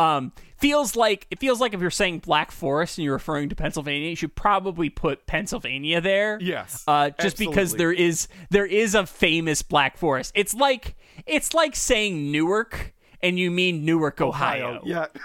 [0.00, 3.56] Um, feels like it feels like if you're saying Black Forest and you're referring to
[3.56, 6.38] Pennsylvania, you should probably put Pennsylvania there.
[6.40, 10.32] Yes, uh, just because there is there is a famous Black Forest.
[10.34, 10.96] It's like
[11.26, 14.82] it's like saying Newark and you mean Newark, Ohio.
[14.84, 15.06] Yeah.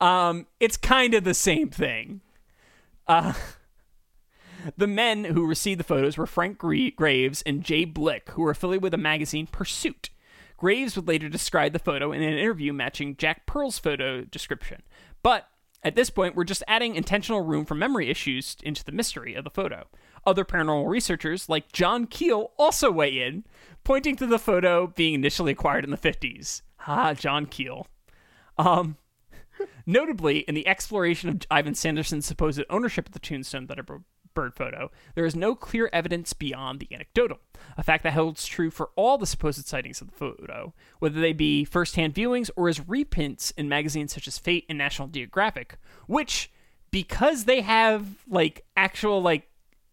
[0.00, 2.20] Um, it's kind of the same thing.
[3.06, 3.32] Uh,
[4.76, 8.82] the men who received the photos were Frank Graves and Jay Blick, who were affiliated
[8.82, 10.10] with the magazine Pursuit.
[10.56, 14.82] Graves would later describe the photo in an interview matching Jack Pearl's photo description.
[15.22, 15.48] But
[15.82, 19.44] at this point, we're just adding intentional room for memory issues into the mystery of
[19.44, 19.86] the photo.
[20.26, 23.44] Other paranormal researchers, like John Keel, also weigh in,
[23.84, 26.62] pointing to the photo being initially acquired in the 50s.
[26.86, 27.86] Ah, John Keel.
[28.56, 28.96] Um,
[29.86, 33.66] Notably, in the exploration of Ivan Sanderson's supposed ownership of the Tombstone
[34.34, 37.38] Thunderbird photo, there is no clear evidence beyond the anecdotal,
[37.76, 41.32] a fact that holds true for all the supposed sightings of the photo, whether they
[41.32, 46.50] be first-hand viewings or as reprints in magazines such as Fate and National Geographic, which,
[46.90, 49.48] because they have like actual like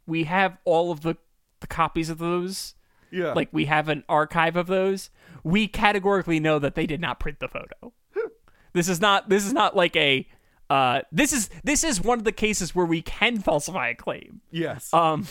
[0.07, 1.15] we have all of the,
[1.59, 2.73] the copies of those
[3.11, 3.33] Yeah.
[3.33, 5.09] like we have an archive of those
[5.43, 7.93] we categorically know that they did not print the photo
[8.73, 10.27] this is not this is not like a
[10.71, 14.41] uh this is this is one of the cases where we can falsify a claim
[14.51, 14.93] yes.
[14.93, 15.27] um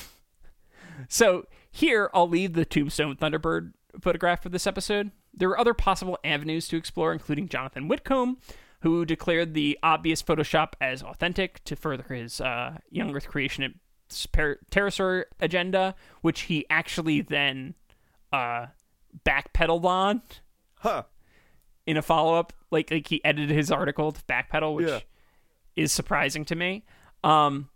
[1.08, 6.18] so here i'll leave the tombstone thunderbird photograph for this episode there are other possible
[6.24, 8.38] avenues to explore including jonathan whitcomb
[8.82, 13.78] who declared the obvious photoshop as authentic to further his uh, young earth creation
[14.10, 17.74] pterosaur agenda which he actually then
[18.32, 18.66] uh
[19.24, 20.22] backpedaled on
[20.80, 21.04] huh.
[21.86, 22.52] in a follow up.
[22.70, 25.00] Like like he edited his article to backpedal, which Yeah.
[25.80, 26.84] Is surprising to me.
[27.24, 27.68] Um,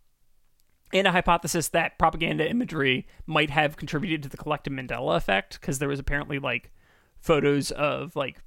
[0.92, 5.78] and a hypothesis that propaganda imagery might have contributed to the collective Mandela effect because
[5.78, 6.70] there was apparently like
[7.18, 8.42] photos of like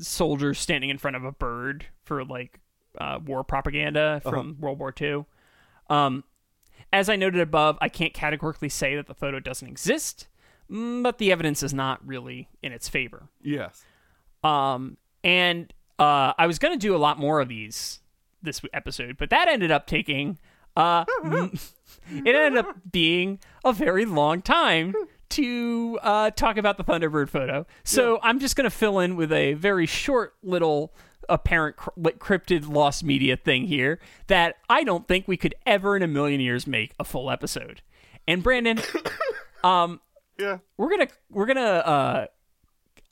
[0.00, 2.60] soldiers standing in front of a bird for like
[2.98, 5.26] uh, war propaganda from World War II.
[5.90, 6.24] Um,
[6.92, 10.28] as I noted above, I can't categorically say that the photo doesn't exist,
[10.70, 13.28] mm, but the evidence is not really in its favor.
[13.42, 13.84] Yes.
[14.42, 18.00] Um, and uh, I was gonna do a lot more of these
[18.42, 20.38] this episode, but that ended up taking
[20.76, 24.94] uh, it ended up being a very long time
[25.30, 27.66] to uh, talk about the Thunderbird photo.
[27.84, 30.94] So I'm just gonna fill in with a very short little
[31.28, 36.02] apparent cr- cryptid lost media thing here that I don't think we could ever in
[36.02, 37.82] a million years make a full episode.
[38.26, 38.80] And Brandon,
[39.64, 40.00] um,
[40.38, 40.58] Yeah.
[40.76, 42.26] we're gonna we're gonna uh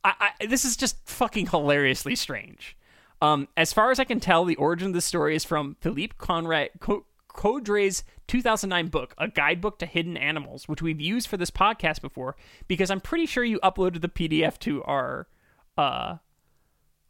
[0.04, 2.76] I, I this is just fucking hilariously strange
[3.22, 6.14] um as far as i can tell the origin of the story is from philippe
[6.18, 11.52] conrad Co- Coudray's 2009 book, A Guidebook to Hidden Animals, which we've used for this
[11.52, 12.34] podcast before
[12.66, 15.28] because I'm pretty sure you uploaded the PDF to our
[15.76, 16.16] uh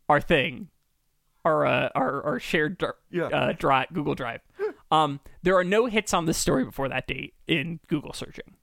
[0.07, 0.69] our thing,
[1.47, 3.29] our uh, our, our shared dr- Yeah.
[3.29, 4.43] uh, Google Drive.
[4.91, 8.55] Um, there are no hits on this story before that date in Google searching.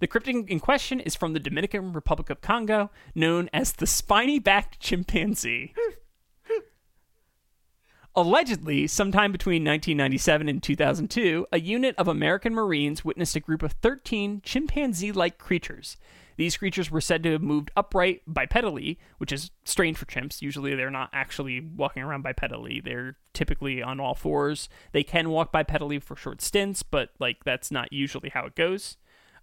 [0.00, 4.38] The cryptid in question is from the Dominican Republic of Congo, known as the spiny
[4.38, 5.74] backed chimpanzee.
[8.16, 13.72] Allegedly, sometime between 1997 and 2002, a unit of American Marines witnessed a group of
[13.72, 15.96] 13 chimpanzee like creatures.
[16.36, 20.42] These creatures were said to have moved upright bipedally, which is strange for chimps.
[20.42, 22.82] Usually they're not actually walking around bipedally.
[22.82, 24.68] They're typically on all fours.
[24.92, 28.96] They can walk bipedally for short stints, but like that's not usually how it goes.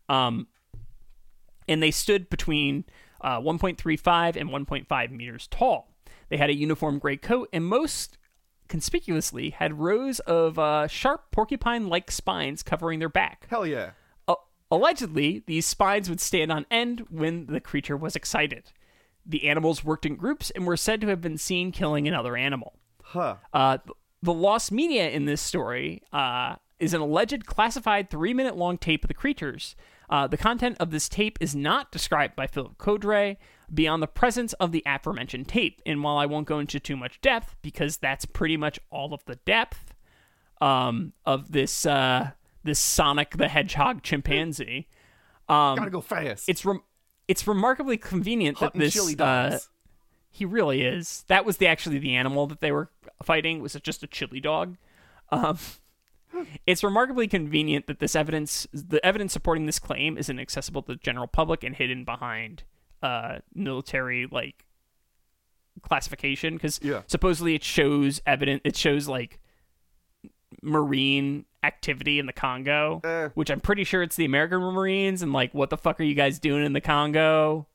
[0.07, 0.47] Um,
[1.67, 2.85] and they stood between
[3.19, 5.89] uh, 1.35 and 1.5 meters tall.
[6.29, 8.17] They had a uniform gray coat and most
[8.71, 13.45] conspicuously had rows of uh, sharp porcupine like spines covering their back.
[13.49, 13.91] Hell yeah.
[14.29, 14.35] Uh,
[14.71, 18.71] allegedly, these spines would stand on end when the creature was excited.
[19.25, 22.79] The animals worked in groups and were said to have been seen killing another animal.
[23.03, 23.35] Huh.
[23.53, 23.79] Uh,
[24.23, 29.03] the lost media in this story uh, is an alleged classified three minute long tape
[29.03, 29.75] of the creatures.
[30.09, 33.35] Uh, the content of this tape is not described by Philip Coudray
[33.73, 35.81] beyond the presence of the aforementioned tape.
[35.85, 39.23] And while I won't go into too much depth, because that's pretty much all of
[39.25, 39.93] the depth
[40.59, 42.31] um, of this uh,
[42.63, 44.87] this Sonic the Hedgehog chimpanzee,
[45.49, 46.47] um, Gotta go fast.
[46.47, 46.83] it's rem-
[47.27, 49.57] it's remarkably convenient that this chili uh,
[50.29, 51.25] he really is.
[51.27, 52.89] That was the actually the animal that they were
[53.23, 54.77] fighting was it just a chili dog.
[55.29, 55.57] Um,
[56.67, 60.99] it's remarkably convenient that this evidence, the evidence supporting this claim, is inaccessible to the
[60.99, 62.63] general public and hidden behind
[63.01, 64.65] uh, military like
[65.81, 67.01] classification because Yeah.
[67.07, 68.61] supposedly it shows evidence.
[68.65, 69.39] It shows like
[70.61, 73.29] marine activity in the Congo, Eh.
[73.33, 75.21] which I'm pretty sure it's the American Marines.
[75.21, 77.67] And like, what the fuck are you guys doing in the Congo?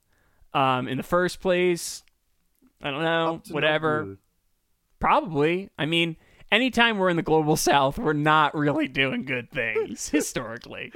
[0.52, 2.02] Um, in the first place,
[2.82, 3.42] I don't know.
[3.48, 4.18] No Whatever.
[4.98, 5.70] Probably.
[5.78, 6.16] I mean,
[6.50, 10.92] anytime we're in the global south, we're not really doing good things historically.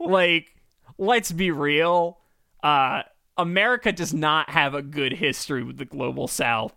[0.00, 0.54] Like,
[0.98, 2.18] let's be real.
[2.62, 3.02] Uh,
[3.38, 6.74] America does not have a good history with the global south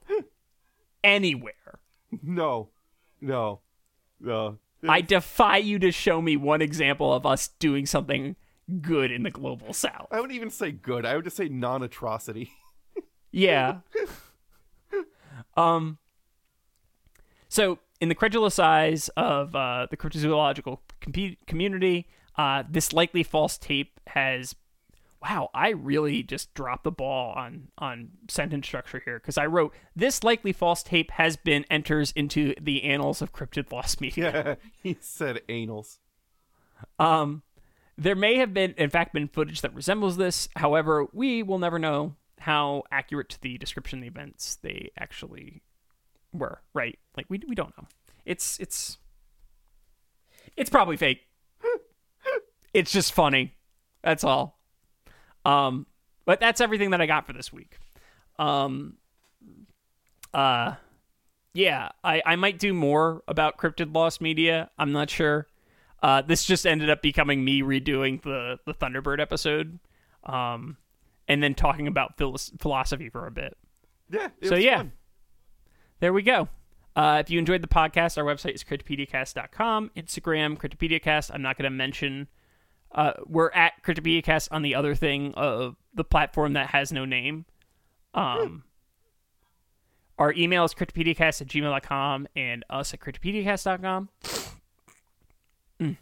[1.03, 1.79] anywhere.
[2.23, 2.69] No.
[3.21, 3.59] No.
[4.19, 4.57] No.
[4.87, 8.35] I defy you to show me one example of us doing something
[8.81, 10.07] good in the global south.
[10.11, 11.05] I wouldn't even say good.
[11.05, 12.51] I would just say non atrocity.
[13.31, 13.81] Yeah.
[15.55, 15.99] um.
[17.47, 22.07] So, in the credulous eyes of uh, the cryptozoological com- community,
[22.39, 24.55] uh, this likely false tape has.
[25.21, 29.73] Wow, I really just dropped the ball on on sentence structure here because I wrote
[29.95, 34.31] this likely false tape has been enters into the annals of cryptid lost media.
[34.33, 34.55] Yeah.
[34.81, 35.99] he said annals.
[36.97, 37.43] Um,
[37.97, 40.47] there may have been, in fact, been footage that resembles this.
[40.55, 45.63] However, we will never know how accurate to the description of the events they actually
[46.31, 46.61] were.
[46.73, 46.97] Right?
[47.17, 47.87] Like we we don't know.
[48.25, 48.97] It's it's
[50.55, 51.21] it's probably fake.
[52.73, 53.55] it's just funny.
[54.01, 54.58] That's all.
[55.45, 55.85] Um,
[56.25, 57.77] but that's everything that I got for this week.
[58.37, 58.97] Um,
[60.33, 60.75] uh,
[61.53, 64.69] yeah, I I might do more about cryptid lost media.
[64.77, 65.47] I'm not sure.
[66.01, 69.79] Uh, this just ended up becoming me redoing the the Thunderbird episode,
[70.23, 70.77] um,
[71.27, 73.57] and then talking about philos- philosophy for a bit.
[74.09, 74.29] Yeah.
[74.41, 74.77] It So, yeah.
[74.77, 74.91] fun.
[75.99, 76.47] There we go.
[76.95, 81.31] Uh, if you enjoyed the podcast, our website is cryptopediacast.com, Instagram, cryptopediacast.
[81.33, 82.27] I'm not going to mention.
[82.91, 87.45] Uh, we're at cryptopediacast on the other thing of the platform that has no name.
[88.13, 88.63] Um,
[90.17, 94.09] our email is cryptopediacast at gmail.com and us at cryptopediacast.com.
[95.79, 95.97] Mm.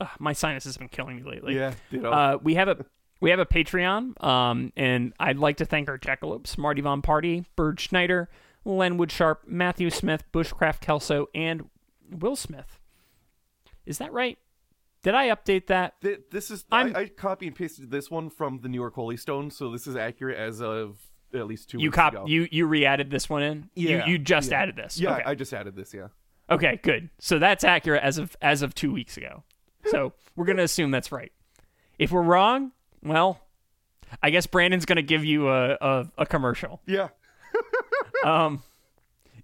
[0.00, 1.54] Ugh, my sinus has been killing me lately.
[1.54, 1.74] Yeah.
[2.02, 2.84] Uh, we have a
[3.20, 7.46] we have a Patreon, um, and I'd like to thank our jackalopes: Marty Von Party,
[7.56, 8.28] Bird Schneider,
[8.64, 11.68] Lenwood Sharp, Matthew Smith, Bushcraft Kelso, and
[12.10, 12.78] Will Smith.
[13.86, 14.38] Is that right?
[15.02, 16.00] Did I update that?
[16.00, 19.16] Th- this is I, I copy and pasted this one from the New York Holy
[19.16, 20.98] Stone, so this is accurate as of
[21.34, 22.24] at least two You weeks cop ago.
[22.26, 23.70] you you re-added this one in.
[23.74, 24.60] Yeah, You you just yeah.
[24.62, 24.98] added this.
[24.98, 25.22] Yeah, Okay.
[25.26, 25.92] I just added this.
[25.94, 26.08] Yeah.
[26.50, 26.80] Okay.
[26.82, 27.10] Good.
[27.18, 29.44] So that's accurate as of as of two weeks ago.
[29.86, 31.32] So we're gonna assume that's right.
[31.98, 32.72] If we're wrong,
[33.02, 33.40] well,
[34.22, 36.80] I guess Brandon's gonna give you a a, a commercial.
[36.86, 37.08] Yeah.
[38.24, 38.64] Um,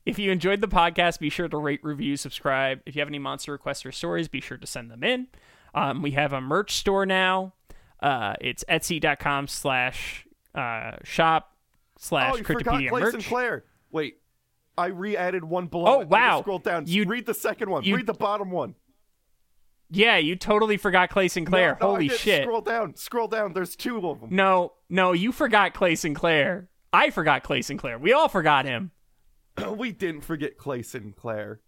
[0.07, 2.81] if you enjoyed the podcast, be sure to rate, review, subscribe.
[2.87, 5.29] If you have any monster requests or stories, be sure to send them in.
[5.75, 7.55] Um, we have a merch store now.
[8.01, 11.55] Uh, it's etsy.com slash uh, shop
[11.99, 13.13] slash oh, you forgot Cryptopedia Clay merch.
[13.13, 13.65] Sinclair.
[13.91, 14.19] Wait.
[14.77, 16.03] I re-added one below.
[16.03, 16.05] Oh.
[16.07, 16.41] Wow.
[16.43, 16.85] Scroll down.
[16.87, 17.85] You- read the second one.
[17.85, 18.75] you- read the bottom one.
[19.91, 21.79] Yeah, you totally forgot Clay Sinclair.
[21.81, 22.43] No, no, Holy shit.
[22.43, 22.97] Scroll down.
[22.97, 23.53] Scroll down.
[23.53, 24.31] There's two of them.
[24.33, 26.69] No, no, you forgot Clay Sinclair.
[26.93, 27.99] I forgot Clay Sinclair.
[27.99, 28.91] We all forgot him.
[29.77, 31.61] we didn't forget Clay Sinclair.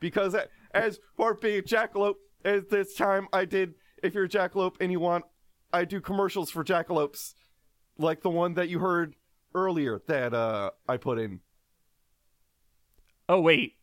[0.00, 0.36] Because
[0.72, 4.92] as for being a jackalope, at this time I did, if you're a jackalope and
[4.92, 5.24] you want,
[5.72, 7.34] I do commercials for jackalopes.
[7.98, 9.16] Like the one that you heard
[9.54, 11.40] earlier that uh, I put in.
[13.28, 13.74] Oh wait.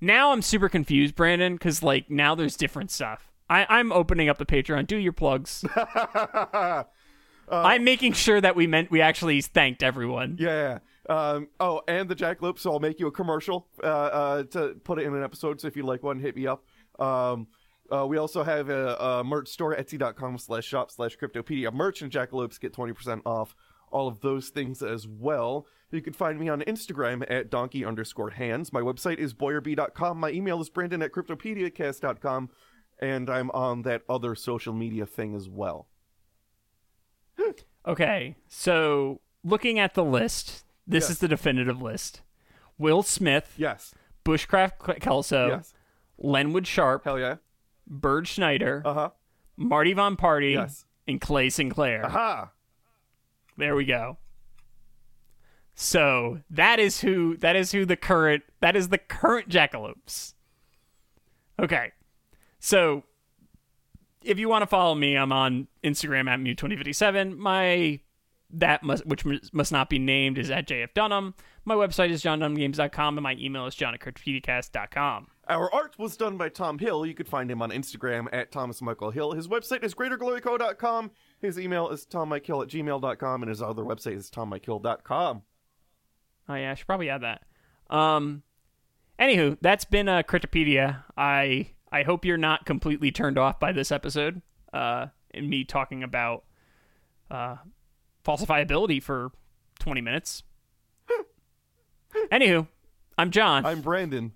[0.00, 3.32] Now I'm super confused, Brandon, because like now there's different stuff.
[3.50, 4.86] I, I'm opening up the Patreon.
[4.86, 5.64] Do your plugs.
[7.50, 10.36] I'm making sure that we meant we actually thanked everyone.
[10.38, 10.78] Yeah.
[11.08, 14.98] Um, oh, and the jackalope, so I'll make you a commercial uh, uh, to put
[14.98, 15.60] it in an episode.
[15.60, 16.64] So if you'd like one, hit me up.
[16.98, 17.46] Um,
[17.90, 21.72] uh, we also have a, a merch store, etsy.com slash shop slash cryptopedia.
[21.72, 23.54] Merch and jackalopes get 20% off
[23.90, 25.66] all of those things as well.
[25.90, 28.72] You can find me on Instagram at donkey underscore hands.
[28.72, 30.20] My website is boyerb.com.
[30.20, 32.50] My email is brandon at cryptopediacast.com.
[33.00, 35.88] And I'm on that other social media thing as well.
[37.86, 41.10] Okay, so looking at the list, this Yes.
[41.10, 42.22] is the definitive list.
[42.78, 43.94] Will Smith, Yes.
[44.24, 45.74] Bushcraft Kelso, Yes.
[46.18, 47.36] Lenwood Sharp, Hell yeah.
[47.86, 49.10] Bird Schneider, Uh huh.
[49.56, 50.86] Marty Von Party, Yes.
[51.06, 52.04] and Clay Sinclair.
[52.06, 52.50] Aha.
[53.56, 54.18] There we go.
[55.74, 60.34] So that is who that is who the current that is the current jackalopes.
[61.60, 61.92] Okay.
[62.58, 63.04] So
[64.22, 67.36] if you want to follow me, I'm on Instagram at Mew2057.
[67.36, 68.00] My
[68.50, 71.34] that must which must- not be named is at JF Dunham.
[71.64, 75.26] My website is johndunhamgames.com and my email is john at.
[75.48, 77.06] Our art was done by Tom Hill.
[77.06, 79.32] You could find him on Instagram at Thomas Michael Hill.
[79.32, 81.10] His website is greatergloryco.com.
[81.40, 83.42] His email is tommikehill at gmail.com.
[83.42, 85.42] And his other website is tommikehill.com.
[86.50, 87.42] Oh yeah, I should probably add that.
[87.88, 88.42] Um,
[89.18, 91.02] anywho, that's been a Cryptopedia.
[91.16, 94.42] I I hope you're not completely turned off by this episode.
[94.72, 96.44] Uh, and me talking about
[97.30, 97.56] uh
[98.28, 99.30] falsifiability for
[99.80, 100.42] 20 minutes.
[102.30, 102.66] Anywho,
[103.16, 104.32] I'm John, I'm Brandon.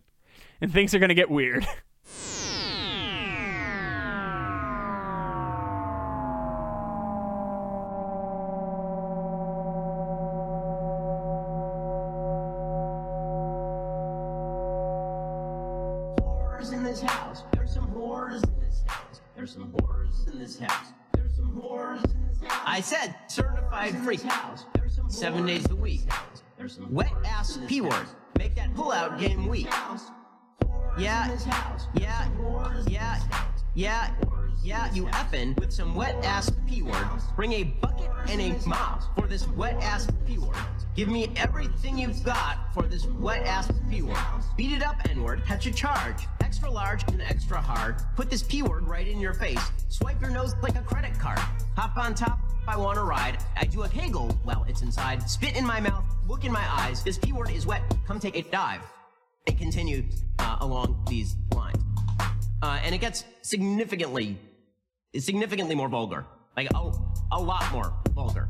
[0.61, 1.67] and things are gonna get weird.
[23.83, 24.65] certified freak house.
[25.09, 26.03] Seven days a week.
[26.91, 28.07] Wet ass p word.
[28.39, 29.69] Make that pull out game weak.
[30.99, 31.37] Yeah,
[31.95, 32.29] yeah,
[32.87, 33.21] yeah,
[33.75, 34.11] yeah,
[34.63, 37.07] yeah, you effing with some wet ass p word.
[37.35, 40.55] Bring a bucket and a mop for this wet ass p word.
[40.95, 44.17] Give me everything you've got for this wet ass p word.
[44.57, 45.45] Beat it up, N word.
[45.47, 46.27] Catch a charge.
[46.43, 47.97] Extra large and extra hard.
[48.15, 49.63] Put this p word right in your face.
[49.89, 51.41] Swipe your nose like a credit card.
[51.77, 52.39] Hop on top.
[52.69, 53.39] I want to ride.
[53.57, 55.29] I do a kegel while it's inside.
[55.29, 56.05] Spit in my mouth.
[56.29, 57.03] Look in my eyes.
[57.03, 57.83] This p word is wet.
[58.07, 58.81] Come take a dive.
[59.47, 61.83] It continues uh, along these lines,
[62.63, 64.39] uh, and it gets significantly,
[65.19, 66.25] significantly more vulgar,
[66.57, 66.93] like a,
[67.33, 68.49] a lot more vulgar.